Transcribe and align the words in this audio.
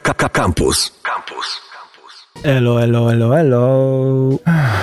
Campus. 0.00 0.92
Campus. 1.02 1.60
Elo, 2.42 2.82
elo, 2.82 3.12
elo, 3.12 3.38
elo. 3.38 3.68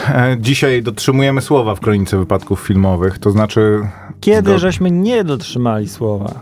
E, 0.10 0.38
Dzisiaj 0.40 0.84
dotrzymujemy 0.84 1.42
słowa 1.42 1.76
w 1.76 1.80
kronice 1.80 2.18
wypadków 2.18 2.60
filmowych, 2.60 3.20
to 3.20 3.32
znaczy 3.32 3.88
Kiedy 4.22 4.52
Zgod- 4.52 4.58
żeśmy 4.60 4.92
nie 4.92 5.24
dotrzymali 5.24 5.90
słowa? 5.90 6.42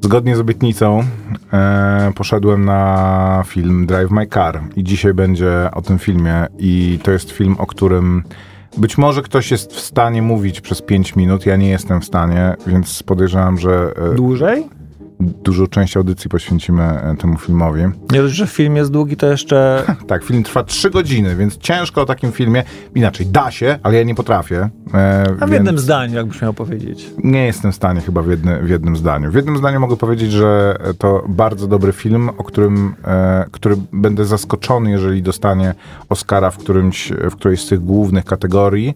zgodnie 0.00 0.36
z 0.36 0.40
obietnicą 0.40 1.02
e, 1.52 2.12
poszedłem 2.16 2.64
na 2.64 3.42
film 3.46 3.86
Drive 3.86 4.10
My 4.10 4.26
Car 4.26 4.60
i 4.76 4.84
dzisiaj 4.84 5.14
będzie 5.14 5.68
o 5.72 5.82
tym 5.82 5.98
filmie 5.98 6.46
i 6.58 6.98
to 7.02 7.10
jest 7.10 7.30
film, 7.30 7.56
o 7.58 7.66
którym 7.66 8.22
być 8.76 8.98
może 8.98 9.22
ktoś 9.22 9.50
jest 9.50 9.72
w 9.72 9.80
stanie 9.80 10.22
mówić 10.22 10.60
przez 10.60 10.82
5 10.82 11.16
minut, 11.16 11.46
ja 11.46 11.56
nie 11.56 11.68
jestem 11.68 12.00
w 12.00 12.04
stanie, 12.04 12.54
więc 12.66 13.02
podejrzewam, 13.02 13.58
że 13.58 13.92
e, 14.12 14.14
Dłużej? 14.14 14.68
Dużą 15.20 15.66
część 15.66 15.96
audycji 15.96 16.30
poświęcimy 16.30 16.82
e, 16.82 17.16
temu 17.20 17.38
filmowi. 17.38 17.82
Nie 18.12 18.22
dość, 18.22 18.34
że 18.34 18.46
film 18.46 18.76
jest 18.76 18.90
długi, 18.90 19.16
to 19.16 19.26
jeszcze 19.26 19.82
Tak, 20.06 20.24
film 20.24 20.42
trwa 20.42 20.64
3 20.64 20.90
godziny, 20.90 21.36
więc 21.36 21.58
ciężko 21.58 22.02
o 22.02 22.06
takim 22.06 22.32
filmie. 22.32 22.62
Inaczej, 22.94 23.26
da 23.26 23.50
się, 23.50 23.78
ale 23.82 23.96
ja 23.96 24.02
nie 24.02 24.14
potrafię. 24.14 24.68
E, 24.94 25.22
a 25.22 25.34
w 25.34 25.38
więc 25.38 25.52
jednym 25.52 25.78
zdaniu, 25.78 26.14
jakbyś 26.14 26.42
miał 26.42 26.54
powiedzieć. 26.54 27.10
Nie 27.24 27.46
jestem 27.46 27.72
w 27.72 27.74
stanie 27.74 28.00
chyba 28.00 28.22
w, 28.22 28.28
jedny, 28.28 28.62
w 28.62 28.68
jednym 28.68 28.96
zdaniu. 28.96 29.30
W 29.30 29.34
jednym 29.34 29.58
zdaniu 29.58 29.80
mogę 29.80 29.96
powiedzieć, 29.96 30.32
że 30.32 30.78
to 30.98 31.24
bardzo 31.28 31.66
dobry 31.66 31.92
film, 31.92 32.28
o 32.28 32.44
którym, 32.44 32.94
e, 33.04 33.44
który 33.50 33.76
będę 33.92 34.24
zaskoczony, 34.24 34.90
jeżeli 34.90 35.22
dostanie 35.22 35.74
Oscara 36.08 36.50
w, 36.50 36.58
którymś, 36.58 37.12
w 37.30 37.36
którejś 37.36 37.60
z 37.60 37.68
tych 37.68 37.80
głównych 37.80 38.24
kategorii, 38.24 38.94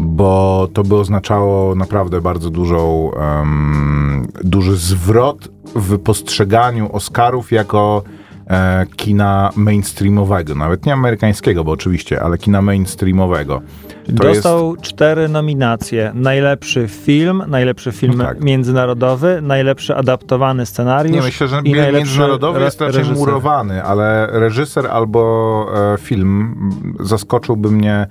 bo 0.00 0.68
to 0.72 0.82
by 0.82 0.94
oznaczało 0.96 1.74
naprawdę 1.74 2.20
bardzo 2.20 2.50
dużą, 2.50 3.10
em, 3.14 4.26
duży 4.44 4.76
zwrot 4.76 5.48
w 5.74 5.98
postrzeganiu 5.98 6.92
Oscarów 6.92 7.52
jako 7.52 8.02
e, 8.50 8.86
kina 8.96 9.50
mainstreamowego, 9.56 10.54
nawet 10.54 10.86
nie 10.86 10.92
amerykańskiego, 10.92 11.64
bo 11.64 11.72
oczywiście, 11.72 12.22
ale 12.22 12.38
kina 12.38 12.62
mainstreamowego. 12.62 13.60
To 14.06 14.12
Dostał 14.12 14.76
cztery 14.76 15.28
nominacje. 15.28 16.12
Najlepszy 16.14 16.88
film, 16.88 17.42
najlepszy 17.48 17.92
film 17.92 18.14
No 18.16 18.24
tak. 18.24 18.40
międzynarodowy, 18.44 19.38
najlepszy 19.42 19.96
adaptowany 19.96 20.66
scenariusz 20.66 21.16
Nie, 21.16 21.22
myślę, 21.22 21.48
że 21.48 21.60
i 21.64 21.72
międzynarodowy 21.72 22.60
jest 22.60 22.80
raczej 22.80 22.96
reżyser. 22.98 23.18
murowany, 23.18 23.82
ale 23.84 24.26
reżyser 24.32 24.86
albo 24.86 25.66
e, 25.94 25.98
film 25.98 26.54
zaskoczyłby 27.00 27.70
mnie 27.70 28.06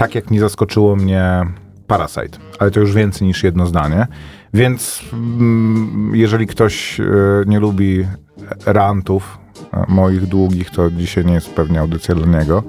tak, 0.00 0.14
jak 0.14 0.30
nie 0.30 0.40
zaskoczyło 0.40 0.96
mnie 0.96 1.46
Parasite. 1.86 2.38
Ale 2.58 2.70
to 2.70 2.80
już 2.80 2.94
więcej 2.94 3.28
niż 3.28 3.42
jedno 3.42 3.66
zdanie. 3.66 4.06
Więc 4.54 5.02
mm, 5.12 6.12
jeżeli 6.14 6.46
ktoś 6.46 7.00
e, 7.00 7.04
nie 7.46 7.60
lubi 7.60 8.06
rantów 8.66 9.38
e, 9.72 9.84
moich 9.88 10.26
długich, 10.26 10.70
to 10.70 10.90
dzisiaj 10.90 11.24
nie 11.24 11.34
jest 11.34 11.54
pewnie 11.54 11.80
audycja 11.80 12.14
dla 12.14 12.40
niego. 12.40 12.62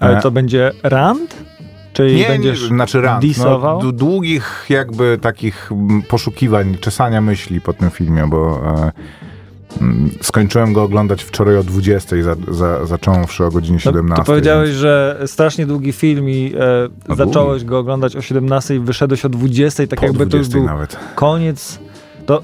Ale 0.00 0.18
E, 0.18 0.20
to 0.20 0.30
będzie 0.30 0.70
rant? 0.82 1.44
Czyli 1.92 2.16
nie, 2.16 2.28
będziesz 2.28 2.62
nie, 2.62 2.68
znaczy 2.68 3.00
rant. 3.00 3.22
disował? 3.22 3.82
No, 3.82 3.92
długich 3.92 4.66
jakby 4.68 5.18
takich 5.22 5.72
mm, 5.72 6.02
poszukiwań, 6.02 6.76
czesania 6.80 7.20
myśli 7.20 7.60
po 7.60 7.72
tym 7.72 7.90
filmie, 7.90 8.26
bo 8.26 8.62
skończyłem 10.22 10.72
go 10.72 10.82
oglądać 10.82 11.22
wczoraj 11.24 11.56
o 11.56 11.62
20, 11.62 12.16
za, 12.22 12.36
za, 12.48 12.86
zacząwszy 12.86 13.44
o 13.44 13.50
godzinie 13.50 13.74
No, 13.84 13.90
17. 13.90 14.16
to 14.16 14.26
powiedziałeś, 14.26 14.68
więc- 14.70 14.80
że 14.80 15.22
strasznie 15.26 15.66
długi 15.66 15.92
film 15.92 16.28
i 16.30 16.52
e, 16.58 16.88
No, 17.08 17.14
zacząłeś 17.14 17.64
go 17.64 17.78
oglądać 17.78 18.16
o 18.16 18.22
17 18.22 18.74
i 18.74 18.78
wyszedłeś 18.80 19.24
o 19.24 19.28
20, 19.28 19.86
tak 19.86 20.00
po 20.00 20.06
jakby 20.06 20.26
to 20.26 20.36
już 20.36 20.48
20 20.48 20.58
był 20.58 20.66
nawet. 20.66 20.96
koniec. 21.14 21.78
To 22.26 22.42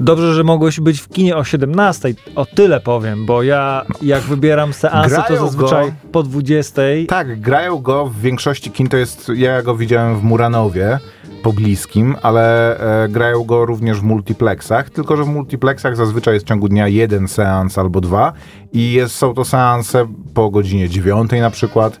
dobrze, 0.00 0.34
że 0.34 0.44
mogłeś 0.44 0.80
być 0.80 1.00
w 1.00 1.08
kinie 1.08 1.36
o 1.36 1.44
17, 1.44 2.14
o 2.36 2.46
tyle 2.46 2.80
powiem, 2.80 3.26
bo 3.26 3.42
ja 3.42 3.84
jak 4.02 4.22
wybieram 4.22 4.72
seansy, 4.72 5.16
to 5.16 5.22
Grają 5.22 5.46
zazwyczaj 5.46 5.86
go- 5.86 5.92
po 6.12 6.22
20. 6.22 6.82
Tak, 7.08 7.40
grają 7.40 7.78
go 7.78 8.06
w 8.06 8.20
większości 8.20 8.70
kin, 8.70 8.88
to 8.88 8.96
jest, 8.96 9.32
ja 9.34 9.62
go 9.62 9.76
widziałem 9.76 10.16
w 10.20 10.22
Muranowie, 10.22 10.98
pobliskim, 11.42 12.16
ale 12.22 12.76
e, 13.04 13.08
grają 13.08 13.44
go 13.44 13.66
również 13.66 14.00
w 14.00 14.02
multiplexach, 14.02 14.90
tylko 14.90 15.16
że 15.16 15.24
w 15.24 15.28
multiplexach 15.28 15.96
zazwyczaj 15.96 16.34
jest 16.34 16.46
w 16.46 16.48
ciągu 16.48 16.68
dnia 16.68 16.88
jeden 16.88 17.28
seans 17.28 17.78
albo 17.78 18.00
dwa 18.00 18.32
i 18.72 18.92
jest, 18.92 19.14
są 19.14 19.34
to 19.34 19.44
seanse 19.44 20.06
po 20.34 20.50
godzinie 20.50 20.88
dziewiątej 20.88 21.40
na 21.40 21.50
przykład. 21.50 22.00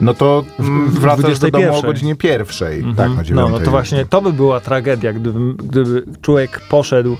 No 0.00 0.14
to 0.14 0.44
mm, 0.58 0.90
wracasz 0.90 1.38
do 1.38 1.50
domu 1.50 1.64
o 1.64 1.68
21. 1.68 1.92
godzinie 1.92 2.16
pierwszej. 2.16 2.78
Mhm. 2.78 2.96
Tak, 2.96 3.10
o 3.10 3.14
no, 3.14 3.24
dziewiątej. 3.24 3.52
no 3.52 3.60
to 3.60 3.70
właśnie 3.70 4.06
to 4.06 4.22
by 4.22 4.32
była 4.32 4.60
tragedia, 4.60 5.12
gdyby, 5.12 5.54
gdyby 5.54 6.04
człowiek 6.22 6.60
poszedł 6.68 7.16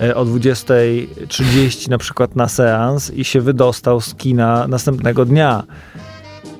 e, 0.00 0.14
o 0.14 0.24
20.30 0.24 1.90
na 1.90 1.98
przykład 1.98 2.36
na 2.36 2.48
seans 2.48 3.10
i 3.10 3.24
się 3.24 3.40
wydostał 3.40 4.00
z 4.00 4.14
kina 4.14 4.68
następnego 4.68 5.24
dnia. 5.24 5.62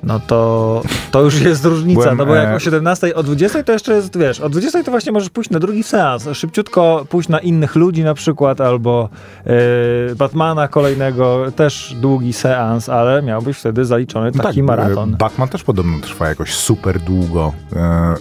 No 0.03 0.19
to, 0.19 0.81
to 1.11 1.21
już 1.21 1.41
jest 1.41 1.65
różnica, 1.65 2.01
Byłem, 2.01 2.17
no 2.17 2.25
bo 2.25 2.35
jak 2.35 2.49
e, 2.49 2.55
o 2.55 2.59
17, 2.59 3.15
o 3.15 3.23
20 3.23 3.63
to 3.63 3.71
jeszcze 3.71 3.93
jest, 3.93 4.17
wiesz, 4.17 4.39
o 4.41 4.49
20 4.49 4.83
to 4.83 4.91
właśnie 4.91 5.11
możesz 5.11 5.29
pójść 5.29 5.49
na 5.49 5.59
drugi 5.59 5.83
seans, 5.83 6.27
szybciutko 6.33 7.05
pójść 7.09 7.29
na 7.29 7.39
innych 7.39 7.75
ludzi 7.75 8.03
na 8.03 8.13
przykład, 8.13 8.61
albo 8.61 9.09
e, 9.45 10.15
Batmana 10.15 10.67
kolejnego, 10.67 11.51
też 11.55 11.95
długi 12.01 12.33
seans, 12.33 12.89
ale 12.89 13.21
miałbyś 13.21 13.57
wtedy 13.57 13.85
zaliczony 13.85 14.31
No 14.35 14.43
taki 14.43 14.59
tak, 14.59 14.65
maraton. 14.67 15.13
e, 15.13 15.17
Batman 15.17 15.47
też 15.49 15.63
podobno 15.63 15.99
trwa 16.01 16.27
jakoś 16.27 16.53
super 16.53 16.99
długo. 16.99 17.53
E, 17.75 18.15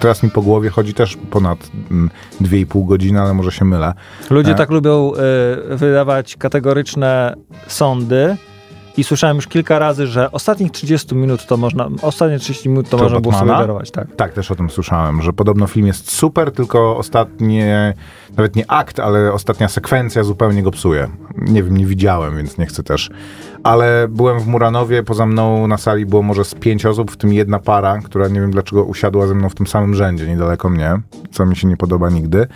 Teraz 0.00 0.22
mi 0.22 0.30
po 0.30 0.42
głowie 0.42 0.70
chodzi 0.70 0.94
też 0.94 1.18
ponad 1.30 1.58
mm, 1.90 2.10
2,5 2.42 2.86
godziny, 2.86 3.20
ale 3.20 3.34
może 3.34 3.50
się 3.52 3.64
mylę. 3.64 3.92
Ludzie 4.30 4.52
E? 4.52 4.54
tak 4.54 4.70
lubią 4.70 5.12
y, 5.72 5.76
wydawać 5.76 6.36
kategoryczne 6.36 7.34
sądy 7.66 8.36
i 8.96 9.04
słyszałem 9.04 9.36
już 9.36 9.46
kilka 9.46 9.78
razy, 9.78 10.06
że 10.06 10.32
ostatnich 10.32 10.72
30 10.72 11.14
minut 11.14 11.46
to 11.46 11.56
można, 11.56 11.88
ostatnie 12.02 12.38
30 12.38 12.68
minut 12.68 12.88
to, 12.88 12.96
To 12.96 13.02
można 13.02 13.20
było 13.20 13.32
sobie 13.32 13.40
Batmana? 13.46 13.60
darować, 13.60 13.90
tak. 13.90 14.16
Tak, 14.16 14.32
też 14.32 14.50
o 14.50 14.54
tym 14.54 14.70
słyszałem, 14.70 15.22
że 15.22 15.32
podobno 15.32 15.66
film 15.66 15.86
jest 15.86 16.12
super, 16.12 16.52
tylko 16.52 16.96
ostatnie, 16.96 17.94
nawet 18.36 18.56
nie 18.56 18.70
akt, 18.70 19.00
ale 19.00 19.32
ostatnia 19.32 19.68
sekwencja 19.68 20.24
zupełnie 20.24 20.62
go 20.62 20.70
psuje. 20.70 21.08
Nie 21.38 21.62
wiem, 21.62 21.76
nie 21.76 21.86
widziałem, 21.86 22.36
więc 22.36 22.58
nie 22.58 22.66
chcę 22.66 22.82
też. 22.82 23.10
Ale 23.62 24.06
byłem 24.08 24.40
w 24.40 24.46
Muranowie, 24.46 25.02
poza 25.02 25.26
mną 25.26 25.66
na 25.66 25.76
sali 25.78 26.06
było 26.06 26.22
może 26.22 26.44
z 26.44 26.54
pięć 26.54 26.86
osób, 26.86 27.10
w 27.10 27.16
tym 27.16 27.32
jedna 27.32 27.58
para, 27.58 27.98
która 27.98 28.28
nie 28.28 28.40
wiem 28.40 28.50
dlaczego 28.50 28.84
usiadła 28.84 29.26
ze 29.26 29.34
mną 29.34 29.48
w 29.48 29.54
tym 29.54 29.66
samym 29.66 29.94
rzędzie, 29.94 30.26
niedaleko 30.26 30.68
mnie, 30.70 31.00
co 31.32 31.46
mi 31.46 31.56
się 31.56 31.68
nie 31.68 31.76
podoba 31.76 32.10
nigdy. 32.10 32.46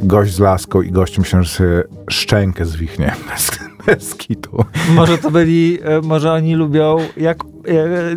Gość 0.00 0.34
z 0.34 0.38
laską 0.38 0.82
i 0.82 0.90
gościem 0.90 1.24
sobie 1.24 1.82
szczękę 2.10 2.64
zwichnie 2.64 3.14
bez, 3.86 3.96
bez 3.96 4.14
kitu. 4.14 4.64
Może 4.94 5.18
to 5.18 5.30
byli, 5.30 5.78
y, 5.98 6.02
może 6.02 6.32
oni 6.32 6.54
lubią, 6.54 6.96
jak, 7.16 7.38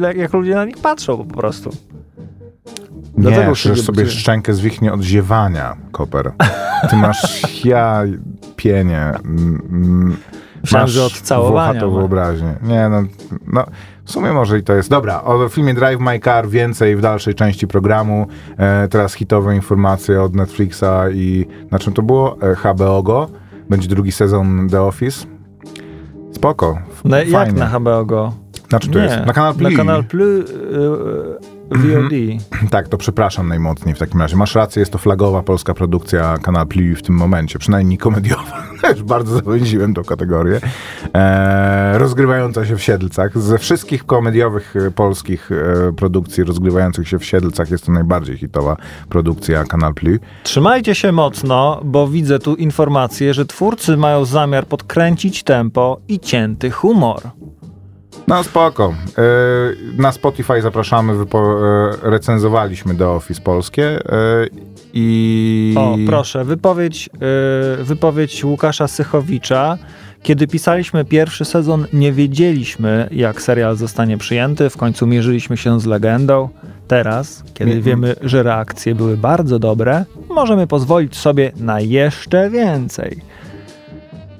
jak, 0.02 0.18
jak 0.18 0.34
ludzie 0.34 0.56
na 0.56 0.66
nich 0.66 0.78
patrzą 0.78 1.18
po 1.18 1.38
prostu. 1.38 1.70
Dlatego 3.18 3.48
Nie, 3.48 3.54
przecież 3.54 3.82
sobie 3.82 4.08
szczękę 4.08 4.54
zwichnie 4.54 4.94
od 4.94 5.02
ziewania, 5.02 5.78
Koper. 5.92 6.32
Ty 6.90 6.96
masz 6.96 7.42
ja 7.66 8.04
pienie. 8.56 9.12
mm, 9.26 10.18
Myślałem, 10.62 10.84
masz 10.84 10.92
że 10.92 11.04
od 11.04 11.14
całowania. 11.14 11.74
włochatą 11.74 11.92
no. 11.92 11.98
wyobraźnię. 11.98 12.56
Nie, 12.64 12.90
no, 12.90 13.04
no, 13.48 13.66
w 14.06 14.12
sumie 14.12 14.34
może 14.34 14.60
i 14.60 14.64
to 14.64 14.74
jest. 14.74 14.90
Dobra, 14.90 15.24
o 15.24 15.50
filmie 15.50 15.74
Drive 15.74 16.00
My 16.00 16.20
Car 16.20 16.50
więcej 16.50 16.96
w 16.96 17.02
dalszej 17.02 17.36
części 17.36 17.68
programu. 17.68 18.28
E, 18.58 18.88
teraz 18.88 19.14
hitowe 19.14 19.56
informacje 19.56 20.22
od 20.22 20.36
Netflixa 20.36 20.84
i 21.14 21.46
na 21.72 21.80
czym 21.80 21.94
to 21.94 22.02
było? 22.02 22.38
E, 22.42 22.56
HBO 22.56 23.04
Go. 23.04 23.30
Będzie 23.70 23.88
drugi 23.88 24.12
sezon 24.12 24.70
The 24.70 24.82
Office. 24.82 25.37
Spoko. 26.32 26.80
No, 27.06 27.18
jak 27.18 27.54
na 27.54 27.68
HBO 27.68 28.06
Go? 28.06 28.34
Na 28.72 28.80
czym 28.80 28.94
to 28.94 29.00
jest? 29.00 29.16
Na 29.26 29.34
Kanal 29.34 29.54
Plus. 29.54 29.72
Na 29.72 29.78
Kanal 29.78 30.04
Plus 30.04 30.50
y, 30.50 30.54
y, 30.54 31.57
VOD. 31.72 32.44
Tak, 32.70 32.88
to 32.88 32.98
przepraszam 32.98 33.48
najmocniej 33.48 33.96
w 33.96 34.00
takim 34.00 34.22
razie. 34.22 34.36
Masz 34.36 34.56
rację, 34.56 34.80
jest 34.80 34.92
to 34.92 34.98
flagowa 34.98 35.44
polska 35.44 35.74
produkcja 35.74 36.38
Kanal 36.38 36.68
Plus 36.68 37.00
w 37.00 37.02
tym 37.02 37.16
momencie, 37.16 37.60
przynajmniej 37.60 37.98
komediowa. 37.98 38.64
Też 38.82 39.04
bardzo 39.04 39.36
zawęziłem 39.36 39.94
tą 39.94 40.04
kategorię. 40.04 40.60
E, 41.16 41.98
rozgrywająca 41.98 42.66
się 42.66 42.76
w 42.76 42.84
Siedlcach. 42.84 43.40
Ze 43.40 43.58
wszystkich 43.58 44.06
komediowych 44.06 44.76
e, 44.76 44.92
polskich 44.92 45.50
e, 45.52 45.94
produkcji 45.94 46.44
rozgrywających 46.44 47.08
się 47.08 47.20
w 47.20 47.26
Siedlcach 47.26 47.72
jest 47.72 47.86
to 47.86 47.92
najbardziej 47.92 48.38
hitowa 48.38 48.78
produkcja 49.10 49.64
Kanal 49.64 49.94
Plus. 49.94 50.18
Trzymajcie 50.44 50.96
się 50.96 51.12
mocno, 51.12 51.82
bo 51.84 52.08
widzę 52.08 52.40
tu 52.40 52.56
informację, 52.56 53.34
że 53.34 53.46
twórcy 53.46 53.98
mają 53.98 54.26
zamiar 54.26 54.68
podkręcić 54.68 55.44
tempo 55.44 56.00
i 56.08 56.20
cięty 56.20 56.72
humor. 56.72 57.22
No 58.28 58.44
spoko. 58.44 58.94
E, 59.18 59.22
na 60.02 60.12
Spotify 60.12 60.62
zapraszamy, 60.62 61.16
wypo, 61.16 61.40
e, 61.40 62.10
recenzowaliśmy 62.10 62.96
The 62.96 63.10
Office 63.10 63.42
polskie 63.42 63.84
e, 63.84 64.48
i... 64.94 65.76
O, 65.78 65.98
proszę, 66.08 66.46
wypowiedź, 66.46 67.10
wypowiedź 67.80 68.44
Łukasza 68.44 68.88
Sychowicza. 68.88 69.78
Kiedy 70.24 70.48
pisaliśmy 70.48 71.06
pierwszy 71.06 71.46
sezon, 71.46 71.86
nie 71.94 72.12
wiedzieliśmy, 72.14 73.10
jak 73.12 73.42
serial 73.42 73.76
zostanie 73.76 74.18
przyjęty. 74.18 74.70
W 74.70 74.78
końcu 74.78 75.08
mierzyliśmy 75.08 75.58
się 75.58 75.80
z 75.80 75.86
legendą. 75.86 76.50
Teraz, 76.88 77.44
kiedy 77.54 77.82
wiemy, 77.82 78.16
że 78.22 78.44
reakcje 78.44 78.96
były 78.96 79.18
bardzo 79.18 79.60
dobre, 79.60 80.06
możemy 80.30 80.68
pozwolić 80.68 81.18
sobie 81.18 81.52
na 81.58 81.80
jeszcze 81.80 82.50
więcej. 82.50 83.22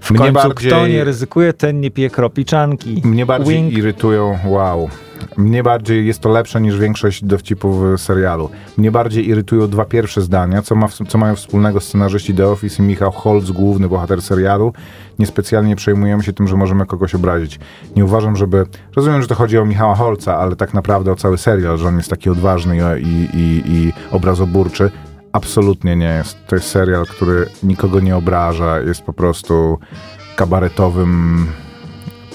W 0.08 0.12
Mnie 0.12 0.20
końcu 0.20 0.34
bardziej- 0.34 0.72
kto 0.72 0.88
nie 0.88 1.04
ryzykuje, 1.04 1.54
ten 1.54 1.82
nie 1.82 1.92
pije 1.92 2.10
kropli 2.10 2.46
czanki. 2.46 3.02
Mnie 3.06 3.26
bardziej 3.26 3.56
Wink. 3.56 3.74
irytują, 3.74 4.38
wow. 4.46 4.90
Mnie 5.38 5.64
bardziej 5.64 6.08
jest 6.08 6.20
to 6.20 6.30
lepsze 6.30 6.62
niż 6.62 6.78
większość 6.80 7.24
dowcipów 7.24 7.82
w 7.84 8.02
serialu. 8.02 8.50
Mnie 8.78 8.92
bardziej 8.92 9.28
irytują 9.30 9.68
dwa 9.68 9.86
pierwsze 9.86 10.22
zdania, 10.22 10.62
co, 10.62 10.76
ma, 10.76 10.88
co 11.08 11.18
mają 11.18 11.36
wspólnego 11.36 11.80
scenarzyści 11.80 12.34
The 12.34 12.48
Office 12.48 12.84
i 12.84 12.86
Michał 12.86 13.12
Holz, 13.12 13.52
główny 13.52 13.88
bohater 13.90 14.22
serialu. 14.22 14.74
Niespecjalnie 15.20 15.76
przejmujemy 15.76 16.24
się 16.24 16.34
tym, 16.34 16.48
że 16.48 16.56
możemy 16.56 16.86
kogoś 16.86 17.16
obrazić. 17.16 17.60
Nie 17.96 18.06
uważam, 18.06 18.36
żeby... 18.36 18.66
Rozumiem, 18.96 19.22
że 19.22 19.28
to 19.28 19.36
chodzi 19.36 19.58
o 19.58 19.66
Michała 19.66 19.96
Holca, 19.96 20.38
ale 20.38 20.56
tak 20.56 20.74
naprawdę 20.74 21.12
o 21.12 21.16
cały 21.16 21.38
serial, 21.38 21.78
że 21.78 21.88
on 21.88 21.98
jest 21.98 22.10
taki 22.10 22.30
odważny 22.30 23.00
i, 23.02 23.28
i, 23.34 23.62
i 23.66 23.94
obrazoburczy. 24.12 24.92
Absolutnie 25.32 25.96
nie 25.96 26.06
jest. 26.06 26.38
To 26.48 26.56
jest 26.56 26.70
serial, 26.70 27.06
który 27.06 27.46
nikogo 27.64 28.00
nie 28.00 28.16
obraża, 28.16 28.80
jest 28.80 29.02
po 29.02 29.14
prostu 29.14 29.80
kabaretowym 30.36 31.46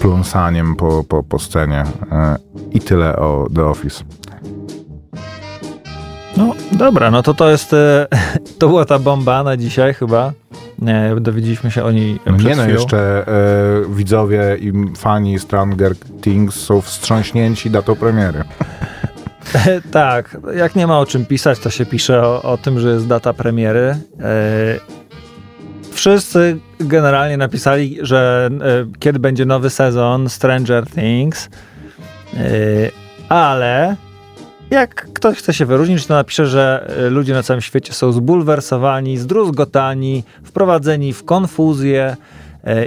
pląsaniem 0.00 0.76
po, 0.76 1.04
po, 1.04 1.22
po 1.22 1.38
scenie. 1.38 1.84
E, 2.12 2.36
I 2.72 2.80
tyle 2.80 3.16
o 3.16 3.46
The 3.54 3.64
Office. 3.64 4.04
No 6.36 6.54
dobra, 6.72 7.10
no 7.10 7.22
to 7.22 7.34
to 7.34 7.50
jest, 7.50 7.72
e, 7.72 8.06
to 8.58 8.68
była 8.68 8.84
ta 8.84 8.98
bomba 8.98 9.42
na 9.42 9.56
dzisiaj 9.56 9.94
chyba. 9.94 10.32
Nie, 10.78 11.14
dowiedzieliśmy 11.20 11.70
się 11.70 11.84
o 11.84 11.90
niej 11.90 12.20
No 12.26 12.36
nie 12.36 12.56
no, 12.56 12.68
jeszcze 12.68 13.26
e, 13.28 13.94
widzowie 13.94 14.56
i 14.60 14.72
fani 14.96 15.38
Stranger 15.38 15.96
Things 16.20 16.54
są 16.54 16.80
wstrząśnięci 16.80 17.70
datą 17.70 17.96
premiery. 17.96 18.44
tak, 19.90 20.36
jak 20.54 20.74
nie 20.76 20.86
ma 20.86 21.00
o 21.00 21.06
czym 21.06 21.26
pisać, 21.26 21.58
to 21.58 21.70
się 21.70 21.86
pisze 21.86 22.22
o, 22.22 22.42
o 22.42 22.58
tym, 22.58 22.80
że 22.80 22.90
jest 22.90 23.06
data 23.06 23.32
premiery. 23.32 23.96
E, 24.20 24.80
wszyscy 25.92 26.58
generalnie 26.80 27.36
napisali, 27.36 27.98
że 28.00 28.50
e, 28.52 28.86
kiedy 28.98 29.18
będzie 29.18 29.44
nowy 29.44 29.70
sezon 29.70 30.28
Stranger 30.28 30.86
Things, 30.86 31.48
e, 32.34 32.38
ale 33.28 33.96
jak 34.70 35.12
ktoś 35.12 35.38
chce 35.38 35.54
się 35.54 35.66
wyróżnić, 35.66 36.06
to 36.06 36.14
napisze, 36.14 36.46
że 36.46 36.94
ludzie 37.10 37.34
na 37.34 37.42
całym 37.42 37.60
świecie 37.60 37.92
są 37.92 38.12
zbulwersowani, 38.12 39.18
zdruzgotani, 39.18 40.24
wprowadzeni 40.44 41.12
w 41.12 41.24
konfuzję 41.24 42.16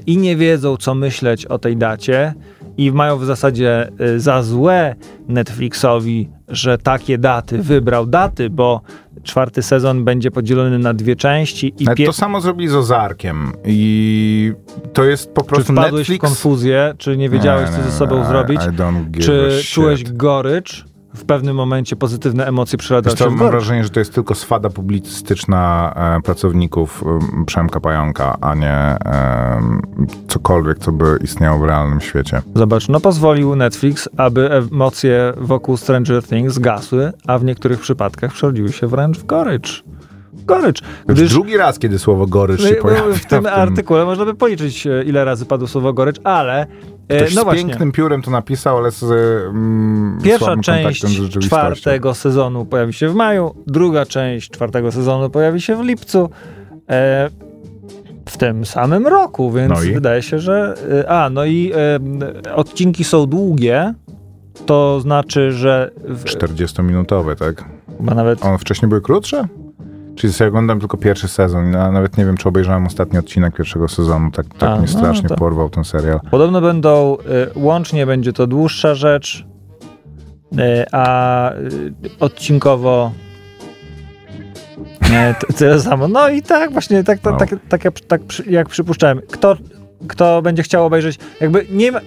i 0.06 0.18
nie 0.18 0.36
wiedzą, 0.36 0.78
co 0.78 0.96
myśleć 0.96 1.46
o 1.46 1.60
tej 1.60 1.78
dacie 1.78 2.34
i 2.78 2.92
mają 2.92 3.18
w 3.18 3.26
zasadzie 3.26 3.90
e, 4.00 4.20
za 4.20 4.44
złe 4.44 4.96
Netflixowi, 5.28 6.30
że 6.48 6.78
takie 6.78 7.18
daty 7.18 7.58
wybrał 7.58 8.06
daty, 8.06 8.50
bo 8.50 8.82
czwarty 9.24 9.62
sezon 9.62 10.04
będzie 10.04 10.32
podzielony 10.32 10.80
na 10.80 10.94
dwie 10.94 11.16
części 11.16 11.74
i 11.80 11.86
pie- 11.96 12.06
to 12.06 12.14
samo 12.14 12.42
zrobili 12.42 12.70
z 12.70 12.76
Ozarkiem 12.76 13.52
i 13.66 14.52
to 14.94 15.04
jest 15.04 15.32
po 15.34 15.42
czy 15.42 15.48
prostu 15.48 15.74
wpadłeś 15.74 15.92
w 16.08 16.10
Netflix... 16.10 16.22
konfuzję, 16.22 16.94
czy 16.98 17.18
nie 17.18 17.30
wiedziałeś, 17.30 17.70
co 17.70 17.84
ze 17.84 17.92
sobą 17.92 18.26
zrobić? 18.26 18.62
Czy 19.26 19.50
czułeś 19.74 20.04
gorycz? 20.04 20.86
W 21.16 21.26
pewnym 21.26 21.56
momencie 21.56 21.96
pozytywne 21.96 22.48
emocje 22.48 22.78
co, 23.16 23.18
się 23.18 23.30
mam 23.30 23.52
wrażenie, 23.52 23.84
że 23.84 23.90
to 23.90 24.00
jest 24.00 24.14
tylko 24.14 24.36
swada 24.36 24.70
publicystyczna 24.70 25.94
e, 26.18 26.22
pracowników 26.22 27.04
e, 27.42 27.46
Przemka 27.46 27.80
Pająka, 27.80 28.38
a 28.42 28.56
nie 28.56 28.72
e, 28.72 28.98
cokolwiek, 30.28 30.80
co 30.80 30.92
by 30.92 31.18
istniało 31.24 31.60
w 31.60 31.64
realnym 31.64 32.02
świecie. 32.02 32.42
Zobacz, 32.56 32.88
no 32.88 33.00
pozwolił 33.00 33.56
Netflix, 33.56 34.10
aby 34.18 34.52
emocje 34.52 35.34
wokół 35.38 35.78
Stranger 35.78 36.24
Things 36.24 36.54
zgasły, 36.54 37.12
a 37.28 37.38
w 37.38 37.44
niektórych 37.44 37.80
przypadkach 37.80 38.34
przerodziły 38.34 38.72
się 38.72 38.88
wręcz 38.88 39.18
w 39.18 39.26
gorycz. 39.26 39.84
Gorycz. 40.46 40.82
Już 40.82 41.18
Gdyż 41.18 41.32
drugi 41.32 41.58
raz, 41.58 41.80
kiedy 41.80 42.00
słowo 42.00 42.28
gorycz 42.28 42.62
się 42.62 42.76
w, 42.76 42.82
pojawia. 42.82 43.14
w 43.14 43.26
tym 43.26 43.46
artykule 43.46 44.06
można 44.06 44.26
by 44.26 44.34
policzyć, 44.34 44.88
e, 44.88 45.04
ile 45.04 45.26
razy 45.26 45.46
padło 45.46 45.68
słowo 45.68 45.94
gorycz, 45.94 46.20
ale 46.24 46.68
Ktoś 47.08 47.36
no 47.36 47.42
z 47.42 47.44
właśnie. 47.44 47.66
pięknym 47.66 47.92
piórem 47.92 48.22
to 48.22 48.32
napisał, 48.32 48.78
ale 48.78 48.92
z 48.92 49.04
mm, 49.04 50.20
Pierwsza 50.24 50.58
część 50.58 51.06
czwartego 51.42 52.14
sezonu 52.14 52.66
pojawi 52.66 52.94
się 52.94 53.10
w 53.10 53.16
maju, 53.16 53.56
druga 53.68 54.06
część 54.06 54.50
czwartego 54.50 54.92
sezonu 54.92 55.30
pojawi 55.30 55.62
się 55.62 55.76
w 55.76 55.82
lipcu. 55.82 56.30
E, 56.90 57.30
w 58.30 58.38
tym 58.38 58.66
samym 58.66 59.08
roku, 59.08 59.52
więc 59.52 59.70
No 59.70 59.94
wydaje 59.94 60.22
się, 60.22 60.40
że. 60.40 60.76
e, 61.04 61.10
A, 61.10 61.30
no 61.30 61.46
i 61.46 61.72
e, 62.46 62.56
odcinki 62.56 63.04
są 63.04 63.26
długie. 63.26 63.94
To 64.66 65.00
znaczy, 65.02 65.52
że. 65.52 65.92
W, 66.04 66.24
40-minutowe, 66.24 67.36
tak? 67.36 67.66
chyba 67.98 68.14
nawet. 68.14 68.46
On 68.46 68.58
wcześniej 68.58 68.90
były 68.90 69.02
krótsze? 69.02 69.48
Czyli 70.16 70.34
sobie 70.34 70.48
oglądam 70.48 70.80
tylko 70.80 70.98
pierwszy 70.98 71.28
sezon. 71.28 71.74
Ja 71.74 71.92
nawet 71.92 72.18
nie 72.18 72.26
wiem, 72.26 72.38
czy 72.38 72.50
obejrzałem 72.50 72.86
ostatni 72.86 73.20
odcinek 73.20 73.56
pierwszego 73.56 73.88
sezonu. 73.88 74.32
Tak, 74.32 74.46
tak 74.58 74.70
A, 74.70 74.76
mnie 74.76 74.88
no 74.94 75.00
strasznie 75.00 75.30
to- 75.30 75.36
porwał 75.36 75.70
ten 75.70 75.84
serial. 75.84 76.20
Podobno 76.32 76.62
będą. 76.62 77.18
E, 77.20 77.60
łącznie 77.60 78.06
będzie 78.06 78.34
to 78.34 78.48
dłuższa 78.48 78.96
rzecz, 78.96 79.46
e, 80.58 80.86
a 80.92 81.52
e, 81.52 81.56
odcinkowo. 82.20 83.12
Tyle 85.58 85.80
samo. 85.82 86.08
No 86.08 86.30
i 86.30 86.42
tak, 86.42 86.72
właśnie, 86.72 87.04
tak, 87.04 87.20
tak, 87.20 87.34
No. 87.34 87.40
tak, 87.40 87.50
tak, 87.70 87.86
jak, 87.86 88.00
tak 88.00 88.22
jak 88.50 88.70
przypuszczałem. 88.70 89.22
Kto, 89.32 89.58
kto 90.08 90.42
będzie 90.42 90.64
chciał 90.64 90.86
obejrzeć, 90.86 91.20
jakby 91.42 91.66
nie 91.72 91.92
ma, 91.92 92.00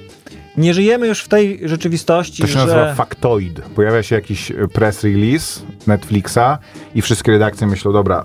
nie 0.59 0.75
żyjemy 0.75 1.07
już 1.07 1.23
w 1.23 1.29
tej 1.29 1.69
rzeczywistości, 1.69 2.43
To 2.43 2.49
się 2.49 2.53
że... 2.53 2.59
nazywa 2.59 2.95
Factoid. 2.95 3.61
Pojawia 3.61 4.03
się 4.03 4.15
jakiś 4.15 4.51
e, 4.51 4.55
press 4.73 5.05
release 5.05 5.63
Netflixa 5.87 6.59
i 6.95 7.03
wszystkie 7.03 7.33
redakcje 7.33 7.67
myślą, 7.67 7.93
dobra, 7.93 8.25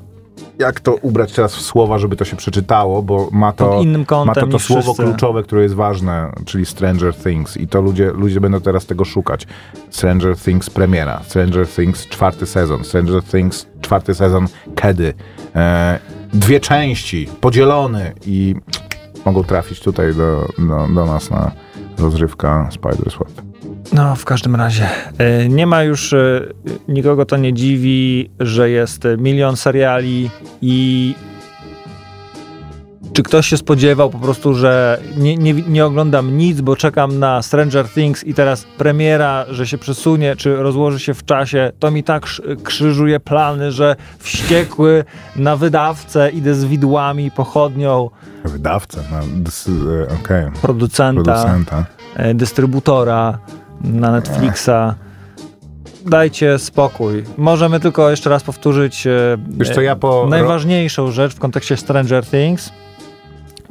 jak 0.59 0.79
to 0.79 0.95
ubrać 0.95 1.33
teraz 1.33 1.55
w 1.55 1.61
słowa, 1.61 1.97
żeby 1.97 2.15
to 2.15 2.25
się 2.25 2.35
przeczytało, 2.35 3.03
bo 3.03 3.29
ma 3.31 3.51
to, 3.51 3.83
ma 4.25 4.33
to, 4.33 4.47
to 4.47 4.59
słowo 4.59 4.81
wszyscy. 4.93 5.03
kluczowe, 5.03 5.43
które 5.43 5.63
jest 5.63 5.75
ważne, 5.75 6.31
czyli 6.45 6.65
Stranger 6.65 7.15
Things 7.15 7.57
i 7.57 7.67
to 7.67 7.81
ludzie, 7.81 8.11
ludzie 8.11 8.39
będą 8.41 8.61
teraz 8.61 8.85
tego 8.85 9.05
szukać. 9.05 9.47
Stranger 9.89 10.37
Things 10.37 10.69
premiera, 10.69 11.21
Stranger 11.23 11.67
Things 11.67 12.07
czwarty 12.07 12.45
sezon, 12.45 12.83
Stranger 12.83 13.23
Things 13.23 13.67
czwarty 13.81 14.15
sezon 14.15 14.47
kiedy? 14.81 15.13
E, 15.55 15.99
dwie 16.33 16.59
części, 16.59 17.27
podzielony 17.41 18.13
i 18.25 18.55
mogą 19.25 19.43
trafić 19.43 19.79
tutaj 19.79 20.15
do, 20.15 20.47
do, 20.57 20.87
do 20.95 21.05
nas 21.05 21.29
na 21.29 21.51
rozrywka 21.97 22.69
Spider's 22.71 23.17
Web. 23.19 23.41
No, 23.93 24.15
w 24.15 24.25
każdym 24.25 24.55
razie. 24.55 24.87
e, 25.17 25.49
Nie 25.49 25.67
ma 25.67 25.83
już, 25.83 26.13
e, 26.13 26.41
nikogo 26.87 27.25
to 27.25 27.37
nie 27.37 27.53
dziwi, 27.53 28.29
że 28.39 28.69
jest 28.69 29.03
milion 29.17 29.55
seriali 29.57 30.29
i 30.61 31.15
czy 33.13 33.23
ktoś 33.23 33.47
się 33.47 33.57
spodziewał 33.57 34.09
po 34.09 34.19
prostu, 34.19 34.53
że 34.53 34.99
nie, 35.17 35.37
nie, 35.37 35.53
nie 35.53 35.85
oglądam 35.85 36.37
nic, 36.37 36.61
bo 36.61 36.75
czekam 36.75 37.19
na 37.19 37.41
Stranger 37.41 37.89
Things 37.89 38.23
i 38.23 38.33
teraz 38.33 38.65
premiera, 38.77 39.45
że 39.49 39.67
się 39.67 39.77
przesunie, 39.77 40.35
czy 40.35 40.55
rozłoży 40.55 40.99
się 40.99 41.13
w 41.13 41.25
czasie, 41.25 41.71
to 41.79 41.91
mi 41.91 42.03
tak 42.03 42.25
krzyżuje 42.63 43.19
plany, 43.19 43.71
że 43.71 43.95
wściekły 44.19 45.03
na 45.35 45.55
wydawcę, 45.55 46.29
idę 46.29 46.55
z 46.55 46.65
widłami, 46.65 47.31
pochodnią 47.31 48.09
Wydawca, 48.43 49.01
no, 49.11 49.17
e, 49.17 50.03
okej, 50.03 50.51
producenta. 50.61 51.23
producenta. 51.23 51.85
e, 52.15 52.33
dystrybutora 52.33 53.37
na 53.81 54.11
Netflixa. 54.11 54.95
Dajcie 56.05 56.59
spokój. 56.59 57.23
Możemy 57.37 57.79
tylko 57.79 58.09
jeszcze 58.09 58.29
raz 58.29 58.43
powtórzyć 58.43 59.07
e, 59.07 59.37
Wiesz 59.47 59.69
co, 59.69 59.81
ja 59.81 59.95
po... 59.95 60.27
najważniejszą 60.29 61.11
rzecz 61.11 61.35
w 61.35 61.39
kontekście 61.39 61.77
Stranger 61.77 62.25
Things, 62.25 62.71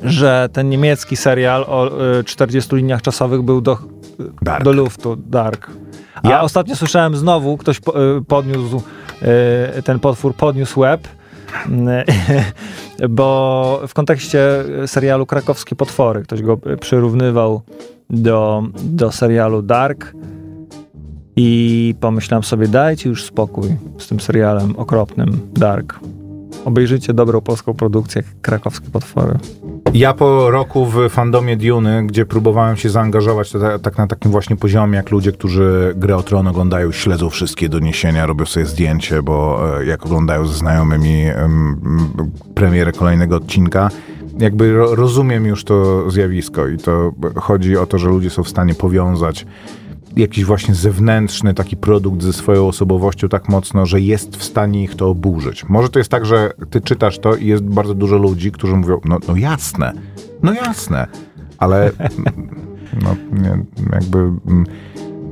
że 0.02 0.48
ten 0.52 0.68
niemiecki 0.68 1.16
serial 1.16 1.64
o 1.68 1.90
e, 2.18 2.24
40 2.24 2.76
liniach 2.76 3.02
czasowych 3.02 3.42
był 3.42 3.60
do, 3.60 3.78
Dark. 4.42 4.64
do 4.64 4.72
luftu, 4.72 5.16
Dark. 5.16 5.70
A 6.22 6.28
Ja- 6.28 6.40
ostatnio 6.42 6.76
słyszałem 6.76 7.16
znowu, 7.16 7.56
ktoś 7.56 7.80
po, 7.80 7.94
podniósł, 8.28 8.82
ten 9.84 10.00
potwór 10.00 10.34
podniósł 10.34 10.80
łeb, 10.80 11.08
bo 13.10 13.80
w 13.88 13.94
kontekście 13.94 14.64
serialu 14.86 15.26
Krakowskie 15.26 15.76
Potwory, 15.76 16.22
ktoś 16.22 16.42
go 16.42 16.58
e, 16.66 16.76
przyrównywał 16.76 17.62
do, 18.10 18.62
do 18.84 19.12
serialu 19.12 19.62
Dark 19.62 20.12
i 21.36 21.94
pomyślałem 22.00 22.44
sobie, 22.44 22.68
dajcie 22.68 23.08
już 23.08 23.24
spokój 23.24 23.76
z 23.98 24.08
tym 24.08 24.20
serialem 24.20 24.76
okropnym 24.76 25.40
Dark. 25.52 26.00
Obejrzyjcie 26.64 27.14
dobrą 27.14 27.40
polską 27.40 27.74
produkcję 27.74 28.22
Krakowskie 28.42 28.90
Potwory. 28.90 29.38
Ja 29.94 30.14
po 30.14 30.50
roku 30.50 30.86
w 30.86 31.08
fandomie 31.08 31.56
Duny, 31.56 32.06
gdzie 32.06 32.26
próbowałem 32.26 32.76
się 32.76 32.90
zaangażować 32.90 33.50
to 33.50 33.60
ta, 33.60 33.78
tak 33.78 33.98
na 33.98 34.06
takim 34.06 34.30
właśnie 34.30 34.56
poziomie, 34.56 34.96
jak 34.96 35.10
ludzie, 35.10 35.32
którzy 35.32 35.94
grę 35.96 36.16
o 36.16 36.22
Tron 36.22 36.46
oglądają, 36.48 36.92
śledzą 36.92 37.30
wszystkie 37.30 37.68
doniesienia, 37.68 38.26
robią 38.26 38.46
sobie 38.46 38.66
zdjęcie, 38.66 39.22
bo 39.22 39.60
e, 39.80 39.84
jak 39.84 40.06
oglądają 40.06 40.46
ze 40.46 40.54
znajomymi 40.54 41.22
em, 41.22 41.80
premierę 42.54 42.92
kolejnego 42.92 43.36
odcinka, 43.36 43.90
jakby 44.38 44.72
ro, 44.72 44.94
rozumiem 44.94 45.46
już 45.46 45.64
to 45.64 46.10
zjawisko 46.10 46.68
i 46.68 46.78
to 46.78 47.12
chodzi 47.36 47.76
o 47.76 47.86
to, 47.86 47.98
że 47.98 48.08
ludzie 48.08 48.30
są 48.30 48.42
w 48.42 48.48
stanie 48.48 48.74
powiązać 48.74 49.46
jakiś 50.16 50.44
właśnie 50.44 50.74
zewnętrzny 50.74 51.54
taki 51.54 51.76
produkt 51.76 52.22
ze 52.22 52.32
swoją 52.32 52.68
osobowością 52.68 53.28
tak 53.28 53.48
mocno, 53.48 53.86
że 53.86 54.00
jest 54.00 54.36
w 54.36 54.44
stanie 54.44 54.84
ich 54.84 54.94
to 54.94 55.08
oburzyć. 55.08 55.64
Może 55.68 55.88
to 55.88 55.98
jest 55.98 56.10
tak, 56.10 56.26
że 56.26 56.52
ty 56.70 56.80
czytasz 56.80 57.18
to 57.18 57.36
i 57.36 57.46
jest 57.46 57.62
bardzo 57.62 57.94
dużo 57.94 58.16
ludzi, 58.16 58.52
którzy 58.52 58.76
mówią, 58.76 59.00
no, 59.04 59.18
no 59.28 59.36
jasne, 59.36 59.92
No 60.42 60.52
jasne, 60.52 61.06
ale 61.58 61.90
no, 63.04 63.16
nie, 63.32 63.64
jakby 63.92 64.18
mm, 64.18 64.66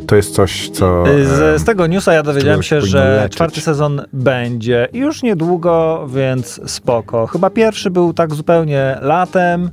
to 0.06 0.16
jest 0.16 0.34
coś, 0.34 0.70
co... 0.70 1.04
Z, 1.24 1.60
z 1.60 1.64
tego 1.64 1.86
newsa 1.86 2.12
ja 2.12 2.22
dowiedziałem 2.22 2.62
się, 2.62 2.80
że 2.80 3.16
leczyć. 3.22 3.36
czwarty 3.36 3.60
sezon 3.60 4.02
będzie 4.12 4.88
już 4.92 5.22
niedługo, 5.22 6.06
więc 6.08 6.60
spoko. 6.66 7.26
Chyba 7.26 7.50
pierwszy 7.50 7.90
był 7.90 8.12
tak 8.12 8.34
zupełnie 8.34 8.98
latem. 9.02 9.70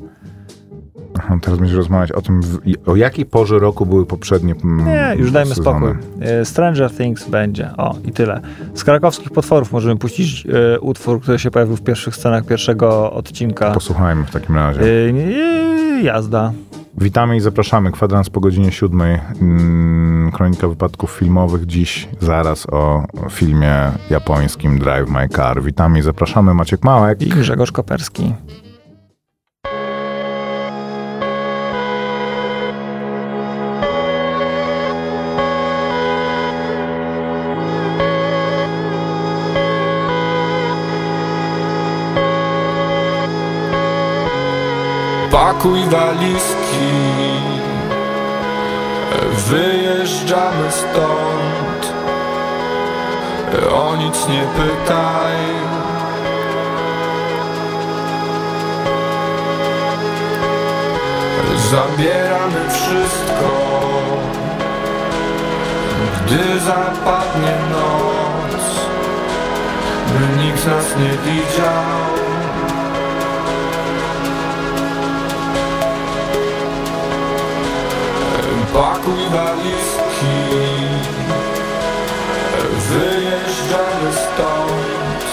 Aha, 1.19 1.37
teraz 1.41 1.59
będziesz 1.59 1.77
rozmawiać 1.77 2.11
o 2.11 2.21
tym, 2.21 2.41
w, 2.41 2.59
o 2.85 2.95
jakiej 2.95 3.25
porze 3.25 3.59
roku 3.59 3.85
były 3.85 4.05
poprzednie 4.05 4.55
mm, 4.63 4.85
Nie, 4.85 5.15
już 5.17 5.31
dajmy 5.31 5.55
sezony. 5.55 5.79
spokój. 5.79 6.03
E, 6.21 6.45
Stranger 6.45 6.91
Things 6.91 7.29
będzie. 7.29 7.69
O, 7.77 7.95
i 8.05 8.11
tyle. 8.11 8.41
Z 8.73 8.83
krakowskich 8.83 9.29
potworów 9.29 9.71
możemy 9.71 9.95
puścić 9.97 10.47
e, 10.75 10.79
utwór, 10.79 11.21
który 11.21 11.39
się 11.39 11.51
pojawił 11.51 11.75
w 11.75 11.81
pierwszych 11.81 12.15
scenach 12.15 12.45
pierwszego 12.45 13.13
odcinka. 13.13 13.71
Posłuchajmy 13.71 14.25
w 14.25 14.31
takim 14.31 14.55
razie. 14.55 14.81
E, 14.81 15.13
nie, 15.13 16.03
jazda. 16.03 16.51
Witamy 17.01 17.37
i 17.37 17.39
zapraszamy. 17.39 17.91
Kwadrans 17.91 18.29
po 18.29 18.39
godzinie 18.39 18.71
siódmej. 18.71 19.19
Mm, 19.41 20.31
Kronika 20.31 20.67
wypadków 20.67 21.11
filmowych. 21.11 21.65
Dziś 21.65 22.07
zaraz 22.19 22.67
o 22.71 23.05
filmie 23.29 23.91
japońskim 24.09 24.79
Drive 24.79 25.09
My 25.09 25.29
Car. 25.29 25.63
Witamy 25.63 25.99
i 25.99 26.01
zapraszamy. 26.01 26.53
Maciek 26.53 26.83
Małek. 26.83 27.21
I 27.21 27.29
Grzegorz 27.29 27.71
Koperski. 27.71 28.33
Pakuj 45.57 45.79
walizki, 45.79 46.93
wyjeżdżamy 49.49 50.71
stąd. 50.71 51.93
O 53.73 53.95
nic 53.95 54.27
nie 54.27 54.41
pytaj. 54.41 55.35
Zabieramy 61.71 62.69
wszystko, 62.69 63.49
gdy 66.15 66.59
zapadnie 66.59 67.55
noc, 67.71 68.63
by 70.07 70.43
nikt 70.43 70.65
nas 70.65 70.85
nie 70.97 71.31
widział. 71.31 72.16
Pakuj 78.77 79.29
walizki. 79.29 80.37
Wyjeżdżamy 82.89 84.13
stąd. 84.13 85.25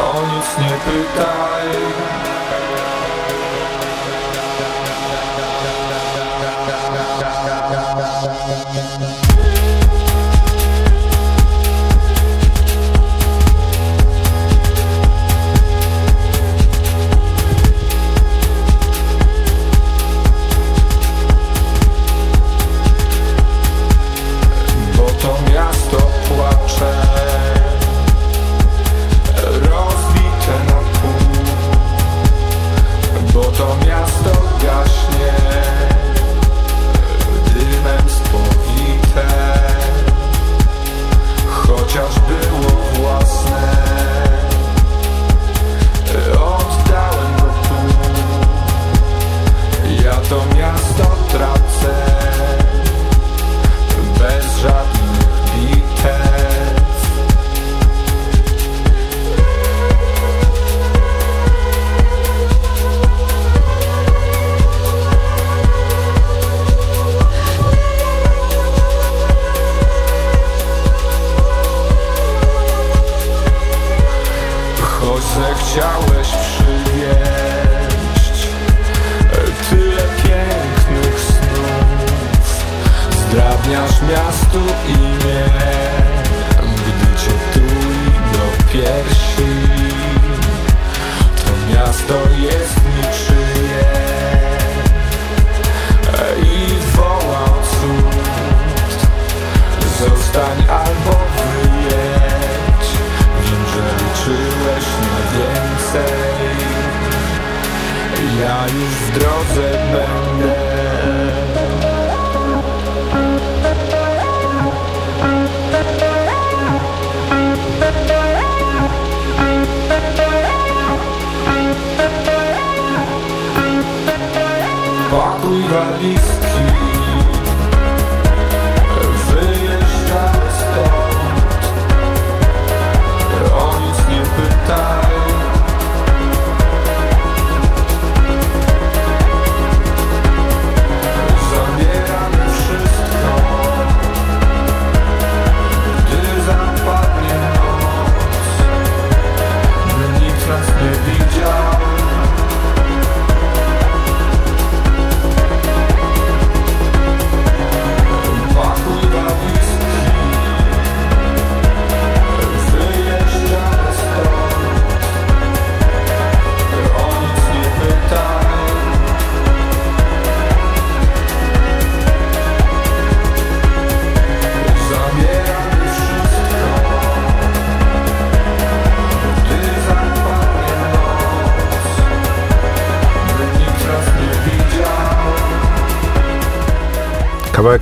O 0.00 0.22
nic 0.26 0.58
nie 0.58 0.76
pytaj 0.84 1.68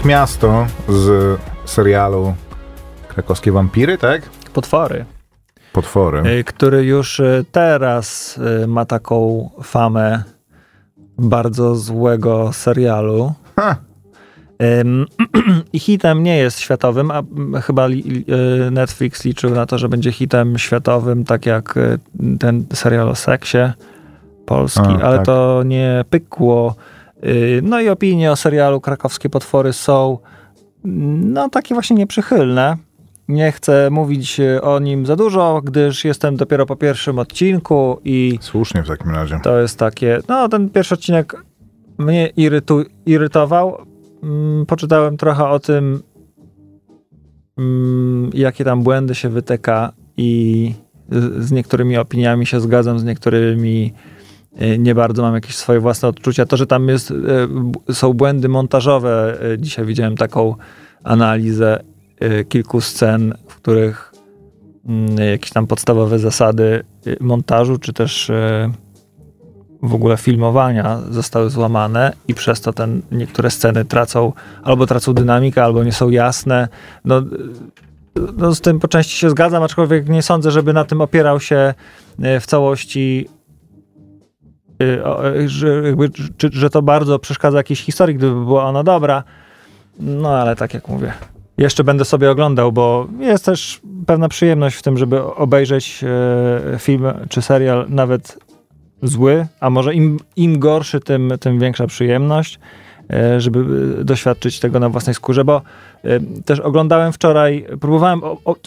Miasto 0.04 0.66
z 0.88 1.38
serialu 1.64 2.34
Krakowskie 3.08 3.52
Wampiry, 3.52 3.98
tak? 3.98 4.22
Potwory. 4.52 5.04
Potwory. 5.72 6.30
Y, 6.40 6.44
który 6.44 6.84
już 6.84 7.20
y, 7.20 7.44
teraz 7.52 8.38
y, 8.62 8.66
ma 8.66 8.84
taką 8.84 9.50
famę 9.62 10.22
bardzo 11.18 11.74
złego 11.76 12.52
serialu. 12.52 13.32
Ha. 13.56 13.76
I 15.72 15.78
hitem 15.78 16.22
nie 16.22 16.36
jest 16.38 16.60
światowym, 16.60 17.10
a 17.10 17.22
chyba 17.60 17.86
li, 17.86 18.02
li- 18.02 18.24
Netflix 18.70 19.24
liczył 19.24 19.50
na 19.50 19.66
to, 19.66 19.78
że 19.78 19.88
będzie 19.88 20.12
hitem 20.12 20.58
światowym, 20.58 21.24
tak 21.24 21.46
jak 21.46 21.74
ten 22.40 22.64
serial 22.74 23.08
o 23.08 23.14
seksie 23.14 23.58
polski, 24.46 24.80
A, 25.02 25.02
ale 25.02 25.16
tak. 25.16 25.26
to 25.26 25.62
nie 25.64 26.04
pykło. 26.10 26.74
Y, 27.26 27.60
No 27.62 27.80
i 27.80 27.88
opinie 27.88 28.32
o 28.32 28.36
serialu 28.36 28.80
Krakowskie 28.80 29.30
Potwory 29.30 29.72
są 29.72 30.18
no 30.84 31.48
takie 31.48 31.74
właśnie 31.74 31.96
nieprzychylne. 31.96 32.76
Nie 33.28 33.52
chcę 33.52 33.90
mówić 33.90 34.40
y, 34.40 34.62
o 34.62 34.78
nim 34.78 35.06
za 35.06 35.16
dużo, 35.16 35.60
gdyż 35.64 36.04
jestem 36.04 36.36
dopiero 36.36 36.66
po 36.66 36.76
pierwszym 36.76 37.18
odcinku 37.18 38.00
i 38.04 38.38
Słusznie 38.40 38.82
w 38.82 38.88
takim 38.88 39.10
razie. 39.10 39.40
to 39.42 39.60
jest 39.60 39.78
takie, 39.78 40.18
no 40.28 40.48
ten 40.48 40.70
pierwszy 40.70 40.94
odcinek 40.94 41.44
mnie 41.98 42.26
irytu, 42.36 42.84
irytował. 43.06 43.78
Mm, 44.22 44.66
Poczytałem 44.66 45.16
trochę 45.16 45.48
o 45.48 45.58
tym, 45.60 46.02
mm, 47.58 48.30
jakie 48.34 48.64
tam 48.64 48.82
błędy 48.82 49.14
się 49.14 49.28
wytyka 49.28 49.92
i 50.16 50.72
z, 51.38 51.52
niektórymi 51.52 51.96
opiniami 51.96 52.46
się 52.46 52.60
zgadzam, 52.60 52.98
z 52.98 53.04
niektórymi 53.04 53.92
nie 54.78 54.94
bardzo 54.94 55.22
mam 55.22 55.34
jakieś 55.34 55.56
swoje 55.56 55.80
własne 55.80 56.08
odczucia. 56.08 56.46
To, 56.46 56.56
że 56.56 56.66
tam 56.66 56.88
jest, 56.88 57.12
b- 57.12 57.94
są 57.94 58.12
błędy 58.12 58.48
montażowe, 58.48 59.38
y, 59.52 59.58
dzisiaj 59.58 59.84
widziałem 59.84 60.16
taką 60.16 60.54
analizę 61.04 61.78
kilku 62.48 62.80
scen, 62.80 63.34
w 63.48 63.56
których 63.56 64.12
mm, 64.88 65.16
jakieś 65.30 65.50
tam 65.50 65.66
podstawowe 65.66 66.18
zasady 66.18 66.84
montażu, 67.20 67.78
czy 67.78 67.92
też 67.92 68.30
w 69.82 69.94
ogóle 69.94 70.16
filmowania 70.16 71.00
zostały 71.10 71.50
złamane 71.50 72.12
i 72.28 72.34
przez 72.34 72.60
to 72.60 72.72
ten, 72.72 73.02
niektóre 73.12 73.50
sceny 73.50 73.84
tracą, 73.84 74.32
albo 74.62 74.86
tracą 74.86 75.14
dynamikę, 75.14 75.64
albo 75.64 75.84
nie 75.84 75.92
są 75.92 76.10
jasne. 76.10 76.68
No, 77.04 77.22
no 78.36 78.54
z 78.54 78.60
tym 78.60 78.80
po 78.80 78.88
części 78.88 79.18
się 79.18 79.30
zgadzam, 79.30 79.62
aczkolwiek 79.62 80.08
nie 80.08 80.22
sądzę, 80.22 80.50
żeby 80.50 80.72
na 80.72 80.84
tym 80.84 81.00
opierał 81.00 81.40
się 81.40 81.74
w 82.18 82.46
całości 82.46 83.28
że, 85.46 85.82
jakby, 85.82 86.10
czy, 86.36 86.50
że 86.52 86.70
to 86.70 86.82
bardzo 86.82 87.18
przeszkadza 87.18 87.58
jakiejś 87.58 87.80
historii, 87.80 88.16
gdyby 88.16 88.44
była 88.44 88.64
ona 88.64 88.82
dobra. 88.82 89.24
No 90.00 90.30
ale 90.30 90.56
tak 90.56 90.74
jak 90.74 90.88
mówię, 90.88 91.12
jeszcze 91.58 91.84
będę 91.84 92.04
sobie 92.04 92.30
oglądał, 92.30 92.72
bo 92.72 93.06
jest 93.20 93.44
też 93.44 93.80
pewna 94.06 94.28
przyjemność 94.28 94.76
w 94.76 94.82
tym, 94.82 94.98
żeby 94.98 95.22
obejrzeć 95.22 96.04
e, 96.74 96.78
film 96.78 97.04
czy 97.28 97.42
serial 97.42 97.86
nawet 97.88 98.38
zły, 99.02 99.46
a 99.60 99.70
może 99.70 99.94
im, 99.94 100.18
im 100.36 100.58
gorszy, 100.58 101.00
tym, 101.00 101.32
tym 101.40 101.58
większa 101.58 101.86
przyjemność, 101.86 102.58
żeby 103.38 103.64
doświadczyć 104.04 104.60
tego 104.60 104.80
na 104.80 104.88
własnej 104.88 105.14
skórze, 105.14 105.44
bo 105.44 105.62
też 106.44 106.60
oglądałem 106.60 107.12
wczoraj, 107.12 107.66
próbowałem 107.80 108.20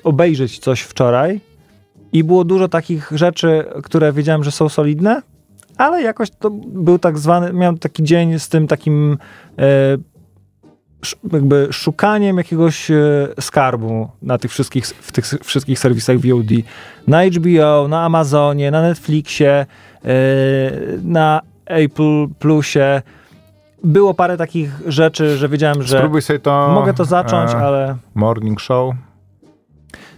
obejrzeć 0.03 0.59
coś 0.59 0.81
wczoraj 0.81 1.41
i 2.11 2.23
było 2.23 2.43
dużo 2.43 2.67
takich 2.67 3.11
rzeczy, 3.15 3.65
które 3.83 4.13
wiedziałem, 4.13 4.43
że 4.43 4.51
są 4.51 4.69
solidne, 4.69 5.21
ale 5.77 6.01
jakoś 6.01 6.29
to 6.29 6.49
był 6.51 6.99
tak 6.99 7.17
zwany, 7.17 7.53
miałem 7.53 7.77
taki 7.77 8.03
dzień 8.03 8.39
z 8.39 8.49
tym 8.49 8.67
takim 8.67 9.17
e, 9.59 9.97
jakby 11.31 11.67
szukaniem 11.71 12.37
jakiegoś 12.37 12.91
e, 12.91 12.95
skarbu 13.39 14.09
na 14.21 14.37
tych 14.37 14.51
wszystkich, 14.51 14.85
w 14.85 15.11
tych 15.11 15.25
wszystkich 15.43 15.79
serwisach 15.79 16.17
VOD. 16.17 16.51
Na 17.07 17.25
HBO, 17.25 17.87
na 17.87 18.05
Amazonie, 18.05 18.71
na 18.71 18.81
Netflixie, 18.81 19.49
e, 19.51 19.65
na 21.03 21.41
Apple 21.65 22.27
Plusie. 22.39 23.01
Było 23.83 24.13
parę 24.13 24.37
takich 24.37 24.71
rzeczy, 24.87 25.37
że 25.37 25.49
wiedziałem, 25.49 25.83
że 25.83 25.97
Spróbuj 25.97 26.21
sobie 26.21 26.39
to... 26.39 26.71
mogę 26.73 26.93
to 26.93 27.05
zacząć, 27.05 27.51
e, 27.51 27.57
ale 27.57 27.95
Morning 28.15 28.59
Show. 28.59 28.95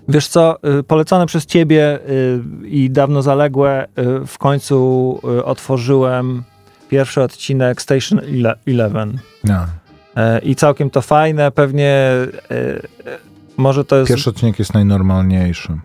Wiesz 0.07 0.27
co, 0.27 0.57
y, 0.79 0.83
polecone 0.83 1.25
przez 1.25 1.45
ciebie 1.45 1.99
y, 2.09 2.67
i 2.67 2.89
dawno 2.89 3.21
zaległe, 3.21 3.85
y, 4.23 4.27
w 4.27 4.37
końcu 4.37 5.19
otworzyłem 5.45 6.43
pierwszy 6.89 7.21
odcinek 7.21 7.81
Station 7.81 8.19
Ele- 8.19 8.55
Eleven. 8.67 9.19
No. 9.43 9.65
E, 10.15 10.39
I 10.39 10.55
całkiem 10.55 10.89
to 10.89 11.01
fajne, 11.01 11.51
pewnie 11.51 11.87
e, 11.87 12.27
może 13.57 13.85
to 13.85 13.95
jest, 13.95 14.09
Pierwszy 14.09 14.29
odcinek 14.29 14.59
jest 14.59 14.73
najnormalniejszy. 14.73 15.79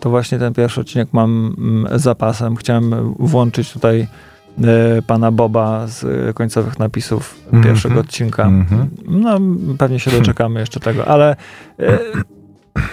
to 0.00 0.10
właśnie 0.10 0.38
ten 0.38 0.54
pierwszy 0.54 0.80
odcinek 0.80 1.08
mam 1.12 1.54
mm, 1.58 1.98
zapasem. 1.98 2.56
Chciałem 2.56 3.14
włączyć 3.18 3.72
tutaj 3.72 4.06
e, 4.64 5.02
pana 5.02 5.30
Boba 5.30 5.86
z 5.86 6.06
końcowych 6.36 6.78
napisów 6.78 7.34
Mhm. 7.44 7.64
pierwszego 7.64 8.00
odcinka. 8.00 8.42
Mhm. 8.46 8.88
No, 9.06 9.38
pewnie 9.78 10.00
się 10.00 10.10
doczekamy 10.10 10.60
jeszcze 10.60 10.80
tego, 10.80 11.04
ale 11.08 11.36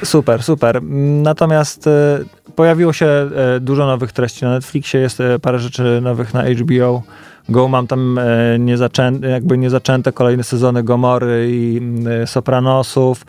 super, 0.03 0.43
super. 0.43 0.83
Natomiast 1.23 1.87
e, 1.87 2.19
pojawiło 2.55 2.93
się 2.93 3.05
e, 3.05 3.59
dużo 3.59 3.85
nowych 3.85 4.11
treści 4.11 4.45
na 4.45 4.51
Netflixie, 4.51 4.99
jest 4.99 5.19
e, 5.21 5.39
parę 5.39 5.59
rzeczy 5.59 5.99
nowych 6.01 6.33
na 6.33 6.43
HBO. 6.43 7.03
Go 7.49 7.67
mam 7.67 7.87
tam 7.87 8.19
niezaczęte, 8.59 9.27
jakby 9.27 9.57
niezaczęte 9.57 10.11
kolejne 10.11 10.43
sezony 10.43 10.83
Gomory 10.83 11.47
i 11.51 11.81
Sopranosów, 12.25 13.25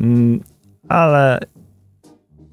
mm, 0.00 0.40
ale 0.88 1.40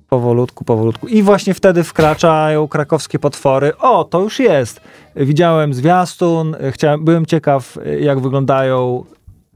powolutku, 0.09 0.65
powolutku. 0.65 1.07
I 1.07 1.23
właśnie 1.23 1.53
wtedy 1.53 1.83
wkraczają 1.83 2.67
krakowskie 2.67 3.19
potwory. 3.19 3.77
O, 3.77 4.03
to 4.03 4.21
już 4.21 4.39
jest. 4.39 4.81
Widziałem 5.15 5.73
zwiastun, 5.73 6.55
chciałem, 6.71 7.05
byłem 7.05 7.25
ciekaw, 7.25 7.77
jak 7.99 8.19
wyglądają 8.19 9.05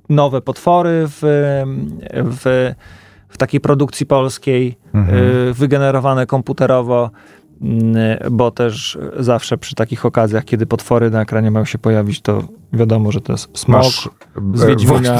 nowe 0.09 0.41
potwory 0.41 1.03
w, 1.07 1.19
w, 2.13 2.73
w 3.29 3.37
takiej 3.37 3.59
produkcji 3.59 4.05
polskiej, 4.05 4.77
Mhm. 4.93 5.17
y, 5.49 5.53
wygenerowane 5.53 6.25
komputerowo, 6.25 7.11
mm, 7.61 7.95
bo 8.31 8.51
też 8.51 8.97
zawsze 9.19 9.57
przy 9.57 9.75
takich 9.75 10.05
okazjach, 10.05 10.45
kiedy 10.45 10.65
potwory 10.65 11.09
na 11.09 11.21
ekranie 11.21 11.51
mają 11.51 11.65
się 11.65 11.77
pojawić, 11.77 12.21
to 12.21 12.43
wiadomo, 12.73 13.11
że 13.11 13.21
to 13.21 13.31
jest 13.33 13.57
smok. 13.57 13.77
Masz, 13.77 14.09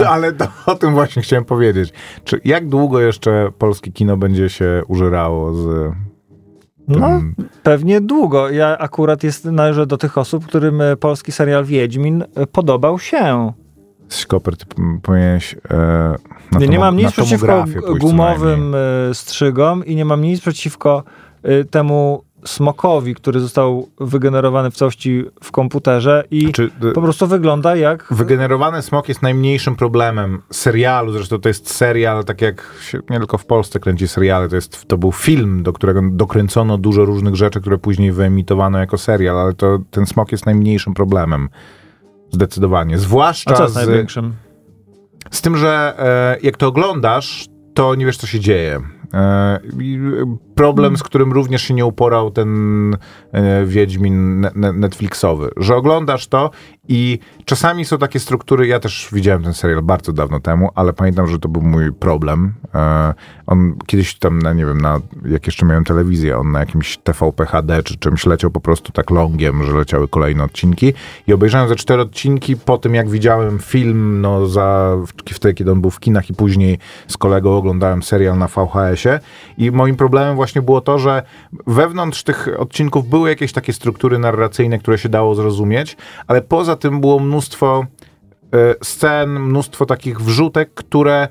e, 0.02 0.10
ale 0.10 0.34
to, 0.34 0.48
o 0.66 0.76
tym 0.76 0.94
właśnie 0.94 1.22
chciałem 1.22 1.46
powiedzieć. 1.46 1.94
Czy 2.24 2.40
jak 2.46 2.70
długo 2.70 3.00
jeszcze 3.00 3.52
polskie 3.58 3.92
kino 3.92 4.18
będzie 4.18 4.50
się 4.50 4.82
użerało 4.88 5.54
z 5.54 5.92
No, 6.88 7.22
pewnie 7.64 8.02
długo. 8.02 8.50
Ja 8.50 8.78
akurat 8.78 9.24
jest, 9.24 9.46
należę 9.46 9.88
do 9.88 9.98
tych 9.98 10.18
osób, 10.18 10.46
którym 10.46 10.82
e, 10.82 10.96
polski 10.96 11.32
serial 11.32 11.66
Wiedźmin 11.66 12.24
e, 12.36 12.48
podobał 12.48 13.00
się. 13.00 13.54
P- 14.66 15.00
powinieneś 15.02 15.56
e, 15.70 15.78
na, 16.52 16.60
nie, 16.60 16.68
nie 16.68 16.80
mam 16.80 16.98
nic 16.98 17.12
przeciwko 17.12 17.66
gumowym 18.00 18.76
e, 18.76 19.14
strzygom 19.14 19.86
i 19.86 19.96
nie 19.96 20.06
mam 20.06 20.22
nic 20.22 20.42
przeciwko 20.42 21.04
e, 21.44 21.64
temu 21.64 22.28
smokowi, 22.46 23.16
który 23.16 23.40
został 23.40 23.90
wygenerowany 24.00 24.72
w 24.72 24.76
całości 24.76 25.26
w 25.44 25.52
komputerze 25.52 26.24
i 26.32 26.52
Czy, 26.52 26.70
e, 26.90 26.92
po 26.92 27.02
prostu 27.02 27.28
wygląda 27.28 27.76
jak... 27.76 28.08
Wygenerowany 28.12 28.82
smok 28.82 29.10
jest 29.10 29.22
najmniejszym 29.22 29.76
problemem 29.76 30.42
serialu, 30.52 31.12
zresztą 31.12 31.40
to 31.40 31.50
jest 31.50 31.76
serial, 31.76 32.26
tak 32.26 32.42
jak 32.42 32.74
się 32.82 33.00
nie 33.10 33.18
tylko 33.18 33.38
w 33.38 33.46
Polsce 33.46 33.80
kręci 33.80 34.08
seriale, 34.08 34.50
to, 34.50 34.56
jest, 34.56 34.88
to 34.88 34.98
był 34.98 35.12
film, 35.12 35.64
do 35.64 35.74
którego 35.74 36.02
dokręcono 36.12 36.78
dużo 36.78 37.06
różnych 37.06 37.36
rzeczy, 37.36 37.62
które 37.62 37.78
później 37.78 38.12
wyemitowano 38.12 38.80
jako 38.80 38.98
serial, 38.98 39.40
ale 39.40 39.54
to 39.54 39.80
ten 39.92 40.06
smok 40.06 40.32
jest 40.32 40.46
najmniejszym 40.46 40.94
problemem. 40.94 41.50
Zdecydowanie. 42.32 42.96
A 42.96 42.98
Zwłaszcza 42.98 43.54
co 43.54 43.64
jest 43.64 43.74
z, 43.74 43.78
największym? 43.78 44.34
z 45.32 45.42
tym, 45.42 45.58
że 45.58 45.94
e, 46.00 46.38
jak 46.44 46.58
to 46.58 46.68
oglądasz, 46.68 47.46
to 47.74 47.96
nie 47.96 48.06
wiesz, 48.06 48.18
co 48.18 48.28
się 48.28 48.40
dzieje. 48.40 48.82
E, 49.14 49.18
e, 49.18 49.60
problem, 50.58 50.98
z 50.98 51.04
którym 51.04 51.32
również 51.32 51.62
się 51.62 51.74
nie 51.74 51.86
uporał 51.86 52.32
ten 52.32 52.98
e, 53.32 53.66
Wiedźmin 53.66 54.42
ne, 54.42 54.52
ne, 54.56 54.74
Netflixowy, 54.74 55.50
że 55.58 55.76
oglądasz 55.76 56.28
to 56.28 56.52
i 56.88 57.20
czasami 57.46 57.86
są 57.86 57.98
takie 57.98 58.20
struktury, 58.20 58.68
ja 58.68 58.80
też 58.80 59.10
widziałem 59.12 59.44
ten 59.44 59.54
serial 59.54 59.82
bardzo 59.82 60.14
dawno 60.14 60.40
temu, 60.40 60.70
ale 60.76 60.94
pamiętam, 60.94 61.28
że 61.28 61.40
to 61.40 61.50
był 61.50 61.62
mój 61.62 61.94
problem. 61.94 62.54
E, 62.76 63.14
on 63.48 63.76
kiedyś 63.86 64.16
tam, 64.16 64.40
na, 64.40 64.54
nie 64.54 64.66
wiem, 64.66 64.82
na, 64.82 65.00
jak 65.26 65.46
jeszcze 65.46 65.66
miałem 65.66 65.84
telewizję, 65.84 66.38
on 66.38 66.52
na 66.52 66.60
jakimś 66.60 66.98
TVP 66.98 67.46
HD 67.46 67.84
czy 67.84 67.98
czymś 67.98 68.26
leciał 68.26 68.52
po 68.52 68.62
prostu 68.62 68.92
tak 68.92 69.10
longiem, 69.10 69.64
że 69.64 69.74
leciały 69.74 70.08
kolejne 70.08 70.44
odcinki. 70.44 70.94
I 71.28 71.34
obejrzałem 71.34 71.70
ze 71.70 71.76
cztery 71.76 72.02
odcinki 72.02 72.58
po 72.58 72.78
tym, 72.78 72.96
jak 72.96 73.10
widziałem 73.10 73.60
film, 73.60 74.22
no 74.22 74.48
za, 74.48 74.98
wtedy, 75.34 75.54
kiedy 75.54 75.72
on 75.72 75.82
był 75.82 75.92
w 75.92 76.00
kinach 76.00 76.30
i 76.30 76.34
później 76.34 76.78
z 77.08 77.18
kolegą 77.18 77.58
oglądałem 77.58 78.04
serial 78.04 78.38
na 78.38 78.48
VHS-ie 78.48 79.20
i 79.58 79.72
moim 79.72 79.96
problemem 79.96 80.36
właśnie 80.36 80.47
było 80.62 80.82
to, 80.82 81.00
że 81.00 81.24
wewnątrz 81.68 82.24
tych 82.24 82.50
odcinków 82.58 83.10
były 83.10 83.30
jakieś 83.30 83.54
takie 83.54 83.74
struktury 83.74 84.20
narracyjne, 84.20 84.80
które 84.80 84.98
się 84.98 85.10
dało 85.10 85.36
zrozumieć, 85.36 85.98
ale 86.28 86.42
poza 86.42 86.76
tym 86.76 87.02
było 87.02 87.20
mnóstwo 87.20 87.86
e, 88.54 88.76
scen, 88.84 89.40
mnóstwo 89.40 89.86
takich 89.86 90.22
wrzutek, 90.22 90.74
które 90.74 91.28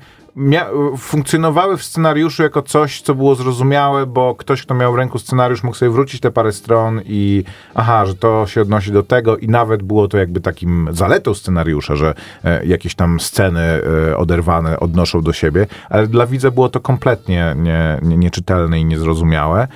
funkcjonowały 0.97 1.77
w 1.77 1.83
scenariuszu 1.83 2.43
jako 2.43 2.61
coś, 2.61 3.01
co 3.01 3.15
było 3.15 3.35
zrozumiałe, 3.35 4.05
bo 4.05 4.35
ktoś, 4.35 4.61
kto 4.61 4.75
miał 4.75 4.93
w 4.93 4.95
ręku 4.95 5.19
scenariusz, 5.19 5.63
mógł 5.63 5.77
sobie 5.77 5.91
wrócić 5.91 6.21
te 6.21 6.31
parę 6.31 6.51
stron 6.51 7.01
i 7.05 7.43
aha, 7.75 8.05
że 8.05 8.15
to 8.15 8.47
się 8.47 8.61
odnosi 8.61 8.91
do 8.91 9.03
tego 9.03 9.37
i 9.37 9.47
nawet 9.47 9.83
było 9.83 10.07
to 10.07 10.17
jakby 10.17 10.41
takim 10.41 10.89
zaletą 10.91 11.33
scenariusza, 11.33 11.95
że 11.95 12.13
e, 12.43 12.65
jakieś 12.65 12.95
tam 12.95 13.19
sceny 13.19 13.61
e, 13.61 14.17
oderwane 14.17 14.79
odnoszą 14.79 15.21
do 15.21 15.33
siebie, 15.33 15.67
ale 15.89 16.07
dla 16.07 16.27
widza 16.27 16.51
było 16.51 16.69
to 16.69 16.79
kompletnie 16.79 17.55
nie, 17.57 17.99
nie, 18.01 18.17
nieczytelne 18.17 18.79
i 18.79 18.85
niezrozumiałe. 18.85 19.67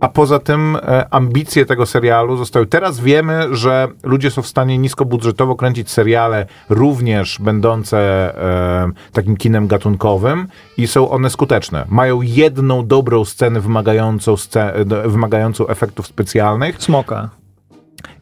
A 0.00 0.08
poza 0.08 0.38
tym 0.38 0.76
e, 0.76 1.06
ambicje 1.14 1.66
tego 1.66 1.86
serialu 1.86 2.36
zostały. 2.36 2.66
Teraz 2.66 3.00
wiemy, 3.00 3.56
że 3.56 3.88
ludzie 4.02 4.30
są 4.30 4.42
w 4.42 4.46
stanie 4.46 4.78
niskobudżetowo 4.78 5.56
kręcić 5.56 5.90
seriale, 5.90 6.46
również 6.68 7.38
będące 7.40 7.98
e, 7.98 8.90
takim 9.12 9.36
kinem 9.36 9.66
gatunkowym, 9.66 10.48
i 10.76 10.86
są 10.86 11.10
one 11.10 11.30
skuteczne. 11.30 11.84
Mają 11.88 12.22
jedną 12.22 12.86
dobrą 12.86 13.24
scenę 13.24 13.60
wymagającą, 13.60 14.34
wymagającą 15.06 15.66
efektów 15.66 16.06
specjalnych, 16.06 16.82
Smoka. 16.82 17.30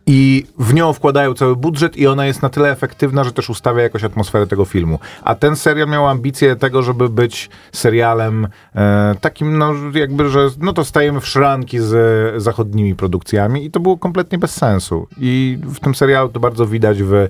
I 0.06 0.46
w 0.58 0.74
nią 0.74 0.92
wkładają 0.92 1.34
cały 1.34 1.56
budżet 1.56 1.96
i 1.96 2.06
ona 2.06 2.26
jest 2.26 2.42
na 2.42 2.48
tyle 2.48 2.70
efektywna, 2.70 3.24
że 3.24 3.32
też 3.32 3.50
ustawia 3.50 3.82
jakoś 3.82 4.04
atmosferę 4.04 4.46
tego 4.46 4.64
filmu. 4.64 4.98
A 5.22 5.34
ten 5.34 5.56
serial 5.56 5.88
miał 5.88 6.08
ambicje 6.08 6.56
tego, 6.56 6.82
żeby 6.82 7.08
być 7.08 7.50
serialem 7.72 8.48
e, 8.74 9.14
takim, 9.20 9.58
no 9.58 9.72
jakby, 9.94 10.28
że 10.28 10.48
no 10.60 10.72
to 10.72 10.84
stajemy 10.84 11.20
w 11.20 11.28
szranki 11.28 11.78
z 11.80 12.42
zachodnimi 12.42 12.94
produkcjami 12.94 13.64
i 13.64 13.70
to 13.70 13.80
było 13.80 13.98
kompletnie 13.98 14.38
bez 14.38 14.50
sensu. 14.50 15.08
I 15.18 15.58
w 15.62 15.80
tym 15.80 15.94
serialu 15.94 16.28
to 16.28 16.40
bardzo 16.40 16.66
widać 16.66 17.02
w 17.02 17.14
e, 17.14 17.28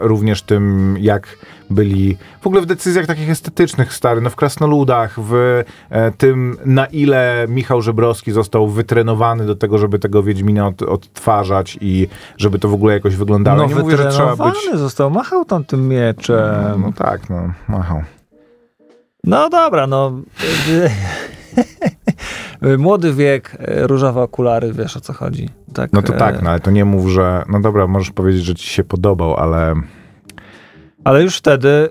również 0.00 0.42
tym, 0.42 0.96
jak 1.00 1.36
byli 1.72 2.16
w 2.40 2.46
ogóle 2.46 2.62
w 2.62 2.66
decyzjach 2.66 3.06
takich 3.06 3.30
estetycznych 3.30 3.92
stary, 3.92 4.20
no 4.20 4.30
w 4.30 4.36
Krasnoludach, 4.36 5.20
w 5.20 5.62
e, 5.90 6.12
tym 6.12 6.56
na 6.64 6.86
ile 6.86 7.46
Michał 7.48 7.82
Żebrowski 7.82 8.32
został 8.32 8.68
wytrenowany 8.68 9.46
do 9.46 9.56
tego, 9.56 9.78
żeby 9.78 9.98
tego 9.98 10.22
Wiedźmina 10.22 10.66
od, 10.66 10.82
odtwarzać 10.82 11.78
i 11.80 12.01
żeby 12.36 12.58
to 12.58 12.68
w 12.68 12.74
ogóle 12.74 12.94
jakoś 12.94 13.16
wyglądało. 13.16 13.58
No 13.58 13.66
Nie 13.66 13.74
mówię, 13.74 13.96
że 13.96 14.10
trzeba 14.10 14.36
być... 14.36 14.54
został, 14.74 15.10
machał 15.10 15.44
tam 15.44 15.64
tym 15.64 15.88
mieczem. 15.88 16.80
No 16.80 16.92
tak, 16.92 17.30
no, 17.30 17.52
machał. 17.68 18.02
No 19.24 19.50
dobra, 19.50 19.86
no. 19.86 20.12
Młody 22.78 23.14
wiek, 23.14 23.56
różowe 23.60 24.22
okulary, 24.22 24.72
wiesz 24.72 24.96
o 24.96 25.00
co 25.00 25.12
chodzi. 25.12 25.48
Tak, 25.74 25.92
No 25.92 26.02
to 26.02 26.14
e, 26.14 26.16
tak, 26.16 26.42
no 26.42 26.50
ale 26.50 26.60
to 26.60 26.70
nie 26.70 26.84
mów, 26.84 27.08
że 27.08 27.44
no 27.48 27.60
dobra, 27.60 27.86
możesz 27.86 28.10
powiedzieć, 28.10 28.44
że 28.44 28.54
ci 28.54 28.68
się 28.68 28.84
podobał, 28.84 29.36
ale 29.36 29.74
Ale 31.04 31.22
już 31.22 31.36
wtedy 31.36 31.88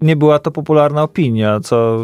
nie 0.00 0.16
była 0.16 0.38
to 0.38 0.50
popularna 0.50 1.02
opinia, 1.02 1.60
co 1.60 1.98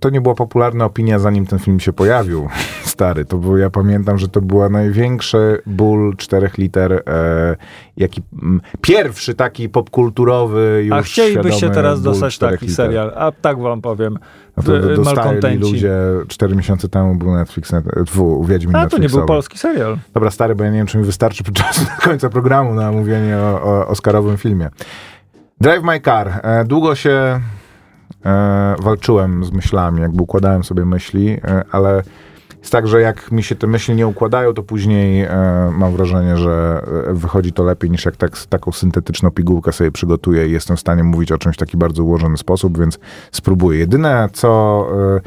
to 0.00 0.10
nie 0.10 0.20
była 0.20 0.34
popularna 0.34 0.84
opinia, 0.84 1.18
zanim 1.18 1.46
ten 1.46 1.58
film 1.58 1.80
się 1.80 1.92
pojawił. 1.92 2.48
Stary, 2.94 3.24
to 3.24 3.36
był, 3.36 3.56
ja 3.56 3.70
pamiętam, 3.70 4.18
że 4.18 4.28
to 4.28 4.40
była 4.40 4.68
największy 4.68 5.62
ból 5.66 6.16
czterech 6.16 6.58
liter, 6.58 6.92
e, 6.92 7.56
jaki 7.96 8.22
m, 8.42 8.60
pierwszy 8.80 9.34
taki 9.34 9.68
popkulturowy 9.68 10.82
już 10.84 10.96
A 10.98 11.02
chcielibyście 11.02 11.70
teraz 11.70 12.02
dostać 12.02 12.38
taki 12.38 12.66
liter. 12.66 12.76
serial. 12.86 13.12
A 13.16 13.32
tak 13.32 13.58
wam 13.58 13.80
powiem. 13.82 14.18
No 14.56 14.62
to 14.62 14.72
W- 14.72 14.80
do- 14.80 14.96
dostali 14.96 15.58
ludzie 15.58 15.92
cztery 16.28 16.56
miesiące 16.56 16.88
temu 16.88 17.14
był 17.14 17.34
Netflix, 17.34 17.72
net, 17.72 17.84
dwu, 18.06 18.44
Wiedźmin 18.44 18.76
A 18.76 18.86
to 18.86 18.98
nie 18.98 19.08
był 19.08 19.26
polski 19.26 19.58
serial. 19.58 19.96
Dobra, 20.14 20.30
stary, 20.30 20.54
bo 20.54 20.64
ja 20.64 20.70
nie 20.70 20.78
wiem, 20.78 20.86
czy 20.86 20.98
mi 20.98 21.04
wystarczy 21.04 21.44
czasu 21.52 21.84
do 21.84 22.02
końca 22.08 22.28
programu 22.30 22.74
na 22.74 22.92
mówienie 22.92 23.36
o, 23.38 23.62
o 23.62 23.86
Oscarowym 23.88 24.36
filmie. 24.36 24.68
Drive 25.60 25.82
My 25.84 26.00
Car. 26.00 26.40
E, 26.42 26.64
długo 26.64 26.94
się 26.94 27.40
e, 28.24 28.74
walczyłem 28.82 29.44
z 29.44 29.52
myślami, 29.52 30.00
jakby 30.00 30.22
układałem 30.22 30.64
sobie 30.64 30.84
myśli, 30.84 31.28
e, 31.44 31.64
ale 31.70 32.02
jest 32.64 32.72
tak, 32.72 32.88
że 32.88 33.00
jak 33.00 33.32
mi 33.32 33.42
się 33.42 33.54
te 33.54 33.66
myśli 33.66 33.94
nie 33.94 34.06
układają, 34.06 34.54
to 34.54 34.62
później 34.62 35.22
e, 35.22 35.70
mam 35.76 35.92
wrażenie, 35.92 36.36
że 36.36 36.82
e, 37.10 37.14
wychodzi 37.14 37.52
to 37.52 37.64
lepiej 37.64 37.90
niż 37.90 38.04
jak 38.04 38.16
tak, 38.16 38.46
taką 38.46 38.72
syntetyczną 38.72 39.30
pigułkę 39.30 39.72
sobie 39.72 39.92
przygotuję 39.92 40.48
i 40.48 40.50
jestem 40.50 40.76
w 40.76 40.80
stanie 40.80 41.04
mówić 41.04 41.32
o 41.32 41.38
czymś 41.38 41.56
w 41.56 41.58
taki 41.58 41.76
bardzo 41.76 42.04
ułożony 42.04 42.36
sposób, 42.36 42.78
więc 42.78 42.98
spróbuję. 43.32 43.78
Jedyne, 43.78 44.28
co 44.32 44.86
e, 45.16 45.20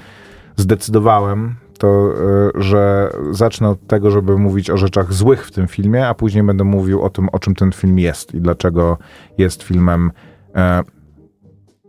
zdecydowałem, 0.56 1.56
to, 1.78 2.14
e, 2.58 2.62
że 2.62 3.12
zacznę 3.32 3.70
od 3.70 3.88
tego, 3.88 4.12
żeby 4.12 4.38
mówić 4.38 4.70
o 4.70 4.78
rzeczach 4.78 5.14
złych 5.14 5.48
w 5.48 5.52
tym 5.52 5.68
filmie, 5.68 6.08
a 6.08 6.14
później 6.14 6.44
będę 6.44 6.64
mówił 6.64 7.02
o 7.02 7.10
tym, 7.10 7.30
o 7.30 7.40
czym 7.40 7.56
ten 7.56 7.72
film 7.72 8.00
jest 8.00 8.36
i 8.36 8.42
dlaczego 8.42 8.98
jest 9.38 9.64
filmem 9.64 10.12
e, 10.56 10.82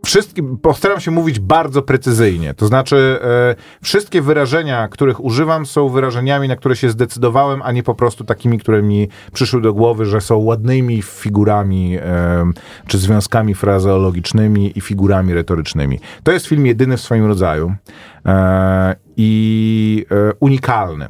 Wszystkim, 0.05 0.57
postaram 0.57 0.99
się 0.99 1.11
mówić 1.11 1.39
bardzo 1.39 1.81
precyzyjnie. 1.81 2.53
To 2.53 2.67
znaczy, 2.67 3.19
e, 3.23 3.55
wszystkie 3.83 4.21
wyrażenia, 4.21 4.87
których 4.87 5.23
używam, 5.23 5.65
są 5.65 5.89
wyrażeniami, 5.89 6.47
na 6.47 6.55
które 6.55 6.75
się 6.75 6.89
zdecydowałem, 6.89 7.61
a 7.61 7.71
nie 7.71 7.83
po 7.83 7.95
prostu 7.95 8.23
takimi, 8.23 8.59
które 8.59 8.81
mi 8.81 9.09
przyszły 9.33 9.61
do 9.61 9.73
głowy, 9.73 10.05
że 10.05 10.21
są 10.21 10.37
ładnymi 10.37 11.01
figurami, 11.01 11.97
e, 11.97 12.51
czy 12.87 12.97
związkami 12.97 13.55
frazeologicznymi 13.55 14.77
i 14.77 14.81
figurami 14.81 15.33
retorycznymi. 15.33 15.99
To 16.23 16.31
jest 16.31 16.45
film 16.45 16.65
jedyny 16.65 16.97
w 16.97 17.01
swoim 17.01 17.25
rodzaju 17.25 17.73
e, 18.25 18.95
i 19.17 20.05
e, 20.11 20.33
unikalny 20.39 21.07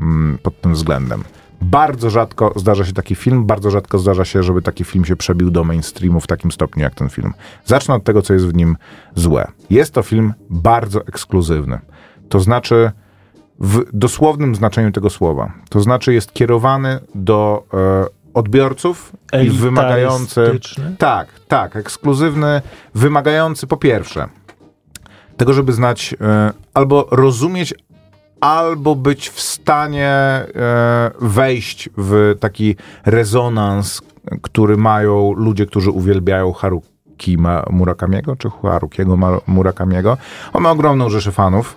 mm, 0.00 0.38
pod 0.42 0.60
tym 0.60 0.72
względem. 0.72 1.24
Bardzo 1.62 2.10
rzadko 2.10 2.52
zdarza 2.56 2.84
się 2.84 2.92
taki 2.92 3.14
film, 3.14 3.46
bardzo 3.46 3.70
rzadko 3.70 3.98
zdarza 3.98 4.24
się, 4.24 4.42
żeby 4.42 4.62
taki 4.62 4.84
film 4.84 5.04
się 5.04 5.16
przebił 5.16 5.50
do 5.50 5.64
mainstreamu 5.64 6.20
w 6.20 6.26
takim 6.26 6.52
stopniu 6.52 6.82
jak 6.82 6.94
ten 6.94 7.08
film. 7.08 7.34
Zacznę 7.64 7.94
od 7.94 8.04
tego, 8.04 8.22
co 8.22 8.32
jest 8.34 8.46
w 8.46 8.54
nim 8.54 8.76
złe. 9.14 9.48
Jest 9.70 9.94
to 9.94 10.02
film 10.02 10.34
bardzo 10.50 11.06
ekskluzywny. 11.06 11.78
To 12.28 12.40
znaczy, 12.40 12.90
w 13.60 13.84
dosłownym 13.92 14.54
znaczeniu 14.54 14.92
tego 14.92 15.10
słowa. 15.10 15.52
To 15.68 15.80
znaczy, 15.80 16.12
jest 16.14 16.32
kierowany 16.32 17.00
do 17.14 17.64
e, 17.74 18.06
odbiorców 18.34 19.12
i 19.42 19.50
wymagający. 19.50 20.58
Tak, 20.98 21.28
tak, 21.48 21.76
ekskluzywny, 21.76 22.62
wymagający 22.94 23.66
po 23.66 23.76
pierwsze 23.76 24.28
tego, 25.36 25.52
żeby 25.52 25.72
znać 25.72 26.14
e, 26.20 26.52
albo 26.74 27.08
rozumieć, 27.10 27.74
albo 28.42 28.94
być 28.96 29.28
w 29.28 29.40
stanie 29.40 30.08
e, 30.08 30.46
wejść 31.20 31.88
w 31.96 32.36
taki 32.40 32.76
rezonans, 33.06 34.02
który 34.42 34.76
mają 34.76 35.32
ludzie, 35.32 35.66
którzy 35.66 35.90
uwielbiają 35.90 36.52
Haruki 36.52 37.36
Murakamiego, 37.70 38.36
czy 38.36 38.48
Harukiego 38.62 39.40
Murakamiego. 39.46 40.16
On 40.52 40.62
ma 40.62 40.70
ogromną 40.70 41.10
rzeszę 41.10 41.32
fanów, 41.32 41.76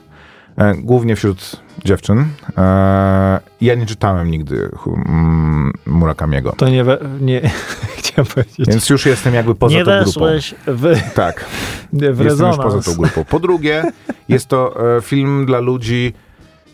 e, 0.58 0.76
głównie 0.76 1.16
wśród 1.16 1.62
dziewczyn. 1.86 2.26
E, 2.58 3.40
ja 3.62 3.76
nie 3.76 3.86
czytałem 3.86 4.32
nigdy 4.32 4.70
mm, 4.88 5.72
Murakamiego, 5.86 6.54
To 6.58 6.70
nie, 6.70 6.84
we, 6.84 6.98
nie 7.22 7.42
chciałem 7.98 8.26
powiedzieć. 8.26 8.68
więc 8.68 8.90
już 8.90 9.06
jestem 9.06 9.34
jakby 9.34 9.56
poza 9.56 9.76
nie 9.76 9.86
tą 9.86 10.04
grupą. 10.04 10.26
w, 10.68 11.14
Tak. 11.14 11.46
w 11.94 12.02
Jestem 12.02 12.10
już 12.18 12.20
rezonans. 12.20 12.58
poza 12.58 12.82
tą 12.92 12.98
grupą. 12.98 13.26
Po 13.26 13.40
drugie, 13.40 13.84
jest 14.30 14.48
to 14.48 14.76
film 15.02 15.46
dla 15.46 15.60
ludzi, 15.60 16.14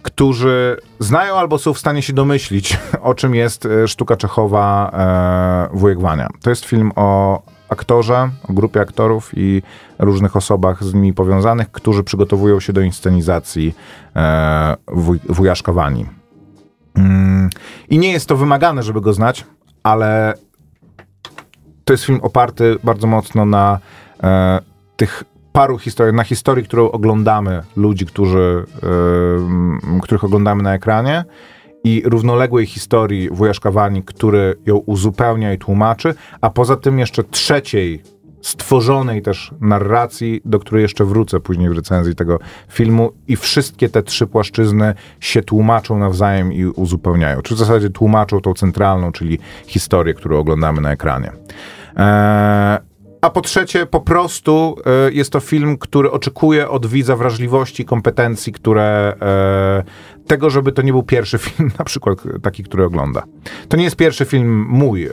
którzy 0.01 0.77
znają 0.99 1.35
albo 1.35 1.57
są 1.57 1.73
w 1.73 1.79
stanie 1.79 2.01
się 2.01 2.13
domyślić, 2.13 2.79
o 3.01 3.13
czym 3.13 3.35
jest 3.35 3.65
e, 3.65 3.87
sztuka 3.87 4.15
Czechowa 4.15 4.91
e, 5.73 5.77
Wujek 5.77 5.99
Wania. 5.99 6.27
To 6.41 6.49
jest 6.49 6.65
film 6.65 6.91
o 6.95 7.41
aktorze, 7.69 8.29
o 8.49 8.53
grupie 8.53 8.81
aktorów 8.81 9.31
i 9.35 9.61
różnych 9.99 10.35
osobach 10.35 10.83
z 10.83 10.93
nimi 10.93 11.13
powiązanych, 11.13 11.71
którzy 11.71 12.03
przygotowują 12.03 12.59
się 12.59 12.73
do 12.73 12.81
inscenizacji 12.81 13.75
e, 14.15 14.75
wuj, 14.87 15.19
Wujaszka 15.29 15.73
Wani. 15.73 16.05
Mm, 16.95 17.49
I 17.89 17.99
nie 17.99 18.11
jest 18.11 18.27
to 18.27 18.37
wymagane, 18.37 18.83
żeby 18.83 19.01
go 19.01 19.13
znać, 19.13 19.45
ale 19.83 20.33
to 21.85 21.93
jest 21.93 22.03
film 22.03 22.19
oparty 22.21 22.77
bardzo 22.83 23.07
mocno 23.07 23.45
na 23.45 23.79
e, 24.23 24.59
tych 24.97 25.23
paru 25.51 25.77
historii, 25.77 26.15
na 26.15 26.23
historii, 26.23 26.63
którą 26.63 26.91
oglądamy, 26.91 27.61
ludzi, 27.75 28.05
którzy, 28.05 28.65
m, 28.83 29.99
których 30.03 30.23
oglądamy 30.23 30.63
na 30.63 30.73
ekranie 30.73 31.23
i 31.83 32.03
równoległej 32.05 32.65
historii 32.65 33.29
Wujaszka 33.29 33.71
Wani, 33.71 34.03
który 34.03 34.55
ją 34.65 34.77
uzupełnia 34.77 35.53
i 35.53 35.57
tłumaczy, 35.57 36.13
a 36.41 36.49
poza 36.49 36.75
tym 36.75 36.99
jeszcze 36.99 37.23
trzeciej 37.23 38.03
stworzonej 38.41 39.21
też 39.21 39.51
narracji, 39.61 40.41
do 40.45 40.59
której 40.59 40.81
jeszcze 40.81 41.05
wrócę 41.05 41.39
później 41.39 41.69
w 41.69 41.75
recenzji 41.75 42.15
tego 42.15 42.39
filmu 42.69 43.11
i 43.27 43.35
wszystkie 43.35 43.89
te 43.89 44.03
trzy 44.03 44.27
płaszczyzny 44.27 44.93
się 45.19 45.41
tłumaczą 45.41 45.99
nawzajem 45.99 46.53
i 46.53 46.65
uzupełniają. 46.65 47.41
Czy 47.41 47.55
w 47.55 47.57
zasadzie 47.57 47.89
tłumaczą 47.89 48.41
tą 48.41 48.53
centralną, 48.53 49.11
czyli 49.11 49.39
historię, 49.67 50.13
którą 50.13 50.39
oglądamy 50.39 50.81
na 50.81 50.91
ekranie. 50.91 51.31
Eee, 51.95 52.90
a 53.21 53.29
po 53.29 53.41
trzecie, 53.41 53.85
po 53.85 54.01
prostu 54.01 54.75
e, 54.85 55.11
jest 55.11 55.31
to 55.31 55.39
film, 55.39 55.77
który 55.77 56.11
oczekuje 56.11 56.69
od 56.69 56.85
widza 56.85 57.15
wrażliwości, 57.15 57.85
kompetencji, 57.85 58.53
które 58.53 59.15
e, 59.21 59.83
tego, 60.31 60.49
żeby 60.49 60.71
to 60.71 60.81
nie 60.81 60.91
był 60.91 61.03
pierwszy 61.03 61.37
film, 61.37 61.71
na 61.79 61.85
przykład 61.85 62.23
taki, 62.41 62.63
który 62.63 62.83
ogląda. 62.83 63.23
To 63.69 63.77
nie 63.77 63.83
jest 63.83 63.95
pierwszy 63.95 64.25
film 64.25 64.65
mój, 64.69 65.05
e, 65.05 65.09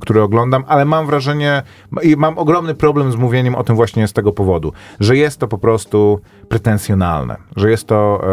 który 0.00 0.22
oglądam, 0.22 0.64
ale 0.68 0.84
mam 0.84 1.06
wrażenie 1.06 1.62
i 2.02 2.16
mam 2.16 2.38
ogromny 2.38 2.74
problem 2.74 3.12
z 3.12 3.16
mówieniem 3.16 3.54
o 3.54 3.64
tym 3.64 3.76
właśnie 3.76 4.08
z 4.08 4.12
tego 4.12 4.32
powodu, 4.32 4.72
że 5.00 5.16
jest 5.16 5.40
to 5.40 5.48
po 5.48 5.58
prostu 5.58 6.20
pretensjonalne, 6.48 7.36
że 7.56 7.70
jest 7.70 7.86
to 7.86 8.24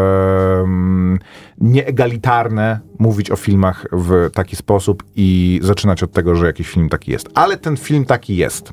em, 0.62 1.18
nieegalitarne 1.60 2.80
mówić 2.98 3.30
o 3.30 3.36
filmach 3.36 3.86
w 3.92 4.30
taki 4.34 4.56
sposób 4.56 5.04
i 5.16 5.60
zaczynać 5.62 6.02
od 6.02 6.12
tego, 6.12 6.36
że 6.36 6.46
jakiś 6.46 6.70
film 6.70 6.88
taki 6.88 7.10
jest. 7.10 7.28
Ale 7.34 7.56
ten 7.56 7.76
film 7.76 8.04
taki 8.04 8.36
jest. 8.36 8.72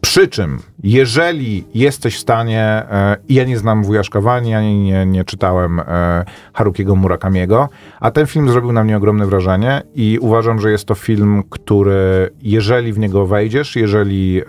Przy 0.00 0.28
czym, 0.28 0.58
jeżeli 0.82 1.64
jesteś 1.74 2.16
w 2.16 2.20
stanie, 2.20 2.62
e, 2.62 3.16
ja 3.28 3.44
nie 3.44 3.58
znam 3.58 3.84
Wujaszka 3.84 4.20
Wani, 4.20 4.54
ani 4.54 4.78
nie, 4.78 5.06
nie 5.06 5.24
czytałem 5.24 5.80
e, 5.80 6.24
Harukiego 6.54 6.96
Murakamiego, 6.96 7.68
a 8.00 8.10
ten 8.10 8.26
film 8.26 8.50
zrobił 8.50 8.72
na 8.72 8.84
mnie 8.84 8.96
ogromne 8.96 9.26
wrażenie 9.26 9.82
i 9.94 10.18
uważam, 10.20 10.60
że 10.60 10.70
jest 10.70 10.84
to 10.84 10.94
film, 10.94 11.42
który, 11.50 12.30
jeżeli 12.42 12.92
w 12.92 12.98
niego 12.98 13.26
wejdziesz, 13.26 13.76
jeżeli 13.76 14.42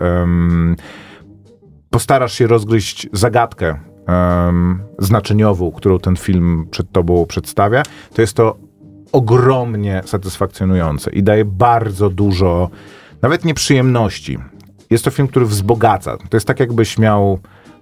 postarasz 1.90 2.32
się 2.32 2.46
rozgryźć 2.46 3.08
zagadkę 3.12 3.76
znaczeniową, 4.98 5.72
którą 5.72 5.98
ten 5.98 6.16
film 6.16 6.66
przed 6.70 6.92
tobą 6.92 7.26
przedstawia, 7.26 7.82
to 8.14 8.20
jest 8.20 8.36
to 8.36 8.56
ogromnie 9.12 10.02
satysfakcjonujące 10.04 11.10
i 11.10 11.22
daje 11.22 11.44
bardzo 11.44 12.10
dużo, 12.10 12.70
nawet 13.22 13.44
nieprzyjemności. 13.44 14.38
Jest 14.92 15.04
to 15.04 15.10
film, 15.10 15.28
który 15.28 15.46
wzbogaca. 15.46 16.16
To 16.16 16.36
jest 16.36 16.46
tak, 16.46 16.60
jakbyś 16.60 16.98
miał 16.98 17.38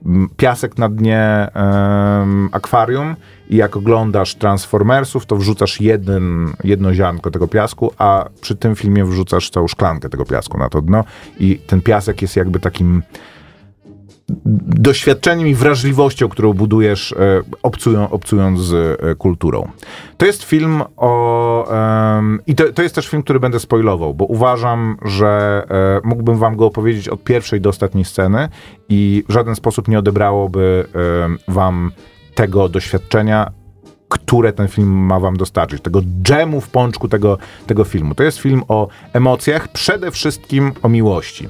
mm, 0.06 0.28
piasek 0.36 0.78
na 0.78 0.88
dnie 0.88 1.48
em, 1.54 2.48
akwarium 2.52 3.16
i 3.48 3.56
jak 3.56 3.76
oglądasz 3.76 4.34
Transformersów, 4.34 5.26
to 5.26 5.36
wrzucasz 5.36 5.80
jeden, 5.80 6.52
jedno 6.64 6.94
ziarnko 6.94 7.30
tego 7.30 7.48
piasku, 7.48 7.92
a 7.98 8.28
przy 8.40 8.56
tym 8.56 8.74
filmie 8.74 9.04
wrzucasz 9.04 9.50
całą 9.50 9.68
szklankę 9.68 10.08
tego 10.08 10.24
piasku 10.24 10.58
na 10.58 10.68
to 10.68 10.80
dno 10.82 11.04
i 11.38 11.58
ten 11.58 11.82
piasek 11.82 12.22
jest 12.22 12.36
jakby 12.36 12.60
takim 12.60 13.02
doświadczeniem 14.66 15.48
i 15.48 15.54
wrażliwością, 15.54 16.28
którą 16.28 16.52
budujesz 16.52 17.12
e, 17.12 17.16
obcują, 17.62 18.10
obcując 18.10 18.60
z 18.60 19.00
e, 19.02 19.14
kulturą. 19.14 19.68
To 20.16 20.26
jest 20.26 20.42
film 20.42 20.82
o... 20.96 21.40
I 22.46 22.54
to, 22.54 22.72
to 22.72 22.82
jest 22.82 22.94
też 22.94 23.08
film, 23.08 23.22
który 23.22 23.40
będę 23.40 23.60
spoilował, 23.60 24.14
bo 24.14 24.24
uważam, 24.24 24.96
że 25.04 25.62
e, 25.70 26.08
mógłbym 26.08 26.38
wam 26.38 26.56
go 26.56 26.66
opowiedzieć 26.66 27.08
od 27.08 27.24
pierwszej 27.24 27.60
do 27.60 27.70
ostatniej 27.70 28.04
sceny 28.04 28.48
i 28.88 29.24
w 29.28 29.32
żaden 29.32 29.54
sposób 29.54 29.88
nie 29.88 29.98
odebrałoby 29.98 30.86
em, 31.24 31.38
wam 31.48 31.92
tego 32.34 32.68
doświadczenia, 32.68 33.50
które 34.08 34.52
ten 34.52 34.68
film 34.68 34.88
ma 34.88 35.20
wam 35.20 35.36
dostarczyć, 35.36 35.82
tego 35.82 36.00
dżemu 36.22 36.60
w 36.60 36.68
pączku 36.68 37.08
tego, 37.08 37.38
tego 37.66 37.84
filmu. 37.84 38.14
To 38.14 38.22
jest 38.22 38.38
film 38.38 38.62
o 38.68 38.88
emocjach, 39.12 39.68
przede 39.68 40.10
wszystkim 40.10 40.72
o 40.82 40.88
miłości. 40.88 41.48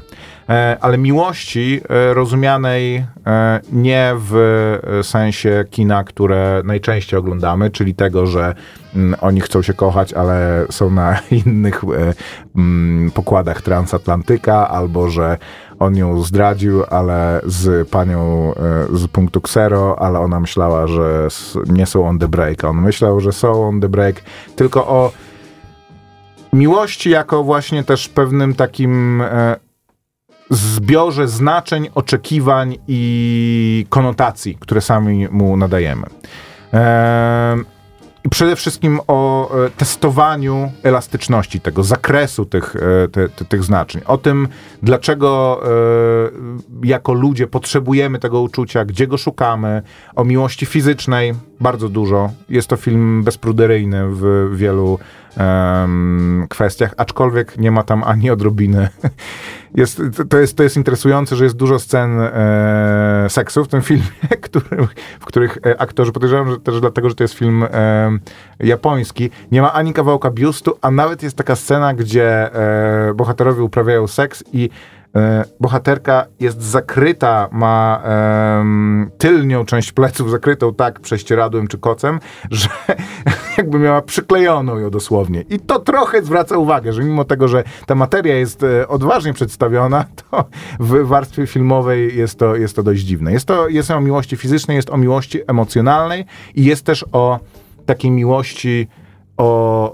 E, 0.51 0.77
ale 0.81 0.99
miłości 0.99 1.81
e, 1.89 2.15
rozumianej 2.15 2.97
e, 3.27 3.61
nie 3.73 4.13
w 4.17 5.01
sensie 5.03 5.65
kina, 5.71 6.05
które 6.05 6.63
najczęściej 6.65 7.19
oglądamy, 7.19 7.71
czyli 7.71 7.95
tego, 7.95 8.27
że 8.27 8.55
mm, 8.95 9.21
oni 9.21 9.41
chcą 9.41 9.63
się 9.63 9.75
kochać, 9.75 10.13
ale 10.13 10.67
są 10.71 10.91
na 10.91 11.19
innych 11.47 11.83
mm, 12.57 13.11
pokładach 13.11 13.63
transatlantyka, 13.63 14.69
albo 14.69 15.11
że 15.11 15.39
on 15.79 15.97
ją 15.97 16.23
zdradził, 16.23 16.83
ale 16.91 17.41
z 17.47 17.89
panią 17.89 18.53
z 18.93 19.07
punktu 19.07 19.41
Xero, 19.41 19.97
ale 19.99 20.21
ona 20.21 20.41
myślała, 20.41 20.87
że 20.87 21.29
nie 21.67 21.87
są 21.87 22.09
on 22.09 22.19
the 22.19 22.29
break. 22.29 22.65
On 22.65 22.83
myślał, 22.83 23.21
że 23.21 23.33
są 23.33 23.69
on 23.69 23.81
the 23.81 23.89
break. 23.89 24.23
Tylko 24.57 24.87
o 24.87 25.13
miłości 26.53 27.11
jako 27.11 27.45
właśnie 27.45 27.85
też 27.85 28.09
pewnym 28.09 28.55
takim 28.55 29.23
zbiorze 30.51 31.29
znaczeń, 31.29 31.89
oczekiwań 31.95 32.77
i 32.89 33.87
konotacji, 33.89 34.57
które 34.61 34.81
sami 34.81 35.29
mu 35.31 35.57
nadajemy. 35.57 36.07
Em, 36.73 37.65
I 38.25 38.29
przede 38.29 38.57
wszystkim 38.57 39.01
o 39.09 39.51
e, 39.67 39.71
testowaniu 39.71 40.73
elastyczności 40.83 41.61
tego, 41.61 41.83
zakresu 41.83 42.45
tych, 42.45 42.77
e, 42.77 43.09
te, 43.09 43.29
te, 43.29 43.45
tych 43.45 43.65
znaczeń. 43.65 44.03
O 44.07 44.19
tym, 44.19 44.49
dlaczego 44.83 45.61
e, 45.65 46.87
jako 46.87 47.13
ludzie 47.13 47.47
potrzebujemy 47.47 48.19
tego 48.19 48.41
uczucia, 48.41 48.85
gdzie 48.85 49.07
go 49.07 49.19
szukamy, 49.19 49.83
o 50.17 50.25
miłości 50.25 50.67
fizycznej 50.67 51.35
bardzo 51.61 51.89
dużo. 51.89 52.31
Jest 52.49 52.69
to 52.69 52.77
film 52.77 53.23
bezpruderyjny 53.25 54.03
w 54.09 54.51
wielu 54.57 54.99
kwestiach, 56.49 56.95
aczkolwiek 56.97 57.59
nie 57.59 57.71
ma 57.71 57.83
tam 57.83 58.05
ani 58.05 58.31
odrobiny. 58.31 58.89
Jest, 59.75 60.03
to, 60.31 60.39
jest, 60.39 60.57
to 60.57 60.63
jest 60.63 60.77
interesujące, 60.77 61.37
że 61.37 61.45
jest 61.45 61.57
dużo 61.57 61.79
scen 61.79 62.21
e, 62.21 63.27
seksu 63.29 63.65
w 63.65 63.69
tym 63.69 63.83
filmie, 63.83 64.05
który, 64.43 64.89
w 65.21 65.25
których 65.25 65.59
e, 65.67 65.81
aktorzy, 65.81 66.13
podejrzewam, 66.13 66.51
że 66.51 66.61
też 66.61 66.81
dlatego, 66.81 67.09
że 67.09 67.15
to 67.15 67.25
jest 67.25 67.35
film 67.35 67.65
e, 67.73 68.11
japoński, 68.61 69.31
nie 69.53 69.63
ma 69.63 69.73
ani 69.73 69.93
kawałka 69.93 70.31
biustu, 70.31 70.79
a 70.81 70.91
nawet 70.91 71.23
jest 71.23 71.37
taka 71.37 71.57
scena, 71.57 71.95
gdzie 71.95 72.55
e, 72.55 73.15
bohaterowie 73.15 73.63
uprawiają 73.63 74.07
seks 74.07 74.45
i 74.53 74.71
bohaterka 75.61 76.27
jest 76.41 76.63
zakryta, 76.63 77.49
ma 77.53 78.03
em, 78.05 79.11
tylnią 79.19 79.65
część 79.65 79.93
pleców 79.93 80.31
zakrytą 80.31 80.75
tak 80.75 81.01
prześcieradłem 81.01 81.69
czy 81.69 81.79
kocem, 81.79 82.21
że 82.51 82.69
jakby 83.59 83.79
miała 83.79 84.03
przyklejoną 84.03 84.79
ją 84.79 84.91
dosłownie. 84.91 85.45
I 85.49 85.61
to 85.61 85.79
trochę 85.79 86.23
zwraca 86.23 86.59
uwagę, 86.59 86.93
że 86.93 87.03
mimo 87.03 87.25
tego, 87.25 87.49
że 87.49 87.65
ta 87.87 87.95
materia 87.95 88.35
jest 88.35 88.63
e, 88.63 88.89
odważnie 88.89 89.33
przedstawiona, 89.33 90.05
to 90.31 90.45
w 90.81 91.07
warstwie 91.07 91.47
filmowej 91.47 92.17
jest 92.17 92.39
to, 92.39 92.57
jest 92.57 92.77
to 92.77 92.83
dość 92.83 93.03
dziwne. 93.03 93.33
Jest 93.33 93.47
to 93.47 93.69
jest 93.69 93.91
o 93.91 94.01
miłości 94.01 94.37
fizycznej, 94.37 94.77
jest 94.77 94.91
o 94.91 94.97
miłości 94.97 95.41
emocjonalnej 95.47 96.25
i 96.55 96.65
jest 96.65 96.85
też 96.85 97.05
o 97.13 97.41
takiej 97.87 98.11
miłości 98.11 98.89
o, 99.37 99.45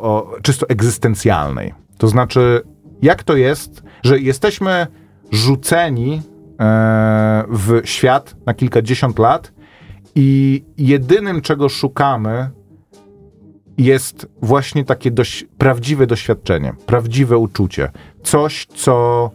o 0.01 0.37
czysto 0.43 0.69
egzystencjalnej. 0.69 1.75
To 1.99 2.09
znaczy, 2.09 2.63
jak 3.03 3.23
to 3.23 3.37
jest, 3.37 3.83
że 4.03 4.19
jesteśmy 4.19 4.87
rzuceni 5.31 6.23
e, 6.61 7.45
w 7.49 7.81
świat 7.85 8.37
na 8.47 8.55
kilkadziesiąt 8.55 9.19
lat 9.19 9.53
i 10.15 10.65
jedynym, 10.79 11.41
czego 11.41 11.69
szukamy, 11.69 12.51
jest 13.79 14.29
właśnie 14.43 14.85
takie 14.85 15.11
prawdziwe 15.59 16.07
doświadczenie, 16.07 16.73
prawdziwe 16.87 17.39
uczucie. 17.39 17.91
Coś, 18.23 18.67
co 18.67 19.31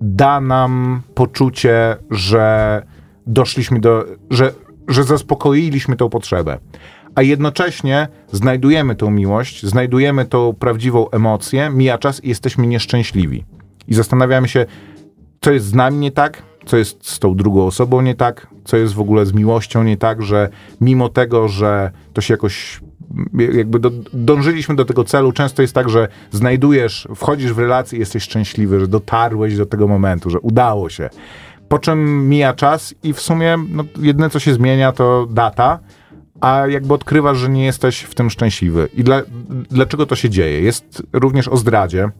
da 0.00 0.40
nam 0.40 1.02
poczucie, 1.14 1.96
że 2.10 2.82
doszliśmy 3.26 3.80
do, 3.80 4.04
że, 4.30 4.52
że 4.88 5.04
zaspokoiliśmy 5.04 5.96
tą 5.96 6.08
potrzebę. 6.08 6.58
A 7.14 7.22
jednocześnie 7.22 8.08
znajdujemy 8.32 8.96
tą 8.96 9.10
miłość, 9.10 9.66
znajdujemy 9.66 10.24
tą 10.24 10.52
prawdziwą 10.52 11.10
emocję, 11.10 11.70
mija 11.70 11.98
czas 11.98 12.24
i 12.24 12.28
jesteśmy 12.28 12.66
nieszczęśliwi. 12.66 13.44
I 13.88 13.94
zastanawiamy 13.94 14.48
się, 14.48 14.66
co 15.40 15.52
jest 15.52 15.66
z 15.66 15.74
nami 15.74 15.98
nie 15.98 16.10
tak, 16.10 16.42
co 16.66 16.76
jest 16.76 17.10
z 17.10 17.18
tą 17.18 17.34
drugą 17.34 17.66
osobą 17.66 18.00
nie 18.00 18.14
tak, 18.14 18.46
co 18.64 18.76
jest 18.76 18.94
w 18.94 19.00
ogóle 19.00 19.26
z 19.26 19.32
miłością 19.32 19.84
nie 19.84 19.96
tak, 19.96 20.22
że 20.22 20.48
mimo 20.80 21.08
tego, 21.08 21.48
że 21.48 21.90
to 22.12 22.20
się 22.20 22.34
jakoś 22.34 22.80
jakby 23.34 23.78
do, 23.78 23.90
dążyliśmy 24.12 24.76
do 24.76 24.84
tego 24.84 25.04
celu, 25.04 25.32
często 25.32 25.62
jest 25.62 25.74
tak, 25.74 25.88
że 25.88 26.08
znajdujesz, 26.30 27.08
wchodzisz 27.16 27.52
w 27.52 27.58
relację 27.58 27.96
i 27.96 28.00
jesteś 28.00 28.22
szczęśliwy, 28.22 28.80
że 28.80 28.88
dotarłeś 28.88 29.56
do 29.56 29.66
tego 29.66 29.88
momentu, 29.88 30.30
że 30.30 30.40
udało 30.40 30.88
się. 30.88 31.10
Po 31.68 31.78
czym 31.78 32.28
mija 32.28 32.52
czas 32.52 32.94
i 33.02 33.12
w 33.12 33.20
sumie 33.20 33.56
no, 33.68 33.84
jedyne, 34.00 34.30
co 34.30 34.38
się 34.38 34.54
zmienia, 34.54 34.92
to 34.92 35.26
data, 35.30 35.78
a 36.40 36.66
jakby 36.66 36.94
odkrywasz, 36.94 37.38
że 37.38 37.48
nie 37.48 37.64
jesteś 37.64 38.00
w 38.00 38.14
tym 38.14 38.30
szczęśliwy. 38.30 38.88
I 38.94 39.04
dla, 39.04 39.22
dlaczego 39.70 40.06
to 40.06 40.16
się 40.16 40.30
dzieje? 40.30 40.60
Jest 40.60 41.02
również 41.12 41.48
o 41.48 41.56
zdradzie, 41.56 42.10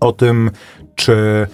o 0.00 0.12
tym, 0.12 0.50
czy 0.94 1.46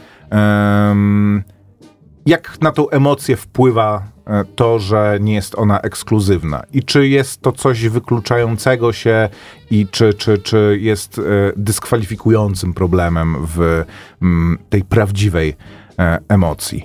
jak 2.26 2.60
na 2.60 2.72
tą 2.72 2.90
emocję 2.90 3.36
wpływa 3.36 4.02
e, 4.26 4.44
to, 4.56 4.78
że 4.78 5.18
nie 5.20 5.34
jest 5.34 5.54
ona 5.58 5.80
ekskluzywna 5.80 6.62
i 6.72 6.82
czy 6.82 7.08
jest 7.08 7.42
to 7.42 7.52
coś 7.52 7.88
wykluczającego 7.88 8.92
się 8.92 9.28
i 9.70 9.86
czy, 9.90 10.14
czy, 10.14 10.38
czy 10.38 10.78
jest 10.80 11.18
e, 11.18 11.22
dyskwalifikującym 11.56 12.74
problemem 12.74 13.36
w 13.46 13.84
mm, 14.22 14.58
tej 14.70 14.84
prawdziwej 14.84 15.56
e, 15.98 16.18
emocji. 16.28 16.84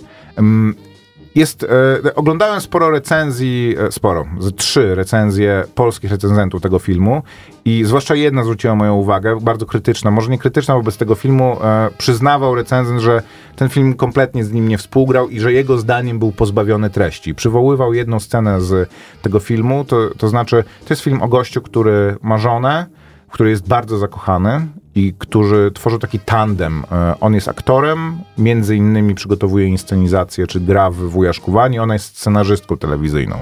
Jest, 1.36 1.64
e, 2.06 2.16
oglądałem 2.16 2.62
sporo 2.62 2.92
recenzji, 2.92 3.76
e, 3.80 3.92
sporo, 3.92 4.26
z 4.40 4.56
trzy 4.56 4.96
recenzje 4.96 5.64
polskich 5.76 6.12
recenzentów 6.12 6.62
tego 6.62 6.80
filmu 6.80 7.24
i 7.66 7.84
zwłaszcza 7.84 8.16
jedna 8.16 8.44
zwróciła 8.44 8.76
moją 8.76 8.96
uwagę, 8.96 9.38
bardzo 9.42 9.66
krytyczna, 9.66 10.12
może 10.12 10.32
nie 10.32 10.38
krytyczna 10.38 10.76
wobec 10.76 10.98
tego 10.98 11.16
filmu, 11.16 11.58
e, 11.64 11.90
przyznawał 11.98 12.56
recenzent, 12.56 13.02
że 13.02 13.22
ten 13.56 13.70
film 13.70 13.94
kompletnie 13.94 14.44
z 14.44 14.52
nim 14.52 14.68
nie 14.68 14.78
współgrał 14.78 15.30
i 15.30 15.40
że 15.40 15.54
jego 15.54 15.78
zdaniem 15.78 16.20
był 16.20 16.32
pozbawiony 16.32 16.90
treści. 16.90 17.36
Przywoływał 17.36 17.94
jedną 17.94 18.20
scenę 18.20 18.62
z 18.62 18.90
tego 19.22 19.40
filmu, 19.40 19.86
to, 19.86 20.10
to 20.18 20.28
znaczy, 20.28 20.64
to 20.86 20.94
jest 20.94 21.04
film 21.04 21.22
o 21.22 21.28
gościu, 21.28 21.62
który 21.62 22.16
ma 22.22 22.38
żonę, 22.38 22.86
w 23.30 23.32
której 23.32 23.52
jest 23.52 23.68
bardzo 23.68 23.98
zakochany 23.98 24.68
i 25.00 25.14
którzy 25.18 25.72
tworzą 25.74 26.00
taki 26.00 26.20
tandem. 26.20 26.84
E, 26.92 27.16
On 27.20 27.34
jest 27.34 27.48
aktorem, 27.48 28.18
między 28.38 28.76
innymi 28.76 29.16
przygotowuje 29.16 29.68
inscenizację, 29.68 30.48
czy 30.48 30.60
gra 30.60 30.90
w 30.90 30.96
Wujaszkowani, 30.96 31.80
ona 31.80 31.94
jest 31.94 32.18
scenarzystką 32.18 32.78
telewizyjną. 32.78 33.42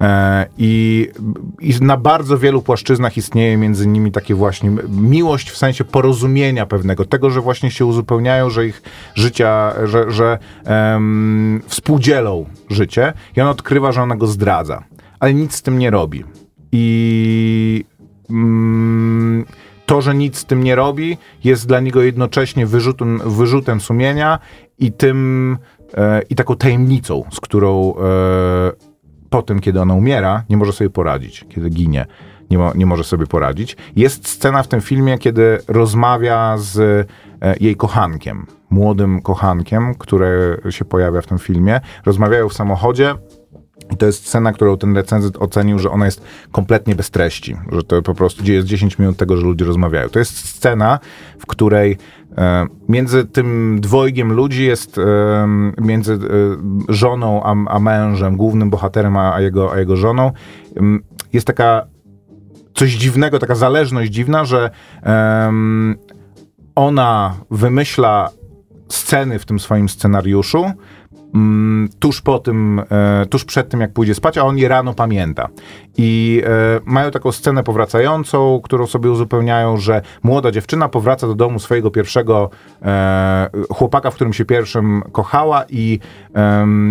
E, 0.00 0.46
I, 0.58 1.08
I 1.60 1.74
na 1.80 1.96
bardzo 1.96 2.38
wielu 2.38 2.62
płaszczyznach 2.62 3.16
istnieje 3.16 3.56
między 3.56 3.86
nimi 3.86 4.12
takie 4.12 4.34
właśnie 4.34 4.70
miłość 4.88 5.50
w 5.50 5.56
sensie 5.56 5.84
porozumienia 5.84 6.66
pewnego, 6.66 7.04
tego, 7.04 7.30
że 7.30 7.40
właśnie 7.40 7.70
się 7.70 7.86
uzupełniają, 7.86 8.50
że 8.50 8.66
ich 8.66 8.82
życia, 9.14 9.72
że, 9.84 10.10
że 10.10 10.38
em, 10.64 11.62
współdzielą 11.66 12.46
życie 12.70 13.12
i 13.36 13.40
on 13.40 13.48
odkrywa, 13.48 13.92
że 13.92 14.02
ona 14.02 14.16
go 14.16 14.26
zdradza, 14.26 14.84
ale 15.20 15.34
nic 15.34 15.54
z 15.54 15.62
tym 15.62 15.78
nie 15.78 15.90
robi. 15.90 16.24
I 16.72 17.84
mm, 18.30 19.44
to, 19.86 20.00
że 20.00 20.14
nic 20.14 20.38
z 20.38 20.44
tym 20.44 20.64
nie 20.64 20.74
robi, 20.74 21.18
jest 21.44 21.68
dla 21.68 21.80
niego 21.80 22.02
jednocześnie 22.02 22.66
wyrzutem, 22.66 23.20
wyrzutem 23.24 23.80
sumienia 23.80 24.38
i 24.78 24.92
tym 24.92 25.58
e, 25.94 26.22
i 26.22 26.34
taką 26.34 26.56
tajemnicą, 26.56 27.24
z 27.32 27.40
którą 27.40 27.94
e, 27.94 28.72
po 29.30 29.42
tym, 29.42 29.60
kiedy 29.60 29.80
ona 29.80 29.94
umiera, 29.94 30.44
nie 30.50 30.56
może 30.56 30.72
sobie 30.72 30.90
poradzić, 30.90 31.44
kiedy 31.48 31.70
ginie, 31.70 32.06
nie, 32.50 32.58
mo, 32.58 32.72
nie 32.74 32.86
może 32.86 33.04
sobie 33.04 33.26
poradzić. 33.26 33.76
Jest 33.96 34.28
scena 34.28 34.62
w 34.62 34.68
tym 34.68 34.80
filmie, 34.80 35.18
kiedy 35.18 35.58
rozmawia 35.68 36.56
z 36.58 36.78
e, 37.42 37.54
jej 37.60 37.76
kochankiem, 37.76 38.46
młodym 38.70 39.22
kochankiem, 39.22 39.94
który 39.94 40.60
się 40.70 40.84
pojawia 40.84 41.20
w 41.20 41.26
tym 41.26 41.38
filmie. 41.38 41.80
Rozmawiają 42.06 42.48
w 42.48 42.54
samochodzie. 42.54 43.14
I 43.90 43.96
to 43.96 44.06
jest 44.06 44.26
scena, 44.26 44.52
którą 44.52 44.78
ten 44.78 44.96
recenzent 44.96 45.36
ocenił, 45.36 45.78
że 45.78 45.90
ona 45.90 46.04
jest 46.04 46.22
kompletnie 46.52 46.94
bez 46.94 47.10
treści, 47.10 47.56
że 47.72 47.82
to 47.82 48.02
po 48.02 48.14
prostu 48.14 48.42
gdzie 48.42 48.54
jest 48.54 48.66
10 48.66 48.98
minut 48.98 49.16
tego, 49.16 49.36
że 49.36 49.42
ludzie 49.42 49.64
rozmawiają. 49.64 50.08
To 50.08 50.18
jest 50.18 50.48
scena, 50.48 50.98
w 51.38 51.46
której 51.46 51.98
e, 52.38 52.66
między 52.88 53.24
tym 53.24 53.78
dwojgiem 53.80 54.32
ludzi 54.32 54.64
jest 54.64 54.98
e, 54.98 55.02
między 55.80 56.12
e, 56.12 56.18
żoną 56.88 57.42
a, 57.42 57.54
a 57.74 57.78
mężem, 57.78 58.36
głównym 58.36 58.70
bohaterem, 58.70 59.16
a, 59.16 59.34
a, 59.34 59.40
jego, 59.40 59.72
a 59.72 59.78
jego 59.78 59.96
żoną, 59.96 60.32
jest 61.32 61.46
taka 61.46 61.86
coś 62.74 62.92
dziwnego, 62.92 63.38
taka 63.38 63.54
zależność 63.54 64.10
dziwna, 64.10 64.44
że 64.44 64.70
ona 66.74 67.34
wymyśla 67.50 68.30
sceny 68.88 69.38
w 69.38 69.44
tym 69.44 69.60
swoim 69.60 69.88
scenariuszu, 69.88 70.72
tuż 71.98 72.20
po 72.20 72.38
tym, 72.38 72.82
e, 72.90 73.26
tuż 73.26 73.44
przed 73.44 73.68
tym, 73.68 73.80
jak 73.80 73.92
pójdzie 73.92 74.14
spać, 74.14 74.38
a 74.38 74.44
on 74.44 74.58
je 74.58 74.68
rano 74.68 74.94
pamięta. 74.94 75.48
I 75.96 76.42
e, 76.44 76.80
mają 76.84 77.10
taką 77.10 77.32
scenę 77.32 77.62
powracającą, 77.62 78.60
którą 78.64 78.86
sobie 78.86 79.10
uzupełniają, 79.10 79.76
że 79.76 80.02
młoda 80.22 80.50
dziewczyna 80.50 80.88
powraca 80.88 81.26
do 81.26 81.34
domu 81.34 81.58
swojego 81.58 81.90
pierwszego 81.90 82.50
e, 82.82 83.50
chłopaka, 83.70 84.10
w 84.10 84.14
którym 84.14 84.32
się 84.32 84.44
pierwszym 84.44 85.02
kochała 85.12 85.64
i, 85.68 85.98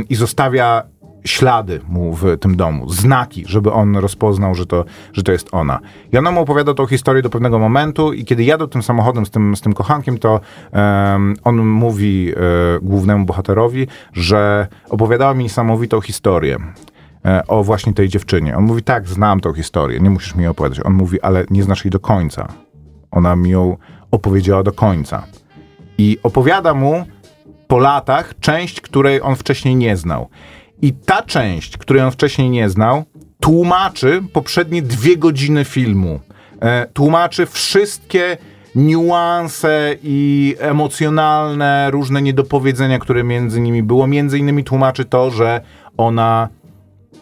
i 0.09 0.15
zostawia 0.15 0.83
ślady 1.25 1.79
mu 1.87 2.13
w 2.13 2.37
tym 2.39 2.55
domu, 2.55 2.89
znaki, 2.89 3.43
żeby 3.47 3.71
on 3.71 3.97
rozpoznał, 3.97 4.55
że 4.55 4.65
to, 4.65 4.85
że 5.13 5.23
to 5.23 5.31
jest 5.31 5.49
ona. 5.51 5.79
I 6.13 6.17
ona 6.17 6.31
mu 6.31 6.41
opowiada 6.41 6.73
tą 6.73 6.85
historię 6.85 7.21
do 7.21 7.29
pewnego 7.29 7.59
momentu 7.59 8.13
i 8.13 8.25
kiedy 8.25 8.43
jadą 8.43 8.67
tym 8.67 8.83
samochodem 8.83 9.25
z 9.25 9.31
tym, 9.31 9.55
z 9.55 9.61
tym 9.61 9.73
kochankiem, 9.73 10.17
to 10.17 10.39
em, 10.71 11.35
on 11.43 11.57
mówi 11.57 12.31
e, 12.31 12.79
głównemu 12.81 13.25
bohaterowi, 13.25 13.87
że 14.13 14.67
opowiadała 14.89 15.33
mi 15.33 15.43
niesamowitą 15.43 16.01
historię 16.01 16.57
e, 17.25 17.47
o 17.47 17.63
właśnie 17.63 17.93
tej 17.93 18.09
dziewczynie. 18.09 18.57
On 18.57 18.63
mówi, 18.63 18.83
tak, 18.83 19.07
znam 19.07 19.39
tą 19.39 19.53
historię, 19.53 19.99
nie 19.99 20.09
musisz 20.09 20.35
mi 20.35 20.41
jej 20.41 20.49
opowiadać. 20.49 20.85
On 20.85 20.93
mówi, 20.93 21.21
ale 21.21 21.45
nie 21.49 21.63
znasz 21.63 21.85
jej 21.85 21.91
do 21.91 21.99
końca. 21.99 22.47
Ona 23.11 23.35
mi 23.35 23.49
ją 23.49 23.77
opowiedziała 24.11 24.63
do 24.63 24.71
końca. 24.71 25.23
I 25.97 26.17
opowiada 26.23 26.73
mu 26.73 27.05
po 27.67 27.79
latach 27.79 28.33
część, 28.39 28.81
której 28.81 29.21
on 29.21 29.35
wcześniej 29.35 29.75
nie 29.75 29.97
znał. 29.97 30.29
I 30.81 30.93
ta 30.93 31.21
część, 31.21 31.77
której 31.77 32.03
on 32.03 32.11
wcześniej 32.11 32.49
nie 32.49 32.69
znał, 32.69 33.03
tłumaczy 33.39 34.23
poprzednie 34.33 34.81
dwie 34.81 35.17
godziny 35.17 35.65
filmu. 35.65 36.19
E, 36.61 36.87
tłumaczy 36.93 37.45
wszystkie 37.45 38.37
niuanse 38.75 39.95
i 40.03 40.55
emocjonalne, 40.59 41.91
różne 41.91 42.21
niedopowiedzenia, 42.21 42.99
które 42.99 43.23
między 43.23 43.61
nimi 43.61 43.83
było. 43.83 44.07
Między 44.07 44.39
innymi 44.39 44.63
tłumaczy 44.63 45.05
to, 45.05 45.31
że 45.31 45.61
ona 45.97 46.49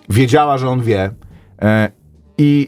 wiedziała, 0.10 0.58
że 0.58 0.70
on 0.70 0.82
wie. 0.82 1.12
E, 1.62 1.92
I 2.38 2.68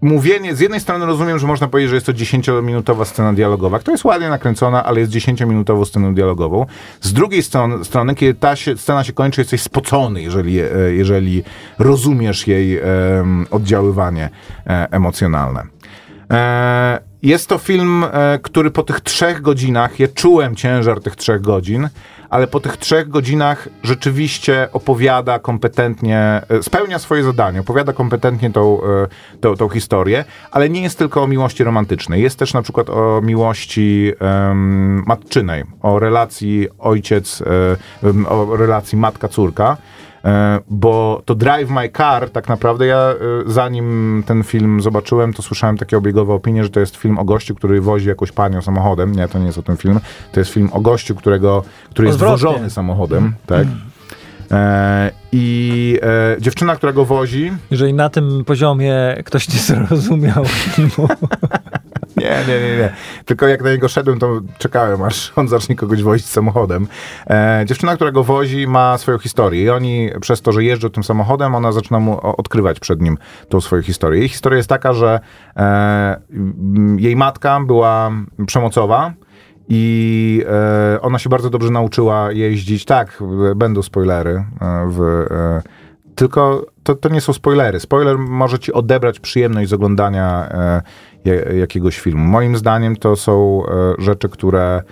mówienie, 0.00 0.54
z 0.54 0.60
jednej 0.60 0.80
strony 0.80 1.06
rozumiem, 1.06 1.38
że 1.38 1.46
można 1.46 1.68
powiedzieć, 1.68 1.90
że 1.90 1.96
jest 1.96 2.06
to 2.06 2.12
10-minutowa 2.12 3.04
scena 3.04 3.32
dialogowa, 3.32 3.78
która 3.78 3.92
jest 3.92 4.04
ładnie 4.04 4.28
nakręcona, 4.28 4.84
ale 4.84 5.00
jest 5.00 5.12
10-minutową 5.12 5.84
sceną 5.84 6.14
dialogową. 6.14 6.66
Z 7.00 7.12
drugiej 7.12 7.42
strony, 7.42 7.84
strony 7.84 8.14
kiedy 8.14 8.34
ta 8.34 8.56
się, 8.56 8.76
scena 8.76 9.04
się 9.04 9.12
kończy, 9.12 9.40
jesteś 9.40 9.62
spocony, 9.62 10.22
jeżeli, 10.22 10.60
e, 10.60 10.68
jeżeli 10.90 11.42
rozumiesz 11.78 12.46
jej 12.46 12.80
oddziaływanie 13.50 14.30
e, 14.66 14.88
emocjonalne. 14.90 15.62
E, 16.32 17.00
jest 17.22 17.48
to 17.48 17.58
film, 17.58 18.04
e, 18.04 18.38
który 18.42 18.70
po 18.70 18.82
tych 18.82 19.00
trzech 19.00 19.42
godzinach, 19.42 20.00
ja 20.00 20.08
czułem 20.08 20.56
ciężar 20.56 21.00
tych 21.00 21.16
trzech 21.16 21.40
godzin, 21.40 21.88
ale 22.30 22.46
po 22.46 22.60
tych 22.60 22.76
trzech 22.76 23.08
godzinach 23.08 23.68
rzeczywiście 23.82 24.68
opowiada 24.72 25.38
kompetentnie, 25.38 26.42
e, 26.48 26.62
spełnia 26.62 26.98
swoje 26.98 27.24
zadanie, 27.24 27.60
opowiada 27.60 27.92
kompetentnie 27.92 28.50
tą, 28.50 28.80
e, 28.82 28.86
tą, 29.40 29.56
tą 29.56 29.68
historię, 29.68 30.24
ale 30.50 30.68
nie 30.68 30.82
jest 30.82 30.98
tylko 30.98 31.22
o 31.22 31.26
miłości 31.26 31.64
romantycznej. 31.64 32.22
Jest 32.22 32.38
też 32.38 32.54
na 32.54 32.62
przykład 32.62 32.90
o 32.90 33.20
miłości 33.20 34.12
em, 34.20 35.02
matczynej, 35.06 35.64
o 35.82 35.98
relacji 35.98 36.68
ojciec, 36.78 37.42
em, 38.02 38.26
o 38.28 38.56
relacji 38.56 38.98
matka-córka. 38.98 39.76
E, 40.24 40.60
bo 40.68 41.22
to 41.24 41.34
Drive 41.34 41.70
My 41.70 41.88
Car, 41.88 42.30
tak 42.30 42.48
naprawdę 42.48 42.86
ja 42.86 42.96
e, 42.96 43.16
zanim 43.46 44.22
ten 44.26 44.42
film 44.42 44.80
zobaczyłem, 44.80 45.32
to 45.32 45.42
słyszałem 45.42 45.78
takie 45.78 45.98
obiegowe 45.98 46.34
opinie, 46.34 46.64
że 46.64 46.70
to 46.70 46.80
jest 46.80 46.96
film 46.96 47.18
o 47.18 47.24
gościu, 47.24 47.54
który 47.54 47.80
wozi 47.80 48.08
jakąś 48.08 48.32
panią 48.32 48.62
samochodem. 48.62 49.12
Nie, 49.12 49.28
to 49.28 49.38
nie 49.38 49.46
jest 49.46 49.58
o 49.58 49.62
tym 49.62 49.76
film. 49.76 50.00
To 50.32 50.40
jest 50.40 50.52
film 50.52 50.70
o 50.72 50.80
gościu, 50.80 51.14
którego, 51.14 51.62
który 51.90 52.08
jest 52.08 52.20
wożony 52.20 52.70
samochodem, 52.70 53.34
tak? 53.46 53.66
E, 54.50 55.10
I 55.32 55.98
e, 56.02 56.36
dziewczyna, 56.40 56.76
która 56.76 56.92
go 56.92 57.04
wozi, 57.04 57.52
Jeżeli 57.70 57.94
na 57.94 58.08
tym 58.08 58.44
poziomie 58.44 59.16
ktoś 59.24 59.48
nie 59.48 59.58
zrozumiał 59.58 60.44
filmu, 60.44 61.08
Nie, 62.20 62.44
nie, 62.48 62.60
nie, 62.60 62.76
nie. 62.76 62.92
Tylko 63.24 63.48
jak 63.48 63.62
na 63.62 63.70
niego 63.70 63.88
szedłem, 63.88 64.18
to 64.18 64.40
czekałem, 64.58 65.02
aż 65.02 65.32
on 65.36 65.48
zacznie 65.48 65.76
kogoś 65.76 66.02
wozić 66.02 66.26
samochodem. 66.26 66.86
E, 67.26 67.62
dziewczyna, 67.66 67.94
która 67.96 68.12
go 68.12 68.24
wozi, 68.24 68.66
ma 68.66 68.98
swoją 68.98 69.18
historię 69.18 69.62
i 69.62 69.70
oni 69.70 70.10
przez 70.20 70.42
to, 70.42 70.52
że 70.52 70.64
jeżdżą 70.64 70.90
tym 70.90 71.04
samochodem, 71.04 71.54
ona 71.54 71.72
zaczyna 71.72 72.00
mu 72.00 72.20
odkrywać 72.20 72.80
przed 72.80 73.02
nim 73.02 73.18
tą 73.48 73.60
swoją 73.60 73.82
historię. 73.82 74.20
Jej 74.20 74.28
historia 74.28 74.56
jest 74.56 74.68
taka, 74.68 74.92
że 74.92 75.20
e, 75.56 76.20
jej 76.98 77.16
matka 77.16 77.60
była 77.60 78.10
przemocowa, 78.46 79.12
i 79.72 80.44
e, 80.94 81.00
ona 81.00 81.18
się 81.18 81.28
bardzo 81.28 81.50
dobrze 81.50 81.70
nauczyła 81.70 82.32
jeździć. 82.32 82.84
Tak, 82.84 83.22
będą 83.56 83.82
spoilery 83.82 84.30
e, 84.30 84.44
w. 84.88 85.26
E, 85.30 85.62
tylko 86.14 86.66
to, 86.82 86.94
to 86.94 87.08
nie 87.08 87.20
są 87.20 87.32
spoilery. 87.32 87.80
Spoiler 87.80 88.18
może 88.18 88.58
ci 88.58 88.72
odebrać 88.72 89.20
przyjemność 89.20 89.70
z 89.70 89.72
oglądania 89.72 90.48
e, 90.50 90.82
jakiegoś 91.58 91.98
filmu. 92.00 92.24
Moim 92.24 92.56
zdaniem 92.56 92.96
to 92.96 93.16
są 93.16 93.62
e, 93.98 94.02
rzeczy, 94.02 94.28
które 94.28 94.82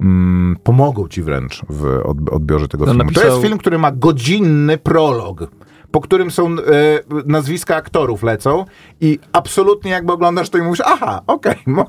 mm, 0.00 0.56
pomogą 0.64 1.08
ci 1.08 1.22
wręcz 1.22 1.62
w 1.68 1.82
odb- 2.04 2.34
odbiorze 2.34 2.68
tego 2.68 2.84
No, 2.86 2.92
filmu. 2.92 3.04
To 3.04 3.20
napisał- 3.20 3.30
jest 3.30 3.42
film, 3.46 3.58
który 3.58 3.78
ma 3.78 3.92
godzinny 3.92 4.78
prolog. 4.78 5.50
Po 5.90 6.00
którym 6.00 6.30
są 6.30 6.46
e, 6.48 6.54
nazwiska 7.26 7.76
aktorów 7.76 8.22
lecą 8.22 8.64
i 9.00 9.18
absolutnie 9.32 9.90
jakby 9.90 10.12
oglądasz 10.12 10.50
to 10.50 10.58
i 10.58 10.62
mówisz, 10.62 10.82
aha, 10.84 11.22
okej, 11.26 11.56
mo- 11.66 11.88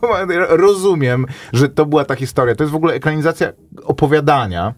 rozumiem, 0.49 1.25
że 1.53 1.69
to 1.69 1.85
była 1.85 2.05
ta 2.05 2.15
historia. 2.15 2.55
To 2.55 2.63
jest 2.63 2.71
w 2.73 2.75
ogóle 2.75 2.93
ekranizacja 2.93 3.51
opowiadania. 3.83 4.73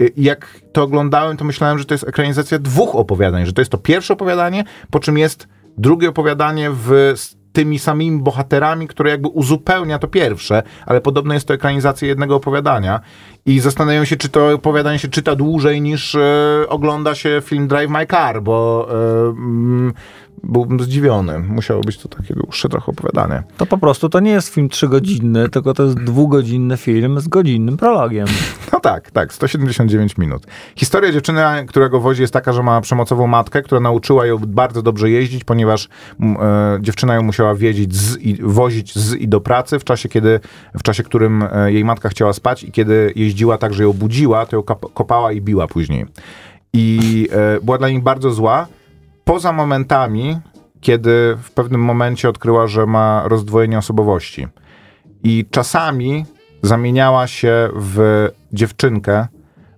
Y, 0.00 0.12
Jak 0.16 0.60
to 0.72 0.82
oglądałem, 0.82 1.36
to 1.36 1.44
myślałem, 1.44 1.78
że 1.78 1.84
to 1.84 1.94
jest 1.94 2.08
ekranizacja 2.08 2.58
dwóch 2.58 2.94
opowiadań, 2.94 3.46
że 3.46 3.52
to 3.52 3.60
jest 3.60 3.70
to 3.72 3.78
pierwsze 3.78 4.14
opowiadanie, 4.14 4.64
po 4.90 5.00
czym 5.00 5.18
jest 5.18 5.48
drugie 5.78 6.08
opowiadanie 6.08 6.70
w 6.72 7.12
tymi 7.58 7.78
samymi 7.78 8.18
bohaterami, 8.18 8.88
które 8.88 9.10
jakby 9.10 9.28
uzupełnia 9.28 9.98
to 9.98 10.08
pierwsze, 10.08 10.62
ale 10.86 11.00
podobno 11.00 11.34
jest 11.34 11.48
to 11.48 11.54
ekranizacja 11.54 12.08
jednego 12.08 12.36
opowiadania. 12.36 13.00
I 13.46 13.60
zastanawiam 13.60 14.06
się, 14.06 14.16
czy 14.16 14.28
to 14.28 14.54
opowiadanie 14.54 14.98
się 14.98 15.08
czyta 15.08 15.36
dłużej 15.36 15.80
niż 15.80 16.14
e, 16.14 16.64
ogląda 16.68 17.14
się 17.14 17.42
film 17.44 17.68
Drive 17.68 17.90
My 17.90 18.06
Car, 18.06 18.42
bo 18.42 18.88
e, 18.90 19.28
mm, 19.28 19.92
byłbym 20.42 20.80
zdziwiony. 20.80 21.38
Musiało 21.38 21.80
być 21.80 21.98
to 21.98 22.08
takie 22.08 22.34
dłuższe 22.34 22.68
trochę 22.68 22.92
opowiadanie. 22.92 23.42
To 23.56 23.66
po 23.66 23.78
prostu 23.78 24.08
to 24.08 24.20
nie 24.20 24.30
jest 24.30 24.48
film 24.48 24.68
trzygodzinny, 24.68 25.48
tylko 25.48 25.74
to 25.74 25.82
jest 25.82 25.98
dwugodzinny 25.98 26.76
film 26.76 27.20
z 27.20 27.28
godzinnym 27.28 27.76
prologiem. 27.76 28.26
No 28.72 28.80
tak, 28.80 29.10
tak, 29.10 29.34
179 29.34 30.18
minut. 30.18 30.46
Historia 30.76 31.12
dziewczyny, 31.12 31.42
którego 31.68 32.00
wozi 32.00 32.22
jest 32.22 32.32
taka, 32.32 32.52
że 32.52 32.62
ma 32.62 32.80
przemocową 32.80 33.26
matkę, 33.26 33.62
która 33.62 33.80
nauczyła 33.80 34.26
ją 34.26 34.38
bardzo 34.38 34.82
dobrze 34.82 35.10
jeździć, 35.10 35.44
ponieważ 35.44 35.88
m, 36.20 36.36
e, 36.40 36.78
dziewczyna 36.80 37.14
ją 37.14 37.22
musiała 37.22 37.54
wiedzieć 37.54 37.94
z 37.94 38.16
i, 38.16 38.42
wozić 38.42 38.98
z 38.98 39.14
i 39.14 39.28
do 39.28 39.40
pracy 39.40 39.78
w 39.78 39.84
czasie, 39.84 40.08
kiedy, 40.08 40.40
w 40.78 40.82
czasie, 40.82 41.02
którym 41.02 41.44
e, 41.52 41.72
jej 41.72 41.84
matka 41.84 42.08
chciała 42.08 42.32
spać 42.32 42.64
i 42.64 42.72
kiedy 42.72 43.12
jeździła 43.16 43.58
tak, 43.58 43.74
że 43.74 43.82
ją 43.82 43.92
budziła, 43.92 44.46
to 44.46 44.56
ją 44.56 44.62
kopała 44.94 45.32
i 45.32 45.40
biła 45.40 45.66
później. 45.66 46.06
I 46.72 47.28
e, 47.32 47.60
była 47.60 47.78
dla 47.78 47.88
nich 47.88 48.02
bardzo 48.02 48.30
zła, 48.30 48.66
poza 49.28 49.52
momentami, 49.52 50.40
kiedy 50.80 51.36
w 51.42 51.50
pewnym 51.50 51.80
momencie 51.80 52.28
odkryła, 52.28 52.66
że 52.66 52.86
ma 52.86 53.22
rozdwojenie 53.26 53.78
osobowości. 53.78 54.46
I 55.22 55.46
czasami 55.50 56.24
zamieniała 56.62 57.26
się 57.26 57.68
w 57.76 58.28
dziewczynkę 58.52 59.26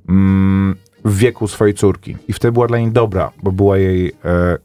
mm, 0.08 0.76
w 1.04 1.16
wieku 1.16 1.48
swojej 1.48 1.74
córki. 1.74 2.16
I 2.28 2.32
wtedy 2.32 2.52
była 2.52 2.66
dla 2.66 2.78
niej 2.78 2.92
dobra, 2.92 3.30
bo 3.42 3.52
była 3.52 3.78
jej 3.78 4.08
e, 4.08 4.12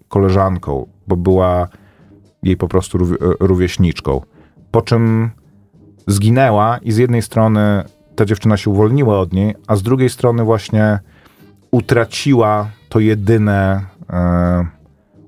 koleżanką, 0.07 0.87
bo 1.07 1.17
była 1.17 1.67
jej 2.43 2.57
po 2.57 2.67
prostu 2.67 2.97
rów, 2.97 3.11
e, 3.11 3.15
rówieśniczką. 3.39 4.21
Po 4.71 4.81
czym 4.81 5.31
zginęła 6.07 6.77
i 6.77 6.91
z 6.91 6.97
jednej 6.97 7.21
strony 7.21 7.83
ta 8.15 8.25
dziewczyna 8.25 8.57
się 8.57 8.69
uwolniła 8.69 9.19
od 9.19 9.33
niej, 9.33 9.55
a 9.67 9.75
z 9.75 9.83
drugiej 9.83 10.09
strony 10.09 10.43
właśnie 10.43 10.99
utraciła 11.71 12.69
to 12.89 12.99
jedyne 12.99 13.85
e, 14.09 14.74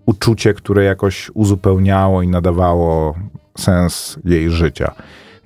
uczucie, 0.07 0.53
które 0.53 0.83
jakoś 0.83 1.31
uzupełniało 1.33 2.21
i 2.21 2.27
nadawało 2.27 3.15
sens 3.57 4.19
jej 4.25 4.51
życia. 4.51 4.95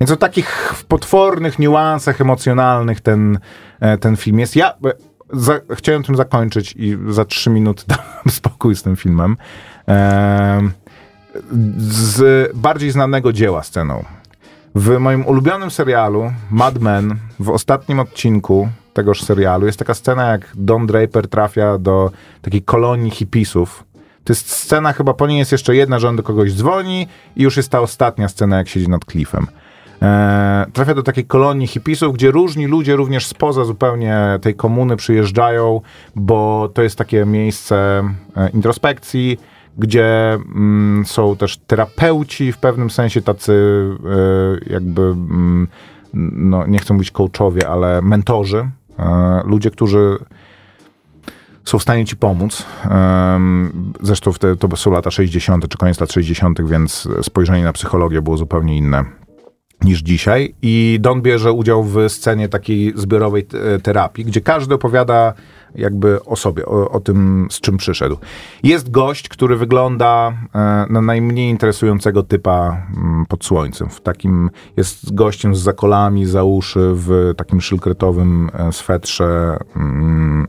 Więc 0.00 0.10
o 0.10 0.16
takich 0.16 0.74
potwornych 0.88 1.58
niuansach 1.58 2.20
emocjonalnych 2.20 3.00
ten, 3.00 3.38
e, 3.80 3.98
ten 3.98 4.16
film 4.16 4.38
jest. 4.38 4.56
Ja 4.56 4.70
e, 4.70 4.92
za, 5.32 5.60
chciałem 5.74 6.02
tym 6.02 6.16
zakończyć 6.16 6.74
i 6.76 6.98
za 7.08 7.24
trzy 7.24 7.50
minuty 7.50 7.84
dałem 7.92 8.30
spokój 8.30 8.76
z 8.76 8.82
tym 8.82 8.96
filmem. 8.96 9.36
E, 9.88 10.60
z 11.78 12.50
bardziej 12.56 12.90
znanego 12.90 13.32
dzieła 13.32 13.62
sceną. 13.62 14.04
W 14.74 14.98
moim 14.98 15.26
ulubionym 15.26 15.70
serialu 15.70 16.32
Mad 16.50 16.78
Men, 16.78 17.16
w 17.40 17.48
ostatnim 17.48 18.00
odcinku 18.00 18.68
tegoż 18.92 19.22
serialu, 19.22 19.66
jest 19.66 19.78
taka 19.78 19.94
scena, 19.94 20.26
jak 20.26 20.48
Don 20.54 20.86
Draper 20.86 21.28
trafia 21.28 21.78
do 21.78 22.10
takiej 22.42 22.62
kolonii 22.62 23.10
hipisów. 23.10 23.84
To 24.24 24.32
jest 24.32 24.50
scena, 24.50 24.92
chyba 24.92 25.14
po 25.14 25.26
niej 25.26 25.38
jest 25.38 25.52
jeszcze 25.52 25.76
jedna, 25.76 25.98
że 25.98 26.08
on 26.08 26.16
do 26.16 26.22
kogoś 26.22 26.54
dzwoni 26.54 27.06
i 27.36 27.42
już 27.42 27.56
jest 27.56 27.70
ta 27.70 27.80
ostatnia 27.80 28.28
scena, 28.28 28.56
jak 28.56 28.68
siedzi 28.68 28.88
nad 28.88 29.04
klifem. 29.04 29.46
E, 30.02 30.66
trafia 30.72 30.94
do 30.94 31.02
takiej 31.02 31.26
kolonii 31.26 31.66
hipisów, 31.66 32.14
gdzie 32.14 32.30
różni 32.30 32.66
ludzie 32.66 32.96
również 32.96 33.26
spoza 33.26 33.64
zupełnie 33.64 34.38
tej 34.42 34.54
komuny 34.54 34.96
przyjeżdżają, 34.96 35.80
bo 36.16 36.70
to 36.74 36.82
jest 36.82 36.98
takie 36.98 37.26
miejsce 37.26 38.02
e, 38.36 38.48
introspekcji, 38.50 39.38
gdzie 39.78 40.32
mm, 40.34 41.04
są 41.06 41.36
też 41.36 41.58
terapeuci 41.58 42.52
w 42.52 42.58
pewnym 42.58 42.90
sensie 42.90 43.22
tacy 43.22 43.52
e, 44.68 44.72
jakby, 44.72 45.02
mm, 45.02 45.68
no 46.32 46.66
nie 46.66 46.78
chcę 46.78 46.94
mówić 46.94 47.10
coachowie, 47.10 47.68
ale 47.68 48.02
mentorzy, 48.02 48.70
e, 48.98 49.42
ludzie, 49.44 49.70
którzy 49.70 50.18
są 51.64 51.78
w 51.78 51.82
stanie 51.82 52.04
ci 52.04 52.16
pomóc. 52.16 52.66
Zresztą 54.00 54.32
wtedy 54.32 54.56
to 54.56 54.76
są 54.76 54.90
lata 54.90 55.10
60. 55.10 55.68
czy 55.68 55.78
koniec 55.78 56.00
lat 56.00 56.12
60., 56.12 56.68
więc 56.68 57.08
spojrzenie 57.22 57.64
na 57.64 57.72
psychologię 57.72 58.22
było 58.22 58.36
zupełnie 58.36 58.76
inne 58.76 59.04
niż 59.84 60.00
dzisiaj. 60.00 60.54
I 60.62 60.98
Don 61.00 61.22
bierze 61.22 61.52
udział 61.52 61.84
w 61.84 62.08
scenie 62.08 62.48
takiej 62.48 62.92
zbiorowej 62.96 63.44
te- 63.44 63.78
terapii, 63.78 64.24
gdzie 64.24 64.40
każdy 64.40 64.74
opowiada 64.74 65.34
jakby 65.74 66.24
o 66.24 66.36
sobie, 66.36 66.66
o, 66.66 66.90
o 66.90 67.00
tym, 67.00 67.46
z 67.50 67.60
czym 67.60 67.76
przyszedł. 67.76 68.16
Jest 68.62 68.90
gość, 68.90 69.28
który 69.28 69.56
wygląda 69.56 70.32
e, 70.54 70.86
na 70.90 71.00
najmniej 71.00 71.50
interesującego 71.50 72.22
typa 72.22 72.86
mm, 72.96 73.26
pod 73.26 73.44
słońcem. 73.44 73.90
W 73.90 74.00
takim, 74.00 74.50
jest 74.76 75.14
gościem 75.14 75.54
z 75.54 75.60
zakolami 75.60 76.26
za 76.26 76.44
uszy, 76.44 76.90
w 76.94 77.34
takim 77.36 77.60
szylkretowym 77.60 78.50
e, 78.52 78.72
swetrze, 78.72 79.56
mm, 79.76 80.46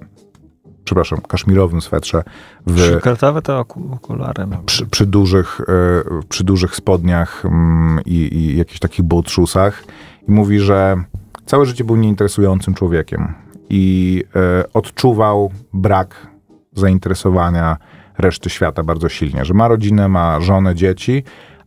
przepraszam, 0.84 1.22
kaszmirowym 1.22 1.82
swetrze, 1.82 2.24
w, 2.68 2.80
Szyklartowe 2.80 3.42
to 3.42 3.60
oku- 3.60 3.94
okulary. 3.94 4.48
mam. 4.48 4.66
przy, 4.66 4.86
przy, 4.86 5.06
dużych, 5.06 5.62
e, 5.62 6.24
przy 6.30 6.44
dużych 6.44 6.76
spodniach 6.76 7.46
mm, 7.46 8.00
i, 8.06 8.36
i 8.38 8.58
jakichś 8.58 8.80
takich 8.80 9.06
boat 9.06 9.30
shoesach 9.30 9.84
i 10.28 10.32
mówi, 10.32 10.60
że 10.60 11.04
całe 11.46 11.66
życie 11.66 11.84
był 11.84 11.96
nieinteresującym 11.96 12.74
człowiekiem 12.74 13.34
i 13.70 14.24
e, 14.36 14.64
odczuwał 14.74 15.52
brak 15.74 16.28
zainteresowania 16.74 17.78
reszty 18.18 18.50
świata 18.50 18.84
bardzo 18.84 19.10
silnie, 19.10 19.46
że 19.46 19.54
ma 19.54 19.68
rodzinę, 19.68 20.08
ma 20.08 20.42
żonę, 20.42 20.76
dzieci, 20.76 21.24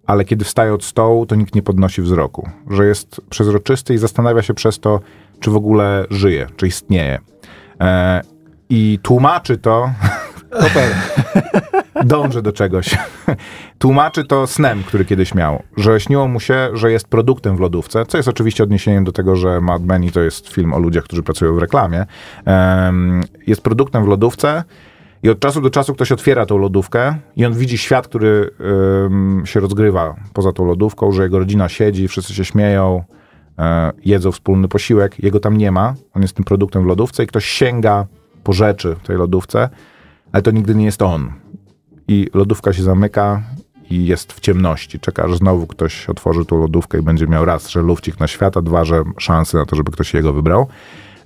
ale 0.07 0.25
kiedy 0.25 0.45
wstaje 0.45 0.75
od 0.75 0.85
stołu, 0.85 1.27
to 1.27 1.35
nikt 1.35 1.55
nie 1.55 1.63
podnosi 1.63 2.03
wzroku, 2.03 2.49
że 2.71 2.87
jest 2.87 3.21
przezroczysty 3.31 3.95
i 3.95 3.99
zastanawia 3.99 4.43
się 4.43 4.55
przez 4.55 4.81
to, 4.81 5.01
czy 5.41 5.51
w 5.51 5.57
ogóle 5.57 6.07
żyje, 6.11 6.47
czy 6.57 6.67
istnieje. 6.67 7.19
I 8.71 8.99
tłumaczy 9.03 9.59
to 9.59 9.91
Super. 10.63 10.95
Dąży 12.05 12.43
do 12.43 12.53
czegoś. 12.53 12.99
Tłumaczy 13.79 14.25
to 14.25 14.47
snem, 14.47 14.83
który 14.83 15.05
kiedyś 15.05 15.35
miał, 15.35 15.63
że 15.77 16.01
śniło 16.01 16.29
mu 16.29 16.41
się, 16.41 16.69
że 16.73 16.93
jest 16.93 17.09
produktem 17.09 17.57
w 17.57 17.61
lodówce, 17.61 18.07
co 18.07 18.17
jest 18.17 18.29
oczywiście 18.29 18.63
odniesieniem 18.63 19.05
do 19.05 19.13
tego, 19.13 19.37
że 19.37 19.61
Mad 19.61 19.83
Men 19.83 20.05
i 20.05 20.13
to 20.13 20.21
jest 20.21 20.49
film 20.49 20.75
o 20.75 20.79
ludziach, 20.79 21.05
którzy 21.05 21.23
pracują 21.23 21.55
w 21.55 21.59
reklamie. 21.59 22.07
Em, 22.45 23.23
jest 23.47 23.63
produktem 23.63 24.05
w 24.05 24.09
lodówce 24.09 24.65
i 25.23 25.31
od 25.31 25.41
czasu 25.41 25.61
do 25.61 25.71
czasu 25.71 25.95
ktoś 25.95 26.13
otwiera 26.13 26.47
tą 26.47 26.59
lodówkę 26.59 27.17
i 27.37 27.47
on 27.47 27.55
widzi 27.55 27.79
świat, 27.79 28.09
który 28.09 28.51
em, 29.05 29.43
się 29.45 29.61
rozgrywa 29.61 30.15
poza 30.33 30.53
tą 30.53 30.65
lodówką, 30.65 31.13
że 31.13 31.23
jego 31.23 31.39
rodzina 31.39 31.69
siedzi, 31.69 32.09
wszyscy 32.09 32.35
się 32.35 32.45
śmieją, 32.45 33.05
e, 33.59 33.93
jedzą 34.05 34.33
wspólny 34.33 34.69
posiłek, 34.69 35.25
jego 35.25 35.41
tam 35.41 35.57
nie 35.57 35.73
ma, 35.73 35.95
on 36.15 36.23
jest 36.23 36.37
tym 36.37 36.45
produktem 36.45 36.83
w 36.83 36.87
lodówce 36.87 37.25
i 37.25 37.27
ktoś 37.27 37.45
sięga 37.45 38.07
po 38.47 38.53
rzeczy 38.53 38.97
w 39.03 39.07
tej 39.07 39.17
lodówce, 39.17 39.69
ale 40.33 40.43
to 40.43 40.51
nigdy 40.51 40.75
nie 40.75 40.85
jest 40.85 41.03
on. 41.03 41.33
I 42.09 42.27
lodówka 42.35 42.73
się 42.73 42.83
zamyka 42.83 43.43
i 43.91 44.07
jest 44.07 44.33
w 44.33 44.41
ciemności. 44.41 45.01
Czeka, 45.01 45.25
aż 45.25 45.37
znowu 45.37 45.67
ktoś 45.67 46.09
otworzy 46.09 46.45
tą 46.45 46.59
lodówkę 46.59 46.99
i 46.99 47.03
będzie 47.03 47.27
miał 47.27 47.45
raz, 47.45 47.69
że 47.69 47.83
lufcik 47.83 48.21
na 48.21 48.27
świat, 48.27 48.59
dwa, 48.59 48.85
że 48.85 49.03
szansy 49.19 49.57
na 49.57 49.67
to, 49.67 49.77
żeby 49.77 49.93
ktoś 49.93 50.15
jego 50.15 50.33
wybrał. 50.33 50.67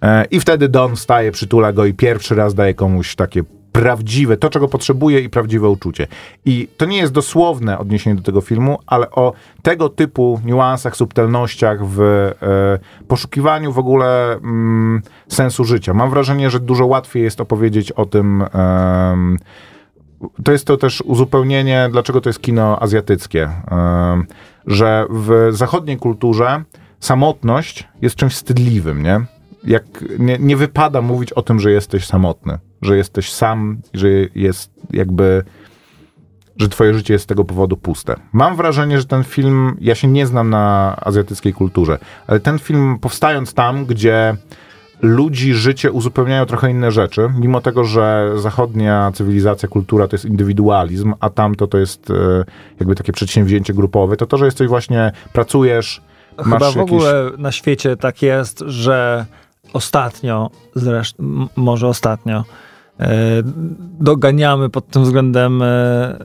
E, 0.02 0.24
I 0.24 0.40
wtedy 0.40 0.68
Don 0.68 0.96
wstaje, 0.96 1.32
przytula 1.32 1.72
go 1.72 1.84
i 1.84 1.94
pierwszy 1.94 2.34
raz 2.34 2.54
daje 2.54 2.74
komuś 2.74 3.14
takie 3.14 3.42
prawdziwe, 3.72 4.36
to 4.36 4.50
czego 4.50 4.68
potrzebuje 4.68 5.20
i 5.20 5.28
prawdziwe 5.28 5.68
uczucie. 5.68 6.06
I 6.44 6.68
to 6.76 6.86
nie 6.86 6.96
jest 6.96 7.12
dosłowne 7.12 7.78
odniesienie 7.78 8.16
do 8.16 8.22
tego 8.22 8.40
filmu, 8.40 8.78
ale 8.86 9.10
o 9.10 9.32
tego 9.62 9.88
typu 9.88 10.40
niuansach, 10.44 10.96
subtelnościach 10.96 11.86
w 11.86 12.00
e, 12.00 13.04
poszukiwaniu 13.08 13.72
w 13.72 13.78
ogóle 13.78 14.32
mm, 14.32 15.02
sensu 15.28 15.64
życia. 15.64 15.94
Mam 15.94 16.10
wrażenie, 16.10 16.50
że 16.50 16.60
dużo 16.60 16.86
łatwiej 16.86 17.22
jest 17.22 17.40
opowiedzieć 17.40 17.92
o 17.92 18.06
tym 18.06 18.44
to 20.44 20.52
jest 20.52 20.66
to 20.66 20.76
też 20.76 21.00
uzupełnienie, 21.00 21.88
dlaczego 21.92 22.20
to 22.20 22.28
jest 22.28 22.40
kino 22.40 22.82
azjatyckie. 22.82 23.50
Że 24.66 25.06
w 25.10 25.48
zachodniej 25.50 25.96
kulturze 25.96 26.64
samotność 27.00 27.88
jest 28.02 28.16
czymś 28.16 28.34
wstydliwym, 28.34 29.02
nie? 29.02 29.20
Jak 29.64 29.84
nie, 30.18 30.38
nie 30.38 30.56
wypada 30.56 31.02
mówić 31.02 31.32
o 31.32 31.42
tym, 31.42 31.60
że 31.60 31.70
jesteś 31.70 32.06
samotny, 32.06 32.58
że 32.83 32.97
jesteś 32.97 33.33
sam, 33.33 33.81
że 33.95 34.09
jest 34.35 34.70
jakby 34.91 35.45
że 36.57 36.68
twoje 36.68 36.95
życie 36.95 37.12
jest 37.14 37.24
z 37.24 37.26
tego 37.26 37.45
powodu 37.45 37.76
puste. 37.76 38.16
Mam 38.33 38.57
wrażenie, 38.57 38.99
że 38.99 39.05
ten 39.05 39.24
film, 39.24 39.76
ja 39.81 39.95
się 39.95 40.09
nie 40.09 40.26
znam 40.26 40.51
na 40.51 40.97
azjatyckiej 41.01 41.53
kulturze, 41.53 41.99
ale 42.26 42.41
ten 42.41 42.59
film 42.59 42.99
powstając 42.99 43.55
tam, 43.55 43.87
gdzie 43.87 44.37
ludzi 45.03 45.55
życie 45.55 45.93
uzupełniają 45.93 46.47
trochę 46.47 46.70
inne 46.70 46.93
rzeczy, 46.93 47.31
mimo 47.39 47.61
tego, 47.61 47.85
że 47.85 48.33
zachodnia 48.37 49.12
cywilizacja, 49.14 49.68
kultura 49.68 50.09
to 50.09 50.16
jest 50.16 50.24
indywidualizm, 50.24 51.14
a 51.20 51.31
tamto 51.31 51.66
to 51.66 51.78
jest 51.78 52.11
e, 52.11 52.45
jakby 52.81 52.95
takie 52.95 53.12
przedsięwzięcie 53.12 53.74
grupowe, 53.74 54.16
to 54.16 54.26
to, 54.26 54.37
że 54.39 54.45
jesteś 54.45 54.68
właśnie, 54.68 55.12
pracujesz, 55.33 56.03
masz 56.39 56.47
Chyba 56.47 56.72
w 56.72 56.76
jakiś... 56.76 56.93
ogóle 56.93 57.31
na 57.39 57.53
świecie 57.53 57.97
tak 57.97 58.22
jest, 58.22 58.64
że 58.66 59.26
ostatnio, 59.72 60.51
zresztą, 60.74 61.49
może 61.57 61.89
ostatnio, 61.89 62.45
doganiamy 64.01 64.70
pod 64.70 64.86
tym 64.86 65.03
względem 65.03 65.62
e, 65.62 66.18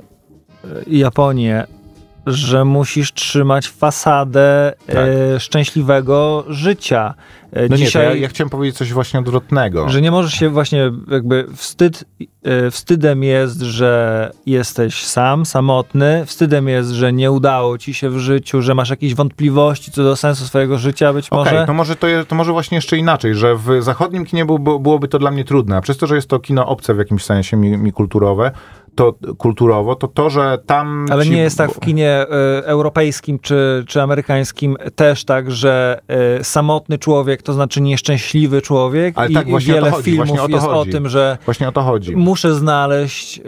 Japonię 0.87 1.67
że 2.25 2.65
musisz 2.65 3.13
trzymać 3.13 3.67
fasadę 3.67 4.73
Tak. 4.87 4.95
e, 5.35 5.39
szczęśliwego 5.39 6.43
życia. 6.47 7.13
E, 7.53 7.55
No 7.55 7.61
nie, 7.61 7.69
to 7.69 7.75
Dzisiaj, 7.77 8.05
ja, 8.05 8.15
ja 8.15 8.27
chciałem 8.27 8.49
powiedzieć 8.49 8.77
coś 8.77 8.93
właśnie 8.93 9.19
odwrotnego. 9.19 9.89
że 9.89 10.01
nie 10.01 10.11
możesz 10.11 10.33
się 10.33 10.49
właśnie 10.49 10.91
jakby 11.11 11.45
wstyd, 11.55 12.03
e, 12.43 12.71
wstydem 12.71 13.23
jest, 13.23 13.61
że 13.61 14.31
jesteś 14.45 15.05
sam, 15.05 15.45
samotny, 15.45 16.23
wstydem 16.25 16.67
jest, 16.67 16.89
że 16.89 17.13
nie 17.13 17.31
udało 17.31 17.77
ci 17.77 17.93
się 17.93 18.09
w 18.09 18.17
życiu, 18.19 18.61
że 18.61 18.75
masz 18.75 18.89
jakieś 18.89 19.15
wątpliwości 19.15 19.91
co 19.91 20.03
do 20.03 20.15
sensu 20.15 20.45
swojego 20.45 20.77
życia 20.77 21.13
być 21.13 21.29
Okej, 21.29 21.53
może. 21.53 21.65
to 21.65 21.73
może 21.73 21.95
to, 21.95 22.07
je- 22.07 22.25
to 22.25 22.35
może 22.35 22.51
właśnie 22.51 22.75
jeszcze 22.75 22.97
inaczej, 22.97 23.35
że 23.35 23.55
w 23.55 23.67
zachodnim 23.79 24.25
kinie 24.25 24.45
był, 24.45 24.59
był- 24.59 24.79
byłoby 24.79 25.07
to 25.07 25.19
dla 25.19 25.31
mnie 25.31 25.43
trudne, 25.45 25.77
a 25.77 25.81
przez 25.81 25.97
to, 25.97 26.07
że 26.07 26.15
jest 26.15 26.27
to 26.29 26.39
kino 26.39 26.67
obce 26.67 26.93
w 26.93 26.97
jakimś 26.97 27.23
sensie 27.23 27.57
mi, 27.57 27.77
mi 27.77 27.91
kulturowe, 27.93 28.51
to 28.95 29.13
kulturowo, 29.37 29.95
to 29.95 30.07
to, 30.07 30.29
że 30.29 30.57
tam 30.65 31.05
Ale 31.11 31.23
ci- 31.23 31.31
nie 31.31 31.37
jest 31.41 31.57
tak 31.57 31.71
w 31.71 31.79
kinie 31.79 32.09
e, 32.09 32.25
europejskim 32.65 33.39
czy, 33.39 33.83
czy 33.87 34.01
amerykańskim 34.01 34.77
też 34.95 35.25
tak, 35.25 35.51
że 35.51 35.99
e, 36.07 36.43
samotny 36.43 36.97
człowiek 36.97 37.41
to 37.41 37.53
znaczy 37.53 37.81
nieszczęśliwy 37.81 38.61
człowiek 38.61 39.13
Ale 39.17 39.29
i 39.29 39.33
tak, 39.33 39.45
wiele 39.59 39.91
chodzi, 39.91 40.03
filmów 40.11 40.39
o 40.39 40.47
jest 40.47 40.65
chodzi. 40.65 40.89
o 40.89 40.93
tym, 40.93 41.09
że 41.09 41.37
Właśnie 41.45 41.67
o 41.67 41.71
to 41.71 41.81
chodzi. 41.81 42.15
muszę 42.15 42.55
znaleźć 42.55 43.39
e, 43.39 43.43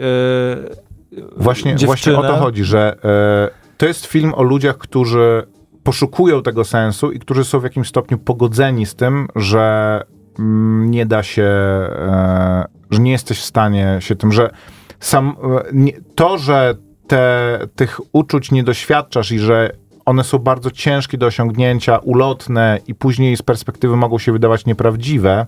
Właśnie, 1.36 1.70
dziewczynę. 1.76 1.86
właśnie 1.86 2.18
o 2.18 2.22
to 2.22 2.36
chodzi, 2.36 2.64
że 2.64 2.96
to 3.78 3.86
jest 3.86 4.06
film 4.06 4.34
o 4.34 4.42
ludziach, 4.42 4.78
którzy 4.78 5.42
poszukują 5.82 6.42
tego 6.42 6.64
sensu 6.64 7.12
i 7.12 7.18
którzy 7.18 7.44
są 7.44 7.60
w 7.60 7.62
jakimś 7.64 7.88
stopniu 7.88 8.18
pogodzeni 8.18 8.86
z 8.86 8.94
tym, 8.94 9.28
że 9.36 10.02
mm, 10.38 10.90
nie 10.90 11.06
da 11.06 11.22
się, 11.22 11.50
że 12.90 13.00
nie 13.00 13.10
jesteś 13.12 13.38
w 13.40 13.44
stanie 13.44 13.96
się 14.00 14.16
tym, 14.16 14.32
że 14.32 14.50
sam 15.00 15.36
e, 15.86 15.92
to, 16.14 16.38
że 16.38 16.74
te, 17.06 17.58
tych 17.76 18.00
uczuć 18.12 18.50
nie 18.50 18.64
doświadczasz 18.64 19.32
i 19.32 19.38
że 19.38 19.72
one 20.08 20.24
są 20.24 20.38
bardzo 20.38 20.70
ciężkie 20.70 21.18
do 21.18 21.26
osiągnięcia, 21.26 21.98
ulotne 21.98 22.80
i 22.86 22.94
później 22.94 23.36
z 23.36 23.42
perspektywy 23.42 23.96
mogą 23.96 24.18
się 24.18 24.32
wydawać 24.32 24.66
nieprawdziwe, 24.66 25.46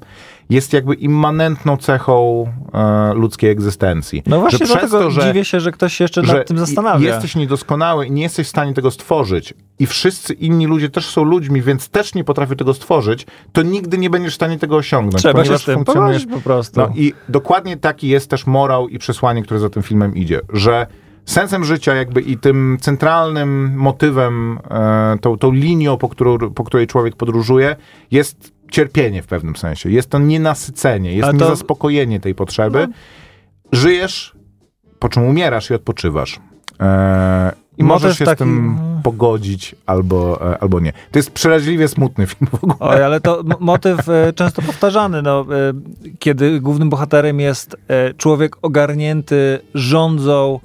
jest 0.51 0.73
jakby 0.73 0.95
immanentną 0.95 1.77
cechą 1.77 2.47
e, 2.75 3.15
ludzkiej 3.15 3.51
egzystencji. 3.51 4.23
No 4.27 4.41
właśnie 4.41 4.67
Że 4.67 4.75
dlatego 4.75 5.11
dziwię 5.11 5.45
się, 5.45 5.61
że 5.61 5.73
ktoś 5.73 5.95
się 5.95 6.05
jeszcze 6.05 6.25
że 6.25 6.35
nad 6.35 6.47
tym 6.47 6.59
zastanawia. 6.59 7.09
Jesteś 7.09 7.37
niedoskonały 7.37 8.07
i 8.07 8.11
nie 8.11 8.23
jesteś 8.23 8.47
w 8.47 8.51
stanie 8.51 8.75
tego 8.75 8.91
stworzyć. 8.91 9.55
I 9.79 9.87
wszyscy 9.87 10.35
inni 10.35 10.67
ludzie 10.67 10.89
też 10.91 11.07
są 11.07 11.25
ludźmi, 11.25 11.63
więc 11.63 11.89
też 11.89 12.15
nie 12.15 12.25
potrafią 12.25 12.57
tego 12.57 12.75
stworzyć, 12.75 13.27
to 13.53 13.63
nigdy 13.63 13.99
nie 13.99 14.11
będziesz 14.11 14.33
w 14.33 14.37
stanie 14.37 14.59
tego 14.59 14.77
osiągnąć. 14.77 15.23
Trzeba 15.23 15.33
się 15.33 15.43
ponieważ 15.43 15.63
z 15.63 15.65
tym 15.65 15.75
funkcjonujesz. 15.75 16.27
po 16.27 16.41
prostu. 16.41 16.81
No 16.81 16.89
i 16.95 17.15
dokładnie 17.29 17.77
taki 17.77 18.09
jest 18.09 18.31
też 18.31 18.47
morał 18.47 18.89
i 18.89 18.99
przesłanie, 18.99 19.43
które 19.43 19.61
za 19.61 19.71
tym 19.71 19.83
filmem 19.83 20.15
idzie, 20.17 20.41
że 20.53 20.87
sensem 21.31 21.64
życia 21.64 21.95
jakby 21.95 22.20
i 22.20 22.39
tym 22.39 22.78
centralnym 22.81 23.72
motywem, 23.76 24.59
e, 24.70 25.16
tą, 25.20 25.39
tą 25.39 25.53
linią, 25.53 25.97
po, 25.97 26.09
którą, 26.09 26.39
po 26.39 26.64
której 26.64 26.87
człowiek 26.87 27.16
podróżuje, 27.16 27.76
jest 28.11 28.53
cierpienie 28.70 29.22
w 29.22 29.26
pewnym 29.26 29.57
sensie. 29.57 29.91
Jest 29.91 30.11
to 30.11 30.18
nienasycenie, 30.18 31.14
jest 31.14 31.26
to- 31.31 31.37
No. 31.37 31.45
niezaspokojenie 31.45 32.20
tej 32.20 32.35
potrzeby. 32.35 32.89
Żyjesz, 33.72 34.35
po 34.99 35.09
czym 35.09 35.22
umierasz 35.22 35.70
i 35.70 35.74
odpoczywasz. 35.74 36.41
E, 36.81 37.53
I 37.78 37.85
Motyw 37.85 38.03
możesz 38.03 38.18
się 38.18 38.24
taki- 38.24 38.37
z 38.37 38.39
tym 38.39 38.78
pogodzić 39.03 39.74
albo, 39.87 40.51
e, 40.53 40.59
albo 40.59 40.81
nie. 40.81 40.93
To 41.11 41.18
jest 41.18 41.31
przeraźliwie 41.31 41.89
smutny 41.89 42.26
film 42.26 42.51
w 42.51 42.55
ogóle. 42.55 42.74
Oj, 42.81 43.03
ale 43.05 43.20
to 43.20 43.43
motyw 43.61 44.07
często 44.35 44.62
powtarzany, 44.62 45.22
no, 45.22 45.47
kiedy 46.18 46.61
głównym 46.61 46.91
bohaterem 46.91 47.41
jest 47.41 47.76
człowiek 48.16 48.57
ogarnięty 48.62 49.59
rządzą 49.74 50.61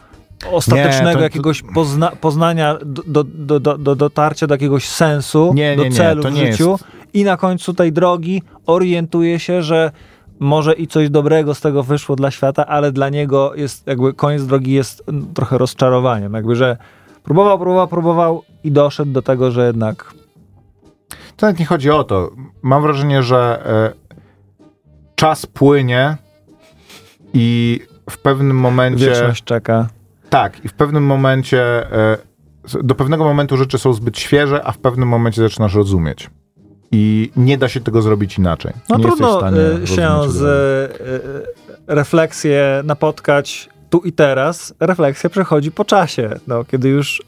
ostatecznego 0.52 1.10
Nie, 1.10 1.16
to- 1.16 1.22
jakiegoś 1.24 1.62
pozna, 1.74 2.12
poznania, 2.12 2.78
do, 2.86 3.04
do, 3.08 3.24
do, 3.24 3.60
do, 3.60 3.78
do 3.78 3.96
dotarcia 3.96 4.48
do 4.48 4.54
jakiegoś 4.54 4.88
sensu, 4.90 5.52
Nie, 5.56 5.76
do 5.76 5.84
nie, 5.84 5.90
nie, 5.90 5.96
celu 5.96 6.24
w 6.24 6.36
życiu 6.36 6.72
jest. 6.72 6.84
i 7.14 7.24
na 7.24 7.38
końcu 7.38 7.74
tej 7.74 7.92
drogi 7.94 8.42
orientuje 8.66 9.40
się, 9.40 9.64
że 9.64 9.92
może 10.40 10.74
i 10.74 10.88
coś 10.88 11.10
dobrego 11.10 11.56
z 11.56 11.62
tego 11.62 11.84
wyszło 11.84 12.16
dla 12.16 12.32
świata, 12.32 12.66
ale 12.66 12.92
dla 12.92 13.10
niego 13.10 13.56
jest 13.56 13.88
jakby 13.88 14.14
koniec 14.14 14.46
drogi 14.46 14.72
jest 14.74 15.04
mm, 15.10 15.34
trochę 15.34 15.58
rozczarowaniem, 15.58 16.34
jakby, 16.34 16.56
że 16.56 16.78
próbował, 17.24 17.58
próbował, 17.60 17.88
próbował 17.88 18.44
i 18.64 18.72
doszedł 18.72 19.12
do 19.12 19.22
tego, 19.22 19.52
że 19.52 19.68
jednak 19.68 20.14
To 21.38 21.46
nawet 21.46 21.60
nie 21.60 21.66
chodzi 21.66 21.90
o 21.92 22.04
to. 22.04 22.32
Mam 22.62 22.82
wrażenie, 22.82 23.24
że 23.24 23.66
e, 23.66 23.94
czas 25.16 25.46
płynie 25.46 26.18
i 27.34 27.80
w 28.10 28.18
pewnym 28.18 28.58
momencie. 28.60 29.06
wieczność 29.10 29.44
czeka. 29.44 29.88
Tak, 30.30 30.66
i 30.66 30.68
w 30.68 30.74
pewnym 30.74 31.04
momencie. 31.04 31.92
E, 31.92 32.18
do 32.84 32.96
pewnego 32.96 33.24
momentu 33.24 33.58
rzeczy 33.58 33.78
są 33.78 33.94
zbyt 33.94 34.20
świeże, 34.20 34.64
a 34.64 34.72
w 34.72 34.78
pewnym 34.78 35.10
momencie 35.10 35.42
zaczynasz 35.42 35.74
rozumieć. 35.74 36.30
I 36.92 37.32
nie 37.36 37.58
da 37.58 37.70
się 37.70 37.80
tego 37.80 38.02
zrobić 38.02 38.38
inaczej. 38.38 38.74
No 38.90 38.98
nie 38.98 39.04
trudno 39.04 39.38
stanie 39.38 39.58
y, 39.84 39.88
się 39.88 40.10
z 40.28 40.42
y, 40.42 41.86
refleksję 41.88 42.82
napotkać 42.84 43.70
tu 43.90 44.00
i 44.00 44.12
teraz. 44.12 44.74
Refleksja 44.80 45.30
przechodzi 45.30 45.72
po 45.72 45.86
czasie, 45.86 46.30
no, 46.48 46.64
kiedy 46.64 46.90
już 46.90 47.24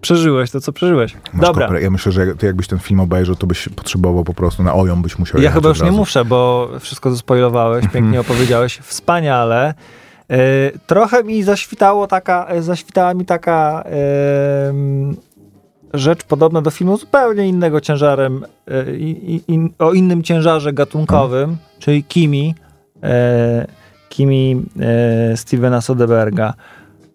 przeżyłeś 0.00 0.50
to, 0.50 0.60
co 0.60 0.72
przeżyłeś. 0.72 1.14
Masz 1.32 1.46
Dobra, 1.46 1.66
kopre. 1.66 1.82
Ja 1.82 1.90
myślę, 1.90 2.12
że 2.12 2.36
ty 2.36 2.46
jakbyś 2.46 2.66
ten 2.66 2.78
film 2.78 3.00
obejrzał, 3.00 3.36
to 3.36 3.46
byś 3.46 3.68
potrzebował 3.68 4.24
po 4.24 4.34
prostu 4.34 4.62
na 4.62 4.74
oją 4.74 5.02
byś 5.02 5.18
musiał 5.18 5.40
ja 5.40 5.50
chyba 5.50 5.68
już 5.68 5.82
nie 5.82 5.90
muszę, 5.90 6.24
bo 6.24 6.68
wszystko 6.80 7.10
zaspoilowałeś, 7.10 7.86
pięknie 7.92 8.20
opowiedziałeś, 8.26 8.78
wspaniale. 8.78 9.74
Y, 10.32 10.78
trochę 10.86 11.24
mi 11.24 11.42
zaświtało 11.42 12.06
taka, 12.06 12.54
y, 12.54 12.62
zaświtała 12.62 13.14
mi 13.14 13.24
taka 13.24 13.84
rzecz 15.94 16.22
podobna 16.24 16.62
do 16.62 16.70
filmu 16.70 16.96
zupełnie 16.96 17.48
innego 17.48 17.80
ciężarem, 17.80 18.44
y, 18.88 18.96
i- 18.98 19.34
i- 19.34 19.42
in, 19.48 19.70
o 19.78 19.92
innym 19.92 20.22
ciężarze 20.22 20.72
gatunkowym, 20.72 21.56
czyli 21.78 22.04
Kimi, 22.04 22.54
e, 23.02 23.66
Kimi 24.08 24.62
e, 24.80 25.36
Stevena 25.36 25.80
Soderberga. 25.80 26.54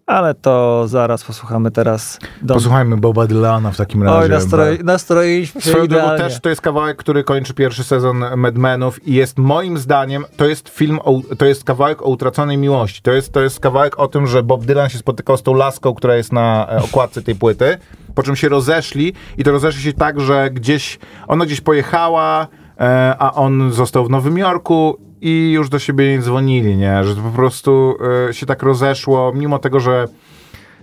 Ale 0.06 0.34
to 0.34 0.88
zaraz 0.88 1.24
posłuchamy 1.24 1.70
teraz. 1.70 2.18
Don... 2.42 2.56
Posłuchajmy 2.56 2.96
Boba 2.96 3.26
Dylana 3.26 3.70
w 3.70 3.76
takim 3.76 4.02
razie. 4.02 4.18
Oj, 4.18 4.28
nastroi, 4.28 4.78
nastroiliśmy 4.84 5.60
się 5.60 5.70
Swoją 5.70 5.86
drogą 5.86 6.16
też 6.16 6.40
to 6.40 6.48
jest 6.48 6.60
kawałek, 6.60 6.96
który 6.96 7.24
kończy 7.24 7.54
pierwszy 7.54 7.84
sezon 7.84 8.24
Mad 8.36 8.54
Menów 8.54 9.08
i 9.08 9.14
jest 9.14 9.38
moim 9.38 9.78
zdaniem, 9.78 10.24
to 10.36 10.46
jest 10.46 10.68
film, 10.68 10.98
o, 11.04 11.20
to 11.38 11.46
jest 11.46 11.64
kawałek 11.64 12.02
o 12.02 12.04
utraconej 12.04 12.58
miłości. 12.58 13.02
To 13.02 13.12
jest, 13.12 13.32
to 13.32 13.40
jest 13.40 13.60
kawałek 13.60 13.98
o 13.98 14.08
tym, 14.08 14.26
że 14.26 14.42
Bob 14.42 14.64
Dylan 14.64 14.88
się 14.88 14.98
spotykał 14.98 15.36
z 15.36 15.42
tą 15.42 15.54
laską, 15.54 15.94
która 15.94 16.16
jest 16.16 16.32
na 16.32 16.68
e, 16.70 16.82
okładce 16.82 17.22
tej 17.22 17.34
płyty, 17.34 17.78
po 18.14 18.22
czym 18.22 18.36
się 18.36 18.48
rozeszli 18.48 19.12
i 19.38 19.44
to 19.44 19.52
rozeszli 19.52 19.82
się 19.82 19.92
tak, 19.92 20.20
że 20.20 20.50
gdzieś, 20.50 20.98
ona 21.28 21.46
gdzieś 21.46 21.60
pojechała, 21.60 22.46
e, 22.80 23.16
a 23.18 23.32
on 23.32 23.72
został 23.72 24.04
w 24.04 24.10
Nowym 24.10 24.38
Jorku 24.38 24.98
i 25.20 25.52
już 25.52 25.68
do 25.68 25.78
siebie 25.78 26.16
nie 26.16 26.22
dzwonili, 26.22 26.76
nie? 26.76 27.04
Że 27.04 27.14
po 27.14 27.30
prostu 27.30 27.96
e, 28.28 28.34
się 28.34 28.46
tak 28.46 28.62
rozeszło, 28.62 29.32
mimo 29.34 29.58
tego, 29.58 29.80
że 29.80 30.08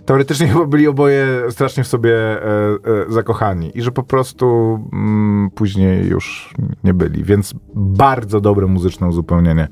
teoretycznie 0.06 0.48
chyba 0.48 0.66
byli 0.66 0.86
oboje 0.88 1.26
strasznie 1.50 1.84
w 1.84 1.88
sobie 1.88 2.14
e, 2.14 2.44
e, 2.44 3.12
zakochani 3.12 3.78
i 3.78 3.82
że 3.82 3.92
po 3.92 4.02
prostu 4.02 4.78
mm, 4.92 5.50
później 5.54 6.06
już 6.06 6.54
nie 6.84 6.94
byli. 6.94 7.24
Więc 7.24 7.54
bardzo 7.74 8.40
dobre 8.40 8.66
muzyczne 8.66 9.08
uzupełnienie 9.08 9.68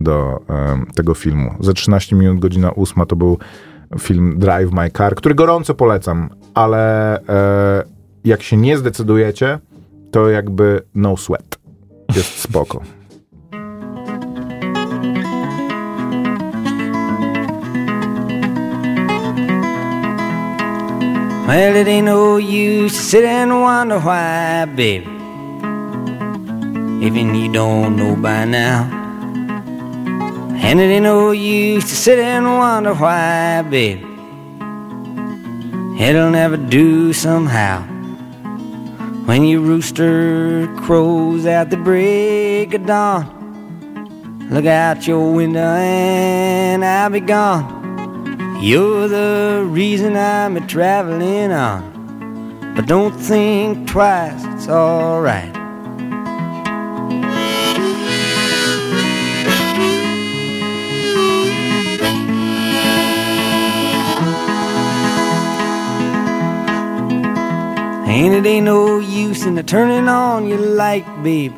do 0.00 0.40
tego 0.94 1.14
filmu. 1.14 1.54
Za 1.60 1.72
13 1.72 2.16
minut, 2.16 2.38
godzina 2.38 2.74
8 2.74 3.06
to 3.06 3.16
był 3.16 3.38
film 4.00 4.38
Drive 4.38 4.72
My 4.72 4.90
Car, 4.90 5.14
który 5.14 5.34
gorąco 5.34 5.74
polecam, 5.74 6.28
ale 6.54 7.18
jak 8.24 8.42
się 8.42 8.56
nie 8.56 8.78
zdecydujecie, 8.78 9.58
to 10.10 10.30
jakby 10.30 10.82
no 10.94 11.16
sweat. 11.16 11.58
Jest 12.16 12.38
spoko. 12.38 12.80
Well, 21.46 21.76
it 21.76 21.86
ain't 21.86 22.06
no 22.06 22.38
use 22.38 22.94
to 22.94 23.02
sit 23.02 23.24
and 23.24 23.60
wonder 23.60 24.00
why, 24.00 24.64
baby. 24.64 25.04
Even 27.04 27.34
you 27.34 27.52
don't 27.52 27.96
know 27.96 28.16
by 28.16 28.46
now. 28.46 28.88
And 30.56 30.80
it 30.80 30.84
ain't 30.84 31.02
no 31.02 31.32
use 31.32 31.84
to 31.84 31.94
sit 31.94 32.18
and 32.18 32.46
wonder 32.46 32.94
why, 32.94 33.60
baby. 33.60 34.00
It'll 36.02 36.30
never 36.30 36.56
do 36.56 37.12
somehow. 37.12 37.82
When 39.26 39.44
your 39.44 39.60
rooster 39.60 40.66
crows 40.78 41.44
at 41.44 41.68
the 41.68 41.76
break 41.76 42.72
of 42.72 42.86
dawn, 42.86 44.48
look 44.50 44.64
out 44.64 45.06
your 45.06 45.30
window 45.30 45.60
and 45.60 46.82
I'll 46.82 47.10
be 47.10 47.20
gone. 47.20 47.83
You're 48.64 49.08
the 49.08 49.62
reason 49.68 50.16
I'm 50.16 50.56
a 50.56 50.66
traveling 50.66 51.52
on. 51.52 52.72
But 52.74 52.86
don't 52.86 53.12
think 53.12 53.86
twice, 53.90 54.42
it's 54.42 54.68
alright. 54.70 55.54
And 68.08 68.32
it 68.32 68.46
ain't 68.46 68.64
no 68.64 68.98
use 68.98 69.44
in 69.44 69.56
the 69.56 69.62
turning 69.62 70.08
on 70.08 70.46
your 70.46 70.56
light, 70.56 71.04
babe. 71.22 71.52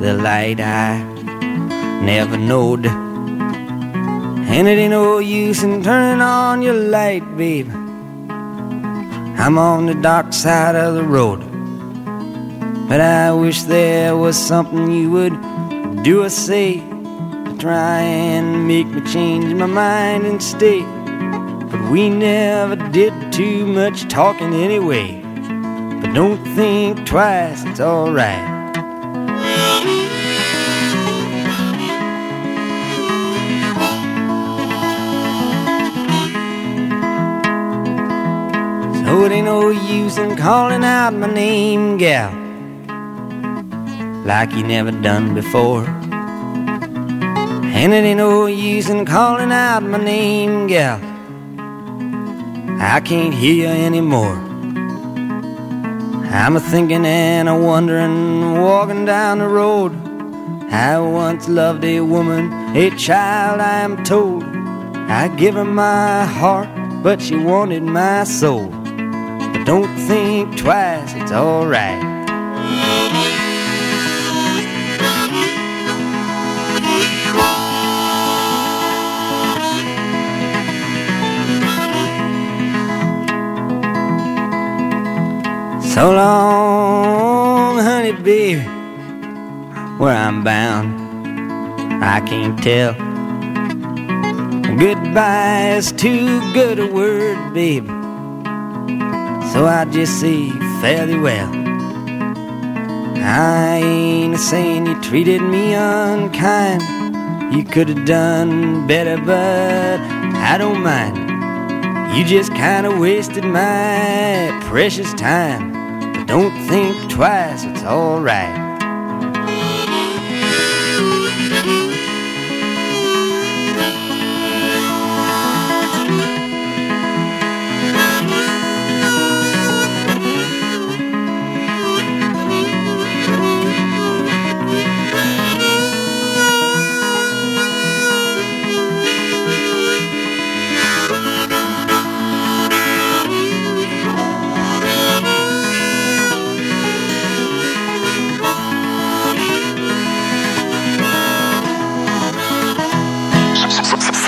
The 0.00 0.14
light 0.14 0.58
I 0.58 1.04
never 2.02 2.36
knowed. 2.36 3.09
And 4.52 4.66
it 4.66 4.78
ain't 4.78 4.90
no 4.90 5.20
use 5.20 5.62
in 5.62 5.80
turning 5.82 6.20
on 6.20 6.60
your 6.60 6.74
light, 6.74 7.24
babe. 7.36 7.70
I'm 9.38 9.56
on 9.56 9.86
the 9.86 9.94
dark 9.94 10.32
side 10.32 10.74
of 10.74 10.94
the 10.96 11.04
road. 11.04 11.38
But 12.88 13.00
I 13.00 13.32
wish 13.32 13.62
there 13.62 14.16
was 14.16 14.36
something 14.36 14.90
you 14.90 15.08
would 15.12 16.02
do 16.02 16.24
or 16.24 16.28
say 16.28 16.80
to 16.80 17.56
try 17.60 18.00
and 18.00 18.66
make 18.66 18.88
me 18.88 19.00
change 19.02 19.54
my 19.54 19.66
mind 19.66 20.26
and 20.26 20.42
stay. 20.42 20.80
But 21.70 21.90
we 21.90 22.10
never 22.10 22.74
did 22.74 23.14
too 23.32 23.64
much 23.64 24.08
talking 24.08 24.52
anyway. 24.52 25.22
But 26.02 26.12
don't 26.12 26.44
think 26.56 27.06
twice, 27.06 27.64
it's 27.64 27.80
alright. 27.80 28.59
So 39.10 39.24
it 39.24 39.32
ain't 39.32 39.46
no 39.46 39.70
use 39.70 40.18
in 40.18 40.36
calling 40.36 40.84
out 40.84 41.14
my 41.14 41.26
name, 41.26 41.98
gal, 41.98 42.30
like 44.24 44.52
you 44.52 44.62
never 44.62 44.92
done 44.92 45.34
before. 45.34 45.84
And 45.84 47.92
it 47.92 48.04
ain't 48.04 48.18
no 48.18 48.46
use 48.46 48.88
in 48.88 49.04
calling 49.04 49.50
out 49.50 49.82
my 49.82 49.98
name, 49.98 50.68
gal. 50.68 51.00
I 52.80 53.00
can't 53.00 53.34
hear 53.34 53.52
you 53.52 53.66
anymore. 53.66 54.36
I'm 56.30 56.54
a 56.54 56.60
thinking 56.60 57.04
and 57.04 57.48
a 57.48 57.56
wondering, 57.56 58.62
walking 58.62 59.06
down 59.06 59.40
the 59.40 59.48
road. 59.48 59.92
I 60.70 61.00
once 61.00 61.48
loved 61.48 61.84
a 61.84 62.00
woman, 62.00 62.76
a 62.76 62.90
child, 62.90 63.60
I 63.60 63.80
am 63.80 64.04
told. 64.04 64.44
I 64.44 65.26
give 65.36 65.56
her 65.56 65.64
my 65.64 66.26
heart, 66.26 66.68
but 67.02 67.20
she 67.20 67.34
wanted 67.34 67.82
my 67.82 68.22
soul. 68.22 68.79
Don't 69.70 69.96
think 69.98 70.56
twice, 70.58 71.14
it's 71.14 71.30
alright. 71.30 72.02
So 85.94 86.10
long, 86.14 87.78
honey, 87.78 88.10
baby, 88.10 88.62
where 89.98 90.16
I'm 90.16 90.42
bound, 90.42 92.02
I 92.02 92.20
can't 92.26 92.60
tell. 92.60 92.94
Goodbye 94.76 95.76
is 95.76 95.92
too 95.92 96.40
good 96.52 96.80
a 96.80 96.88
word, 96.88 97.54
baby. 97.54 97.99
So 99.52 99.66
I 99.66 99.84
just 99.84 100.20
say 100.20 100.50
fairly 100.80 101.18
well. 101.18 101.50
I 103.16 103.80
ain't 103.82 104.38
saying 104.38 104.86
you 104.86 105.00
treated 105.02 105.42
me 105.42 105.74
unkind. 105.74 106.82
You 107.52 107.64
could 107.64 107.88
have 107.88 108.04
done 108.04 108.86
better, 108.86 109.16
but 109.16 109.98
I 110.36 110.56
don't 110.56 110.82
mind. 110.82 111.16
You 112.16 112.24
just 112.24 112.52
kind 112.52 112.86
of 112.86 112.98
wasted 112.98 113.44
my 113.44 114.56
precious 114.66 115.12
time. 115.14 115.72
But 116.12 116.28
don't 116.28 116.52
think 116.68 117.10
twice, 117.10 117.64
it's 117.64 117.82
alright. 117.82 118.69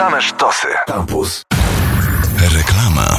Same 0.02 0.22
sztosy. 0.22 0.68
Campus. 0.86 1.42
Reklama. 2.56 3.16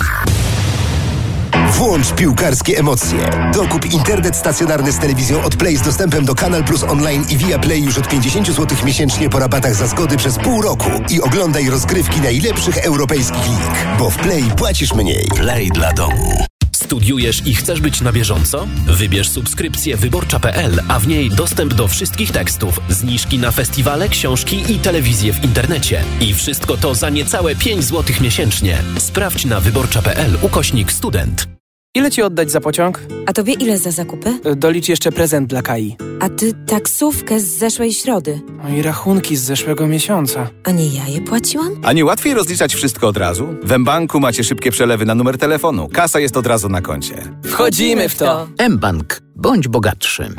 Włącz 1.72 2.12
piłkarskie 2.12 2.78
emocje. 2.78 3.20
Dokup 3.54 3.86
internet 3.86 4.36
stacjonarny 4.36 4.92
z 4.92 5.00
telewizją 5.00 5.44
od 5.44 5.56
Play 5.56 5.78
z 5.78 5.82
dostępem 5.82 6.26
do 6.26 6.36
Kanal 6.36 6.64
Plus 6.64 6.84
Online 6.84 7.26
i 7.30 7.38
Via 7.38 7.60
Play 7.60 7.84
już 7.84 7.98
od 7.98 8.08
50 8.08 8.48
zł 8.48 8.78
miesięcznie 8.86 9.30
po 9.30 9.40
rabatach 9.40 9.76
za 9.76 9.88
zgody 9.88 10.18
przez 10.18 10.40
pół 10.40 10.62
roku. 10.62 10.90
I 11.10 11.22
oglądaj 11.22 11.70
rozgrywki 11.70 12.22
najlepszych 12.22 12.78
europejskich 12.78 13.48
lig. 13.50 13.98
Bo 14.00 14.10
w 14.10 14.18
Play 14.18 14.44
płacisz 14.58 14.94
mniej. 14.94 15.28
Play 15.36 15.70
dla 15.70 15.94
domu. 15.94 16.46
Studiujesz 16.94 17.48
i 17.48 17.56
chcesz 17.56 17.82
być 17.82 18.02
na 18.02 18.12
bieżąco? 18.12 18.68
Wybierz 18.86 19.30
subskrypcję 19.30 19.98
wyborcza.pl, 19.98 20.82
a 20.88 21.00
w 21.00 21.08
niej 21.08 21.30
dostęp 21.30 21.74
do 21.74 21.88
wszystkich 21.88 22.32
tekstów, 22.32 22.80
zniżki 22.89 23.38
na 23.38 23.52
festiwale, 23.52 24.10
książki 24.10 24.64
i 24.72 24.80
telewizję 24.80 25.34
w 25.34 25.44
internecie. 25.44 26.04
I 26.22 26.34
wszystko 26.34 26.78
to 26.78 26.96
za 26.96 27.10
niecałe 27.10 27.56
5 27.56 27.84
zł 27.84 28.16
miesięcznie. 28.22 28.78
Sprawdź 28.98 29.46
na 29.46 29.60
wyborcza.pl 29.60 30.38
ukośnik 30.41 30.91
student. 30.91 31.62
Ile 31.96 32.12
ci 32.12 32.22
oddać 32.22 32.52
za 32.52 32.62
pociąg? 32.62 33.02
A 33.26 33.34
tobie 33.34 33.54
ile 33.54 33.78
za 33.78 33.91
zakupy? 33.91 34.30
Y, 34.46 34.56
Dolicz 34.56 34.89
jeszcze 34.89 35.12
prezent 35.12 35.50
dla 35.50 35.62
Kai. 35.62 35.96
A 36.20 36.30
ty 36.30 36.54
taksówkę 36.68 37.39
z 37.39 37.44
zeszłej 37.58 37.94
środy. 37.94 38.41
No 38.64 38.70
i 38.70 38.82
rachunki 38.82 39.36
z 39.38 39.41
zeszłego 39.44 39.88
miesiąca. 39.88 40.50
A 40.64 40.72
nie 40.72 40.88
ja 40.88 41.08
je 41.08 41.22
płaciłam? 41.22 41.70
A 41.84 41.94
nie 41.94 42.06
łatwiej 42.06 42.34
rozliczać 42.34 42.76
wszystko 42.76 43.08
od 43.08 43.18
razu? 43.18 43.48
W 43.64 43.78
mBanku 43.78 44.20
macie 44.20 44.44
szybkie 44.44 44.72
przelewy 44.72 45.06
na 45.06 45.16
numer 45.16 45.38
telefonu. 45.38 45.89
Kasa 45.94 46.20
jest 46.20 46.38
od 46.38 46.48
razu 46.48 46.70
na 46.70 46.82
koncie. 46.82 47.16
Wchodzimy 47.46 48.10
w 48.10 48.16
to! 48.16 48.48
mBank. 48.70 49.22
Bądź 49.36 49.68
bogatszy. 49.68 50.34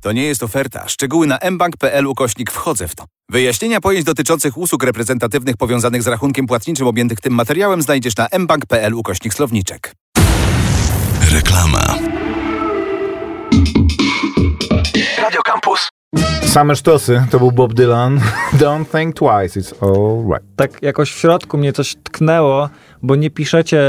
To 0.00 0.12
nie 0.12 0.24
jest 0.24 0.42
oferta. 0.42 0.88
Szczegóły 0.88 1.26
na 1.26 1.38
mbank.pl 1.50 2.06
ukośnik 2.06 2.50
wchodzę 2.50 2.88
w 2.88 2.94
to. 2.94 3.04
Wyjaśnienia 3.28 3.80
pojęć 3.80 4.04
dotyczących 4.04 4.58
usług 4.58 4.82
reprezentatywnych 4.82 5.56
powiązanych 5.56 6.02
z 6.02 6.06
rachunkiem 6.06 6.46
płatniczym 6.46 6.86
objętych 6.86 7.20
tym 7.20 7.32
materiałem 7.32 7.82
znajdziesz 7.82 8.16
na 8.16 8.28
mbank.pl 8.38 8.94
ukośnik 8.94 9.34
słowniczek. 9.34 9.94
Reklama. 11.32 11.98
Radio 15.18 15.42
Campus. 15.42 15.89
Same 16.46 16.76
sztosy, 16.76 17.22
to 17.30 17.38
był 17.38 17.52
Bob 17.52 17.74
Dylan. 17.74 18.20
Don't 18.58 18.84
think 18.98 19.16
twice, 19.16 19.60
it's 19.60 19.72
all 19.80 20.24
right. 20.24 20.44
Tak 20.56 20.82
jakoś 20.82 21.12
w 21.12 21.18
środku 21.18 21.58
mnie 21.58 21.72
coś 21.72 21.96
tknęło, 22.02 22.68
bo 23.02 23.16
nie 23.16 23.30
piszecie 23.30 23.80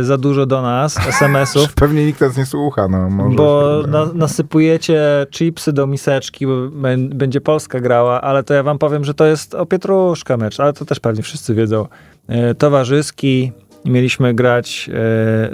y, 0.00 0.04
za 0.04 0.18
dużo 0.18 0.46
do 0.46 0.62
nas 0.62 0.96
SMS-ów. 1.08 1.74
Pewnie 1.84 2.06
nikt 2.06 2.20
nas 2.20 2.36
nie 2.36 2.46
słucha, 2.46 2.88
no 2.88 3.10
może. 3.10 3.36
Bo 3.36 3.80
się- 3.82 3.88
na, 3.90 4.06
nasypujecie 4.14 5.26
chipsy 5.30 5.72
do 5.72 5.86
miseczki, 5.86 6.46
bo 6.46 6.52
bę- 6.52 7.14
będzie 7.14 7.40
Polska 7.40 7.80
grała, 7.80 8.20
ale 8.20 8.42
to 8.42 8.54
ja 8.54 8.62
wam 8.62 8.78
powiem, 8.78 9.04
że 9.04 9.14
to 9.14 9.26
jest 9.26 9.54
o 9.54 9.66
Pietruszka 9.66 10.36
mecz, 10.36 10.60
ale 10.60 10.72
to 10.72 10.84
też 10.84 11.00
pewnie 11.00 11.22
wszyscy 11.22 11.54
wiedzą. 11.54 11.86
E, 12.28 12.54
towarzyski, 12.54 13.52
mieliśmy 13.84 14.34
grać 14.34 14.90
e, 14.92 14.92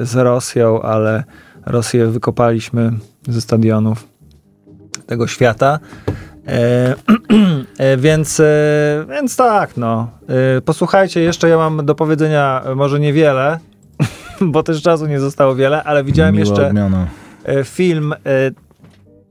z 0.07 0.15
Rosją, 0.17 0.83
ale 0.83 1.25
Rosję 1.67 2.07
wykopaliśmy 2.07 2.93
ze 3.29 3.41
stadionów 3.41 4.16
tego 5.07 5.27
świata. 5.27 5.79
E, 6.47 6.95
e, 7.79 7.97
więc, 7.97 8.41
e, 8.41 8.45
więc 9.11 9.37
tak, 9.37 9.77
no. 9.77 10.09
E, 10.57 10.61
posłuchajcie, 10.61 11.21
jeszcze 11.21 11.49
ja 11.49 11.57
mam 11.57 11.87
do 11.87 11.95
powiedzenia 11.95 12.63
e, 12.65 12.75
może 12.75 13.01
niewiele, 13.01 13.59
bo 14.41 14.63
też 14.63 14.83
czasu 14.83 15.07
nie 15.07 15.21
zostało 15.21 15.55
wiele, 15.55 15.85
ale 15.85 16.05
widziałem 16.05 16.35
Miła 16.35 16.47
jeszcze 16.47 16.67
odmiana. 16.67 17.07
e, 17.45 17.65
film 17.65 18.15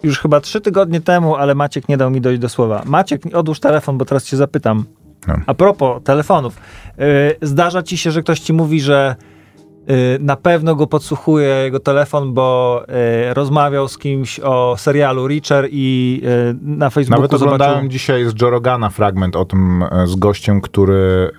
już 0.03 0.19
chyba 0.19 0.41
trzy 0.41 0.61
tygodnie 0.61 1.01
temu, 1.01 1.35
ale 1.35 1.55
Maciek 1.55 1.89
nie 1.89 1.97
dał 1.97 2.11
mi 2.11 2.21
dojść 2.21 2.41
do 2.41 2.49
słowa. 2.49 2.81
Maciek, 2.85 3.21
odłóż 3.33 3.59
telefon, 3.59 3.97
bo 3.97 4.05
teraz 4.05 4.23
cię 4.25 4.37
zapytam. 4.37 4.85
No. 5.27 5.33
A 5.45 5.53
propos 5.53 6.03
telefonów. 6.03 6.57
Zdarza 7.41 7.83
ci 7.83 7.97
się, 7.97 8.11
że 8.11 8.23
ktoś 8.23 8.39
ci 8.39 8.53
mówi, 8.53 8.81
że 8.81 9.15
na 10.19 10.35
pewno 10.35 10.75
go 10.75 10.87
podsłuchuje 10.87 11.47
jego 11.47 11.79
telefon, 11.79 12.33
bo 12.33 12.81
y, 13.29 13.33
rozmawiał 13.33 13.87
z 13.87 13.97
kimś 13.97 14.39
o 14.39 14.75
serialu 14.77 15.27
Reacher 15.27 15.67
i 15.71 16.21
y, 16.51 16.55
na 16.61 16.89
Facebooku 16.89 17.21
Nawet 17.21 17.33
oglądałem 17.33 17.73
zobaczył... 17.73 17.89
dzisiaj 17.89 18.25
z 18.25 18.41
Joe 18.41 18.49
Rogana 18.49 18.89
fragment 18.89 19.35
o 19.35 19.45
tym 19.45 19.83
e, 19.83 20.07
z 20.07 20.15
gościem, 20.15 20.61
który 20.61 21.31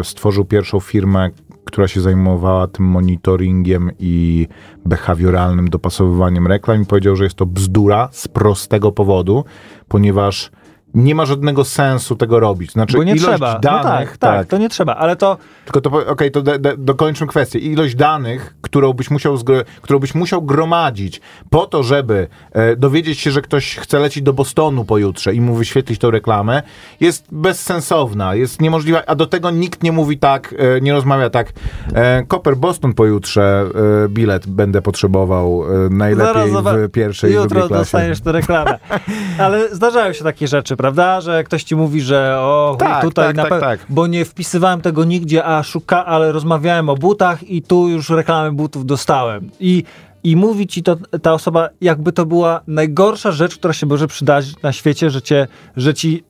e, 0.00 0.04
stworzył 0.04 0.44
pierwszą 0.44 0.80
firmę, 0.80 1.30
która 1.64 1.88
się 1.88 2.00
zajmowała 2.00 2.66
tym 2.66 2.86
monitoringiem 2.86 3.90
i 3.98 4.46
behawioralnym 4.86 5.70
dopasowywaniem 5.70 6.46
reklam 6.46 6.82
i 6.82 6.86
powiedział, 6.86 7.16
że 7.16 7.24
jest 7.24 7.36
to 7.36 7.46
bzdura 7.46 8.08
z 8.12 8.28
prostego 8.28 8.92
powodu, 8.92 9.44
ponieważ 9.88 10.50
nie 10.94 11.14
ma 11.14 11.26
żadnego 11.26 11.64
sensu 11.64 12.16
tego 12.16 12.40
robić. 12.40 12.72
Znaczy, 12.72 12.96
Bo 12.96 13.04
nie 13.04 13.12
ilość 13.12 13.24
trzeba. 13.26 13.58
danych, 13.58 13.84
no 14.12 14.18
tak, 14.18 14.18
tak, 14.18 14.46
to 14.46 14.58
nie 14.58 14.68
trzeba, 14.68 14.96
ale 14.96 15.16
to 15.16 15.36
Tylko 15.64 15.80
to, 15.80 15.90
okej, 16.06 16.30
to 16.30 16.42
de, 16.42 16.58
de, 16.58 16.76
dokończmy 16.78 17.26
kwestię. 17.26 17.58
Ilość 17.58 17.94
danych, 17.94 18.54
którą 18.60 18.92
byś 18.92 19.10
musiał, 19.10 19.38
którą 19.82 19.98
byś 19.98 20.14
musiał 20.14 20.42
gromadzić 20.42 21.20
po 21.50 21.66
to, 21.66 21.82
żeby 21.82 22.28
e, 22.52 22.76
dowiedzieć 22.76 23.20
się, 23.20 23.30
że 23.30 23.42
ktoś 23.42 23.76
chce 23.76 23.98
lecieć 23.98 24.22
do 24.22 24.32
Bostonu 24.32 24.84
pojutrze 24.84 25.34
i 25.34 25.40
mu 25.40 25.54
wyświetlić 25.54 25.98
tą 25.98 26.10
reklamę, 26.10 26.62
jest 27.00 27.26
bezsensowna, 27.32 28.34
jest 28.34 28.60
niemożliwa, 28.60 29.02
a 29.06 29.14
do 29.14 29.26
tego 29.26 29.50
nikt 29.50 29.82
nie 29.82 29.92
mówi 29.92 30.18
tak, 30.18 30.54
e, 30.58 30.80
nie 30.80 30.92
rozmawia 30.92 31.30
tak. 31.30 31.52
E, 31.94 32.22
Koper 32.28 32.56
Boston 32.56 32.94
pojutrze, 32.94 33.66
e, 34.04 34.08
bilet 34.08 34.46
będę 34.46 34.82
potrzebował 34.82 35.64
e, 35.86 35.88
najlepiej 35.90 36.52
zoba- 36.52 36.86
w 36.88 36.90
pierwszej 36.90 37.30
i 37.30 37.34
Jutro 37.34 37.60
klasie. 37.68 37.74
dostaniesz 37.74 38.20
tę 38.20 38.32
reklamę. 38.32 38.78
Ale 39.38 39.74
zdarzają 39.74 40.12
się 40.12 40.24
takie 40.24 40.48
rzeczy, 40.48 40.76
prawda? 40.84 41.20
Że 41.20 41.44
ktoś 41.44 41.64
ci 41.64 41.76
mówi, 41.76 42.00
że 42.00 42.36
o, 42.38 42.76
Tak, 42.78 43.02
tutaj 43.02 43.26
tak, 43.26 43.36
na 43.36 43.46
tak, 43.46 43.60
tak. 43.60 43.80
bo 43.88 44.06
nie 44.06 44.24
wpisywałem 44.24 44.80
tego 44.80 45.04
nigdzie, 45.04 45.44
a 45.44 45.62
szuka, 45.62 46.06
ale 46.06 46.32
rozmawiałem 46.32 46.88
o 46.88 46.94
butach 46.94 47.42
i 47.42 47.62
tu 47.62 47.88
już 47.88 48.10
reklamy 48.10 48.52
butów 48.52 48.86
dostałem. 48.86 49.50
I 49.60 49.84
i 50.24 50.36
mówi 50.36 50.66
ci 50.66 50.82
to 50.82 50.96
ta 51.22 51.32
osoba, 51.32 51.68
jakby 51.80 52.12
to 52.12 52.26
była 52.26 52.60
najgorsza 52.66 53.32
rzecz, 53.32 53.56
która 53.56 53.74
się 53.74 53.86
może 53.86 54.06
przydarzyć 54.06 54.62
na 54.62 54.72
świecie, 54.72 55.10
że, 55.10 55.22
cię, 55.22 55.46
że 55.76 55.94
ci 55.94 56.24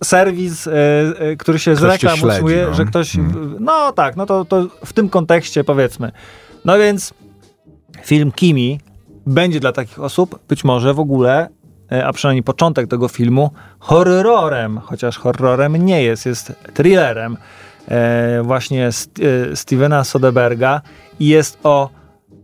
e, 0.00 0.04
serwis, 0.04 0.66
e, 0.66 0.72
e, 0.72 1.36
który 1.36 1.58
się 1.58 1.76
z 1.76 1.78
Ktoś 1.78 1.88
cię 1.88 1.92
reklam 1.92 2.16
śledzi, 2.16 2.30
utrzymuje, 2.30 2.66
no. 2.70 2.74
że 2.74 2.84
ktoś. 2.84 3.16
Mm. 3.16 3.56
No 3.60 3.92
tak, 3.92 4.16
no 4.16 4.26
to, 4.26 4.44
to 4.44 4.66
w 4.84 4.92
tym 4.92 5.08
kontekście 5.08 5.64
powiedzmy. 5.64 6.12
No 6.64 6.78
więc 6.78 7.14
film 8.04 8.32
Kimi 8.32 8.80
będzie 9.26 9.60
dla 9.60 9.72
takich 9.72 10.00
osób 10.00 10.38
być 10.48 10.64
może 10.64 10.94
w 10.94 11.00
ogóle, 11.00 11.48
a 12.04 12.12
przynajmniej 12.12 12.42
początek 12.42 12.86
tego 12.90 13.08
filmu, 13.08 13.50
horrorem, 13.78 14.78
chociaż 14.78 15.18
horrorem 15.18 15.76
nie 15.76 16.02
jest, 16.02 16.26
jest 16.26 16.52
thrillerem 16.74 17.36
e, 17.88 18.42
właśnie 18.42 18.92
St- 18.92 19.20
e, 19.52 19.56
Stevena 19.56 20.04
Soderberga 20.04 20.80
i 21.20 21.26
jest 21.26 21.58
o 21.62 21.90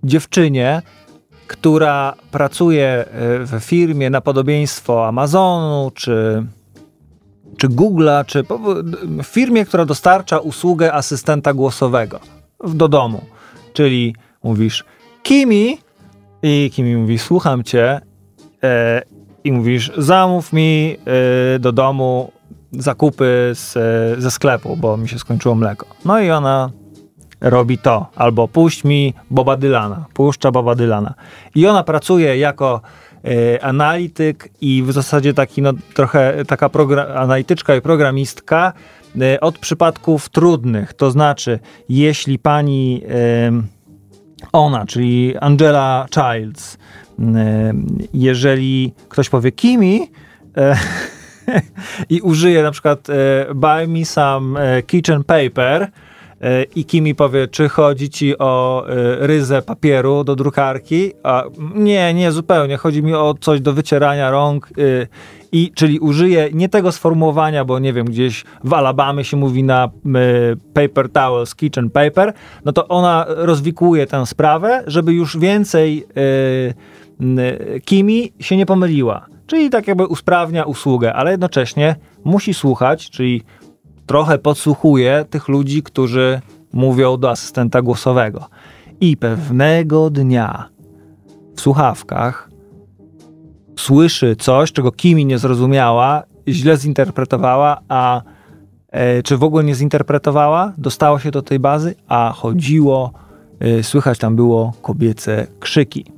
dziewczynie, 0.05 0.83
która 1.47 2.15
pracuje 2.31 2.89
e, 2.89 3.07
w 3.39 3.61
firmie 3.61 4.11
na 4.11 4.21
podobieństwo 4.21 5.07
Amazonu, 5.09 5.91
czy, 5.95 6.47
czy 7.57 7.69
Google'a, 7.69 8.25
czy 8.25 8.45
w 9.23 9.27
firmie, 9.27 9.65
która 9.65 9.85
dostarcza 9.85 10.39
usługę 10.39 10.93
asystenta 10.93 11.55
głosowego 11.55 12.21
do 12.75 12.89
domu. 12.89 13.25
Czyli 13.73 14.15
mówisz 14.43 14.85
Kimi 15.23 15.79
i 16.43 16.71
Kimi 16.75 16.97
mówi 16.97 17.19
słucham 17.19 17.65
cię 17.65 18.01
e, 18.65 19.03
i 19.47 19.53
mówisz 19.53 19.93
zamów 19.97 20.53
mi 20.53 20.97
e, 21.55 21.59
do 21.59 21.73
domu 21.73 22.33
zakupy 22.73 23.53
z, 23.55 23.77
e, 23.77 24.21
ze 24.21 24.31
sklepu, 24.31 24.77
bo 24.77 24.97
mi 24.97 25.09
się 25.09 25.19
skończyło 25.19 25.55
mleko. 25.55 25.87
No 26.05 26.21
i 26.21 26.31
ona 26.31 26.71
robi 27.41 27.79
to. 27.79 28.07
Albo 28.17 28.49
puść 28.49 28.85
mi 28.85 29.15
Boba 29.31 29.57
Dylana. 29.57 30.05
Puszcza 30.15 30.51
Boba 30.51 30.75
Dylana. 30.75 31.15
I 31.55 31.67
ona 31.67 31.83
pracuje 31.83 32.39
jako 32.39 32.81
e, 33.25 33.65
analityk 33.65 34.49
i 34.61 34.83
w 34.83 34.93
zasadzie 34.93 35.35
taki, 35.35 35.63
no, 35.63 35.73
trochę 35.95 36.45
taka 36.45 36.71
analityczka 37.15 37.77
i 37.77 37.81
programistka 37.81 38.73
e, 39.21 39.41
od 39.41 39.59
przypadków 39.59 40.29
trudnych. 40.29 40.95
To 40.95 41.11
znaczy, 41.11 41.59
jeśli 41.89 42.39
pani 42.39 43.03
em, 43.07 43.67
ona, 44.53 44.87
czyli 44.87 45.37
Angela 45.41 46.07
Childs, 46.15 46.79
jeżeli 48.15 48.93
ktoś 49.09 49.29
powie 49.29 49.53
Kimi 49.53 50.11
e, 50.57 50.77
i 52.11 52.21
użyje 52.21 52.63
na 52.63 52.71
przykład 52.71 53.11
e, 53.11 53.15
buy 53.55 53.89
me 53.89 54.05
some 54.05 54.61
e, 54.61 54.83
kitchen 54.83 55.25
paper 55.25 55.89
e, 56.41 56.63
i 56.63 56.85
Kimi 56.85 57.15
powie, 57.15 57.49
czy 57.49 57.69
chodzi 57.69 58.11
ci 58.11 58.39
o 58.39 58.85
e, 58.89 59.27
ryzę 59.27 59.63
papieru 59.63 60.25
do 60.25 60.37
drukarki, 60.37 61.13
a 61.23 61.45
nie, 61.75 62.15
nie, 62.15 62.33
zupełnie, 62.33 62.77
chodzi 62.77 63.03
mi 63.03 63.15
o 63.15 63.35
coś 63.41 63.61
do 63.61 63.73
wycierania 63.73 64.31
rąk 64.31 64.69
e, 64.79 65.07
i, 65.53 65.73
czyli 65.75 65.99
użyje 65.99 66.49
nie 66.53 66.69
tego 66.69 66.93
sformułowania, 66.93 67.65
bo 67.65 67.79
nie 67.79 67.93
wiem, 67.93 68.07
gdzieś 68.07 68.45
w 68.65 68.73
Alabamie 68.73 69.25
się 69.25 69.37
mówi 69.37 69.65
na 69.65 69.85
e, 69.85 69.91
paper 70.75 71.09
towels, 71.09 71.55
kitchen 71.55 71.91
paper, 71.91 72.33
no 72.65 72.73
to 72.73 72.89
ona 72.89 73.27
rozwikłuje 73.29 74.07
tę 74.07 74.27
sprawę, 74.27 74.85
żeby 74.87 75.13
już 75.13 75.39
więcej 75.39 76.07
e, 76.17 76.75
n- 76.75 76.75
Kimi 77.85 78.33
się 78.41 78.57
nie 78.57 78.67
pomyliła. 78.67 79.27
Czyli 79.47 79.71
tak 79.71 79.89
jakby 79.89 80.07
usprawnia 80.07 80.65
usługę, 80.65 81.15
ale 81.15 81.31
jednocześnie 81.31 81.97
musi 82.25 82.55
słuchać, 82.55 83.11
czyli 83.11 83.43
trochę 84.07 84.39
podsłuchuje 84.39 85.25
tych 85.31 85.49
ludzi, 85.49 85.83
którzy 85.83 86.41
mówią 86.73 87.17
do 87.17 87.31
asystenta 87.31 87.83
głosowego. 87.83 88.47
I 89.01 89.17
pewnego 89.17 90.11
dnia 90.11 90.69
w 91.57 91.61
słuchawkach 91.61 92.51
słyszy 93.79 94.37
coś, 94.37 94.73
czego 94.73 94.93
Kimi 94.93 95.27
nie 95.27 95.39
zrozumiała, 95.39 96.23
źle 96.49 96.77
zinterpretowała, 96.77 97.81
a 97.89 98.23
e, 98.91 99.23
czy 99.23 99.37
w 99.37 99.43
ogóle 99.43 99.65
nie 99.65 99.75
zinterpretowała, 99.75 100.73
dostało 100.79 101.19
się 101.19 101.31
do 101.31 101.43
tej 101.43 101.59
bazy, 101.59 101.95
a 102.09 102.33
chodziło, 102.37 103.13
e, 103.61 103.83
słychać 103.83 104.19
tam 104.19 104.37
było 104.37 104.73
kobiece 104.83 105.47
krzyki. 105.61 106.16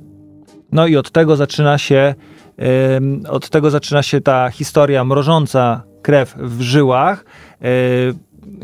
No 0.71 0.87
i 0.87 0.97
od 0.97 1.11
tego 1.11 1.35
zaczyna 1.35 1.77
się 1.77 2.15
em, 2.57 3.23
od 3.29 3.49
tego 3.49 3.69
zaczyna 3.69 4.03
się 4.03 4.21
ta 4.21 4.49
historia 4.49 5.05
mrożąca 5.05 5.83
krew 6.01 6.35
w 6.37 6.61
żyłach. 6.61 7.25
E, 7.61 7.67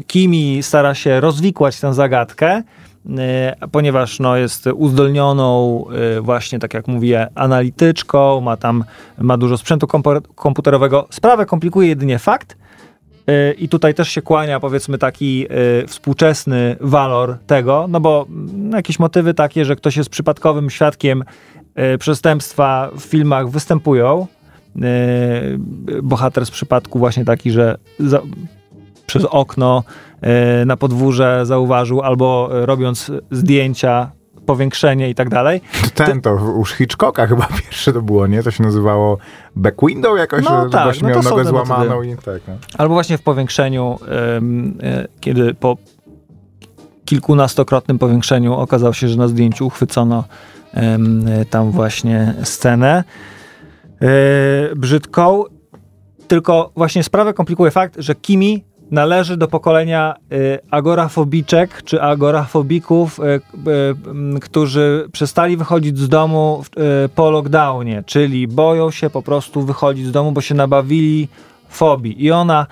Kimi 0.08 0.64
stara 0.64 0.95
się 0.95 1.20
rozwikłać 1.20 1.80
tę 1.80 1.93
zagadkę, 1.93 2.64
e, 3.18 3.56
ponieważ 3.72 4.20
no, 4.20 4.38
jest 4.38 4.68
uzdolnioną 4.68 5.84
e, 6.18 6.22
właśnie, 6.22 6.60
tak 6.60 6.74
jak 6.74 6.88
mówię, 6.88 7.28
analityczką, 7.36 8.41
ma 8.41 8.58
tam 8.58 8.84
ma 9.18 9.38
dużo 9.38 9.58
sprzętu 9.58 9.88
komputerowego. 10.36 11.08
Sprawę 11.10 11.45
komplikuje 11.45 11.88
jedynie 11.88 12.20
fakt, 12.20 12.58
i 13.58 13.70
tutaj 13.70 13.93
też 13.93 14.10
się 14.10 14.22
kłania, 14.22 14.60
powiedzmy, 14.60 14.97
taki 14.97 15.45
e, 15.45 15.88
współczesny 15.88 16.76
walor 16.80 17.38
tego, 17.47 17.86
no 17.89 17.99
bo 17.99 18.26
mm, 18.30 18.72
jakieś 18.72 18.99
motywy 18.99 19.34
takie, 19.34 19.66
że 19.66 19.76
ktoś 19.76 19.97
jest 19.97 20.10
przypadkowym 20.10 20.70
świadkiem 20.70 21.24
przestępstwa 22.00 22.90
w 22.98 23.02
filmach 23.02 23.50
występują. 23.50 24.28
E, 24.82 24.82
bohater 26.04 26.46
z 26.46 26.52
przypadku 26.52 27.00
właśnie 27.00 27.26
taki, 27.26 27.52
że 27.52 27.78
za, 28.00 28.22
przez 29.06 29.26
okno 29.26 29.84
e, 30.22 30.66
na 30.66 30.78
podwórze 30.78 31.46
zauważył, 31.46 32.02
albo 32.02 32.50
e, 32.52 32.66
robiąc 32.66 33.12
zdjęcia, 33.32 34.12
powiększenie 34.46 35.10
i 35.10 35.16
tak 35.16 35.30
dalej. 35.30 35.62
Ten 35.96 36.22
to 36.22 36.34
u 36.34 36.66
Hitchcocka 36.66 37.28
chyba 37.28 37.48
pierwsze 37.64 37.94
to 37.94 38.02
było, 38.02 38.28
nie? 38.28 38.44
To 38.44 38.52
się 38.52 38.64
nazywało 38.64 39.18
back 39.56 39.78
window 39.88 40.18
jakoś, 40.18 40.46
No 40.46 40.70
tak, 40.70 40.84
właśnie 40.84 41.10
no 41.10 41.10
miał 41.10 41.24
nogę 41.24 41.46
złamaną 41.46 42.02
i 42.02 42.16
tak. 42.16 42.42
No. 42.48 42.54
Albo 42.78 42.94
właśnie 42.94 43.18
w 43.18 43.22
powiększeniu, 43.22 44.00
e, 44.82 45.08
kiedy 45.20 45.54
po 45.54 45.78
kilkunastokrotnym 47.06 48.00
powiększeniu 48.00 48.54
okazało 48.54 48.94
się, 48.94 49.08
że 49.08 49.18
na 49.18 49.28
zdjęciu 49.28 49.68
uchwycono 49.68 50.24
e, 50.24 50.55
tam 51.50 51.72
właśnie 51.72 52.34
scenę 52.44 53.04
e, 54.02 54.76
brzydką. 54.76 55.44
Tylko 56.28 56.72
właśnie 56.76 57.04
sprawę 57.04 57.34
komplikuje 57.34 57.72
fakt, 57.72 57.96
że 57.98 58.16
Kimi 58.16 58.64
należy 58.92 59.38
do 59.38 59.48
pokolenia 59.48 60.14
e, 60.14 60.60
agorafobiczek 60.72 61.84
czy 61.84 62.02
agorafobików, 62.02 63.20
e, 63.20 63.40
którzy 64.42 65.08
przestali 65.12 65.58
wychodzić 65.58 66.00
z 66.00 66.10
domu 66.10 66.64
po 67.16 67.32
lockdownie, 67.32 68.04
czyli 68.06 68.48
boją 68.48 68.92
się 68.92 69.10
po 69.10 69.22
prostu 69.22 69.62
wychodzić 69.62 70.06
z 70.08 70.12
domu, 70.12 70.32
bo 70.32 70.42
się 70.42 70.56
nabawili 70.56 71.28
fobii. 71.70 72.26
I 72.26 72.32
ona 72.32 72.68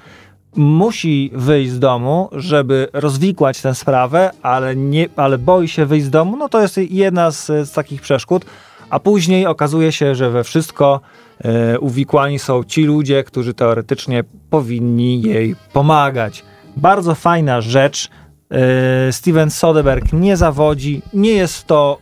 musi 0.55 1.31
wyjść 1.33 1.71
z 1.71 1.79
domu, 1.79 2.29
żeby 2.31 2.87
rozwikłać 2.93 3.61
tę 3.61 3.75
sprawę, 3.75 4.31
ale, 4.41 4.75
nie, 4.75 5.07
ale 5.15 5.37
boi 5.37 5.67
się 5.67 5.85
wyjść 5.85 6.05
z 6.05 6.09
domu, 6.09 6.37
no 6.37 6.49
to 6.49 6.61
jest 6.61 6.77
jedna 6.77 7.31
z, 7.31 7.45
z 7.45 7.71
takich 7.71 8.01
przeszkód. 8.01 8.45
A 8.89 8.99
później 8.99 9.47
okazuje 9.47 9.91
się, 9.91 10.15
że 10.15 10.29
we 10.29 10.43
wszystko 10.43 11.01
e, 11.43 11.79
uwikłani 11.79 12.39
są 12.39 12.63
ci 12.63 12.83
ludzie, 12.83 13.23
którzy 13.23 13.53
teoretycznie 13.53 14.23
powinni 14.49 15.21
jej 15.21 15.55
pomagać. 15.73 16.43
Bardzo 16.77 17.15
fajna 17.15 17.61
rzecz, 17.61 18.09
E, 18.53 19.11
Steven 19.11 19.51
Soderbergh 19.51 20.13
nie 20.13 20.37
zawodzi, 20.37 21.01
nie 21.13 21.31
jest 21.31 21.67
to 21.67 21.97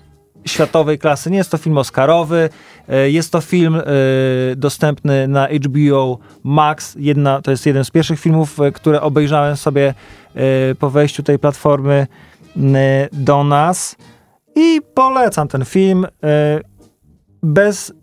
światowej 0.46 1.00
klasy, 1.00 1.32
nie 1.32 1.38
jest 1.38 1.52
to 1.52 1.58
film 1.58 1.78
oscarowy, 1.78 2.50
e, 2.90 3.10
jest 3.10 3.32
to 3.32 3.42
film 3.42 3.76
e, 3.76 3.84
dostępny 4.56 5.28
na 5.28 5.48
HBO 5.48 6.20
Max, 6.44 6.96
jedna, 7.00 7.42
to 7.42 7.52
jest 7.52 7.66
jeden 7.66 7.86
z 7.86 7.92
pierwszych 7.92 8.20
filmów, 8.20 8.60
e, 8.60 8.72
które 8.72 9.02
obejrzałem 9.02 9.58
sobie 9.58 9.94
po 10.80 10.90
wejściu 10.90 11.24
tej 11.24 11.40
platformy 11.40 12.08
do 13.12 13.44
nas 13.44 13.96
i 14.56 14.82
polecam 14.94 15.48
ten 15.48 15.66
film. 15.66 16.08
Bez, 17.44 17.94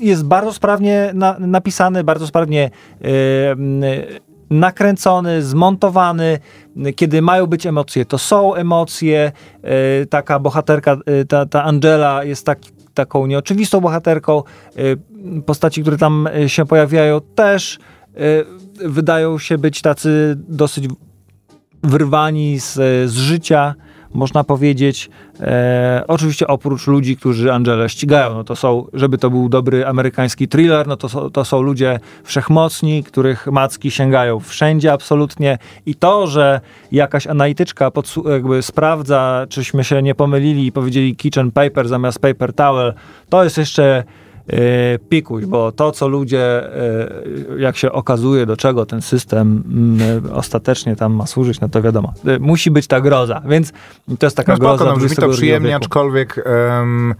jest 0.00 0.24
bardzo 0.24 0.52
sprawnie 0.52 1.10
na, 1.14 1.36
napisany, 1.38 2.04
bardzo 2.04 2.26
sprawnie 2.26 2.70
nakręcony, 4.50 5.42
zmontowany. 5.42 6.38
Kiedy 6.96 7.22
mają 7.22 7.46
być 7.46 7.66
emocje, 7.66 8.04
to 8.04 8.18
są 8.18 8.54
emocje. 8.54 9.32
E, 9.62 10.06
Taka 10.06 10.38
bohaterka, 10.38 10.96
e, 11.06 11.24
ta, 11.24 11.46
ta 11.46 11.64
Angela 11.64 12.24
jest 12.24 12.46
tak, 12.46 12.58
taką 12.94 13.26
nieoczywistą 13.26 13.80
bohaterką. 13.80 14.42
E, 14.76 15.42
Postaci, 15.42 15.82
które 15.82 15.96
tam 15.98 16.28
się 16.46 16.66
pojawiają, 16.66 17.20
też 17.34 17.78
wydają 18.84 19.38
się 19.38 19.58
być 19.58 19.82
tacy 19.82 20.36
dosyć 20.48 20.88
wyrwani 21.82 22.60
z, 22.60 22.74
z 23.10 23.14
życia, 23.14 23.74
można 24.14 24.44
powiedzieć. 24.44 25.10
E, 25.40 26.04
oczywiście 26.08 26.46
oprócz 26.46 26.86
ludzi, 26.86 27.16
którzy 27.16 27.52
Angelę 27.52 27.88
ścigają, 27.88 28.34
no 28.34 28.44
to 28.44 28.56
są, 28.56 28.86
żeby 28.92 29.18
to 29.18 29.30
był 29.30 29.48
dobry 29.48 29.86
amerykański 29.86 30.48
thriller, 30.48 30.86
no 30.86 30.96
to, 30.96 31.30
to 31.30 31.44
są 31.44 31.62
ludzie 31.62 32.00
wszechmocni, 32.24 33.04
których 33.04 33.46
macki 33.46 33.90
sięgają 33.90 34.40
wszędzie 34.40 34.92
absolutnie 34.92 35.58
i 35.86 35.94
to, 35.94 36.26
że 36.26 36.60
jakaś 36.92 37.26
analityczka 37.26 37.90
jakby 38.30 38.62
sprawdza, 38.62 39.46
czyśmy 39.48 39.84
się 39.84 40.02
nie 40.02 40.14
pomylili 40.14 40.66
i 40.66 40.72
powiedzieli 40.72 41.16
kitchen 41.16 41.50
paper 41.50 41.88
zamiast 41.88 42.18
paper 42.18 42.52
towel, 42.52 42.94
to 43.28 43.44
jest 43.44 43.58
jeszcze 43.58 44.04
pikuś, 45.08 45.44
bo 45.44 45.72
to, 45.72 45.92
co 45.92 46.08
ludzie, 46.08 46.74
e, 46.76 47.08
jak 47.58 47.76
się 47.76 47.92
okazuje, 47.92 48.46
do 48.46 48.56
czego 48.56 48.86
ten 48.86 49.02
system 49.02 49.64
mm, 49.66 50.26
e, 50.26 50.32
ostatecznie 50.34 50.96
tam 50.96 51.12
ma 51.12 51.26
służyć, 51.26 51.60
no 51.60 51.68
to 51.68 51.82
wiadomo, 51.82 52.12
e, 52.26 52.38
musi 52.38 52.70
być 52.70 52.86
ta 52.86 53.00
groza, 53.00 53.42
więc 53.48 53.72
to 54.18 54.26
jest 54.26 54.36
taka 54.36 54.52
No 54.52 54.56
spoko, 54.56 54.76
groza 54.76 54.92
no, 54.92 54.96
brzmi 54.96 55.16
to 55.16 55.28
przyjemnie, 55.28 55.68
wieku. 55.68 55.84
aczkolwiek 55.84 56.42
em, 56.44 57.14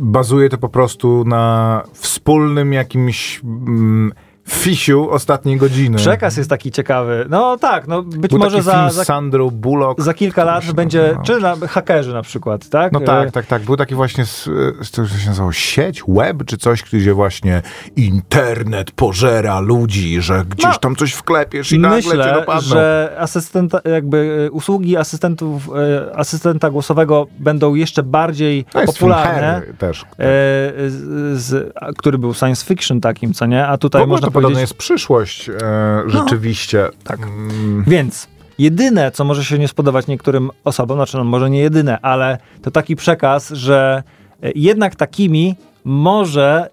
bazuje 0.00 0.48
to 0.48 0.58
po 0.58 0.68
prostu 0.68 1.24
na 1.24 1.82
wspólnym 1.92 2.72
jakimś 2.72 3.40
mm, 3.44 4.12
fisiu 4.50 5.10
ostatniej 5.10 5.56
godziny. 5.56 5.96
Przekaz 5.98 6.36
jest 6.36 6.50
taki 6.50 6.70
ciekawy. 6.70 7.26
No 7.28 7.56
tak, 7.56 7.88
no 7.88 8.02
być 8.02 8.30
Był 8.30 8.38
może 8.38 8.62
za, 8.62 8.90
za, 8.90 9.04
Sandrą 9.04 9.50
Bullock. 9.50 10.00
za 10.02 10.14
kilka 10.14 10.44
lat 10.44 10.72
będzie, 10.72 11.02
nazywał? 11.02 11.24
czy 11.24 11.40
na, 11.40 11.56
hakerzy 11.68 12.12
na 12.12 12.22
przykład, 12.22 12.68
tak? 12.68 12.92
No 12.92 13.00
E, 13.00 13.04
tak, 13.04 13.30
tak, 13.30 13.46
tak. 13.46 13.62
Był 13.62 13.76
taki 13.76 13.94
właśnie, 13.94 14.24
z, 14.24 14.44
z 14.82 14.90
tego, 14.90 15.08
się 15.08 15.26
nazywało, 15.28 15.52
sieć, 15.52 16.02
web, 16.08 16.44
czy 16.46 16.56
coś, 16.58 16.82
gdzie 16.82 17.14
właśnie 17.14 17.62
internet 17.96 18.90
pożera 18.90 19.60
ludzi, 19.60 20.22
że 20.22 20.44
gdzieś 20.48 20.64
No. 20.72 20.78
tam 20.78 20.96
coś 20.96 21.12
wklepiesz 21.12 21.72
i 21.72 21.78
nagle 21.78 22.02
cię 22.02 22.08
Myślę, 22.08 22.32
dopadną. 22.34 22.60
że 22.68 23.16
asystenta, 23.18 23.80
jakby 23.84 24.44
e, 24.46 24.50
usługi 24.50 24.96
asystentów, 24.96 25.68
e, 26.10 26.16
asystenta 26.16 26.70
głosowego 26.70 27.26
będą 27.38 27.74
jeszcze 27.74 28.02
bardziej 28.02 28.64
To 28.64 28.80
jest 28.80 28.92
popularne. 28.98 29.62
Też. 29.78 30.02
E, 30.02 30.06
z, 30.18 30.94
z, 31.40 31.72
który 31.98 32.18
był 32.18 32.34
science 32.34 32.66
fiction 32.66 33.00
takim, 33.00 33.34
co 33.34 33.46
nie? 33.46 33.66
A 33.66 33.78
tutaj 33.78 34.06
można 34.06 34.30
powiedzieć... 34.42 34.60
jest 34.60 34.74
przyszłość, 34.74 35.48
e, 35.48 36.02
rzeczywiście. 36.06 36.88
tak. 37.04 37.22
Mm, 37.22 37.84
Więc 37.86 38.28
jedyne, 38.58 39.10
co 39.10 39.24
może 39.24 39.44
się 39.44 39.58
nie 39.58 39.68
spodobać 39.68 40.06
niektórym 40.06 40.50
osobom, 40.64 40.98
znaczy 40.98 41.16
no 41.16 41.24
może 41.24 41.50
nie 41.50 41.60
jedyne, 41.60 42.00
ale 42.00 42.38
to 42.62 42.70
taki 42.70 42.96
przekaz, 42.96 43.50
że 43.50 44.02
e, 44.42 44.50
jednak 44.54 44.96
takimi 44.96 45.56
może 45.84 46.70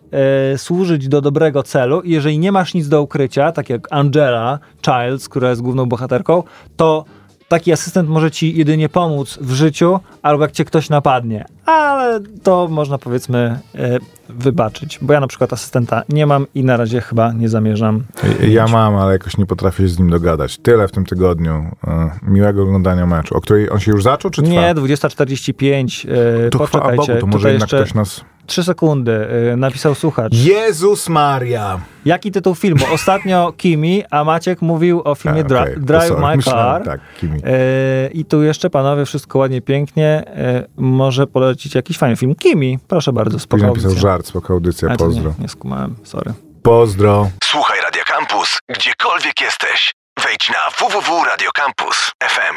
e, 0.53 0.57
służyć 0.57 1.07
do 1.07 1.21
dobrego 1.21 1.63
celu 1.63 2.01
i 2.01 2.11
jeżeli 2.11 2.39
nie 2.39 2.51
masz 2.51 2.73
nic 2.73 2.87
do 2.87 3.01
ukrycia, 3.01 3.51
tak 3.51 3.69
jak 3.69 3.87
Angela 3.91 4.59
Childs, 4.85 5.29
która 5.29 5.49
jest 5.49 5.61
główną 5.61 5.85
bohaterką, 5.85 6.43
to 6.75 7.05
taki 7.47 7.71
asystent 7.71 8.09
może 8.09 8.31
ci 8.31 8.57
jedynie 8.57 8.89
pomóc 8.89 9.37
w 9.41 9.51
życiu, 9.51 9.99
albo 10.21 10.43
jak 10.43 10.51
cię 10.51 10.65
ktoś 10.65 10.89
napadnie. 10.89 11.45
Ale 11.65 12.19
to 12.43 12.67
można 12.67 12.97
powiedzmy 12.97 13.59
e, 13.75 13.99
wybaczyć, 14.29 14.99
bo 15.01 15.13
ja 15.13 15.19
na 15.19 15.27
przykład 15.27 15.53
asystenta 15.53 16.03
nie 16.09 16.25
mam 16.25 16.47
i 16.55 16.63
na 16.63 16.77
razie 16.77 17.01
chyba 17.01 17.33
nie 17.33 17.49
zamierzam. 17.49 18.03
Ja 18.49 18.67
mam, 18.67 18.95
ale 18.95 19.13
jakoś 19.13 19.37
nie 19.37 19.45
potrafię 19.45 19.83
się 19.83 19.89
z 19.89 19.99
nim 19.99 20.09
dogadać. 20.09 20.57
Tyle 20.57 20.87
w 20.87 20.91
tym 20.91 21.05
tygodniu. 21.05 21.71
E, 21.87 22.09
miłego 22.23 22.63
oglądania 22.63 23.05
meczu. 23.05 23.37
O 23.37 23.41
której 23.41 23.69
on 23.69 23.79
się 23.79 23.91
już 23.91 24.03
zaczął, 24.03 24.31
czy 24.31 24.41
trwa? 24.41 24.53
Nie, 24.53 24.75
20.45. 24.75 26.09
e, 26.45 26.49
to 26.49 26.57
chwała 26.57 26.67
poczekajcie, 26.67 27.13
Bogu, 27.13 27.19
to 27.19 27.27
może 27.27 27.37
tutaj 27.37 27.51
jednak 27.51 27.71
jeszcze 27.71 27.77
ktoś 27.77 27.93
nas... 27.93 28.25
3 28.45 28.63
sekundy. 28.63 29.27
e, 29.53 29.55
Napisał 29.57 29.95
słuchacz. 29.95 30.33
Jezus 30.33 31.09
Maria! 31.09 31.79
Jaki 32.05 32.31
tytuł 32.31 32.55
filmu? 32.55 32.85
Ostatnio 32.93 33.53
Kimi, 33.57 34.03
a 34.11 34.23
Maciek 34.23 34.61
mówił 34.61 35.01
o 35.05 35.15
filmie 35.15 35.41
A, 35.41 35.43
to 35.43 35.55
Drive 35.77 36.07
sorry. 36.07 36.21
My 36.21 36.35
Myślałem, 36.35 36.83
Car. 36.83 36.85
Tak, 36.85 37.01
Kimi. 37.19 37.39
E, 37.43 38.07
I 38.13 38.25
tu 38.25 38.43
jeszcze, 38.43 38.69
panowie, 38.69 39.05
wszystko 39.05 39.39
ładnie, 39.39 39.61
pięknie. 39.61 40.23
E, 40.27 40.65
może 40.77 41.27
polecić 41.27 41.75
jakiś 41.75 41.97
fajny 41.97 42.15
film. 42.15 42.35
Kimi, 42.35 42.79
proszę 42.87 43.13
bardzo, 43.13 43.39
spoko 43.39 43.51
Później 43.51 43.69
napisał 43.69 43.91
żart, 43.91 44.25
spoko 44.27 44.53
audycja, 44.53 44.89
A, 44.89 44.95
pozdro. 44.97 45.29
Nie, 45.37 45.43
nie 45.43 45.47
skumałem, 45.49 45.95
sorry. 46.03 46.33
Pozdro. 46.63 47.29
Słuchaj 47.43 47.77
Radio 47.83 48.03
Campus, 48.07 48.59
gdziekolwiek 48.69 49.41
jesteś. 49.41 49.93
Wejdź 50.23 50.49
na 50.49 50.87
www.radiocampus.fm. 50.87 52.55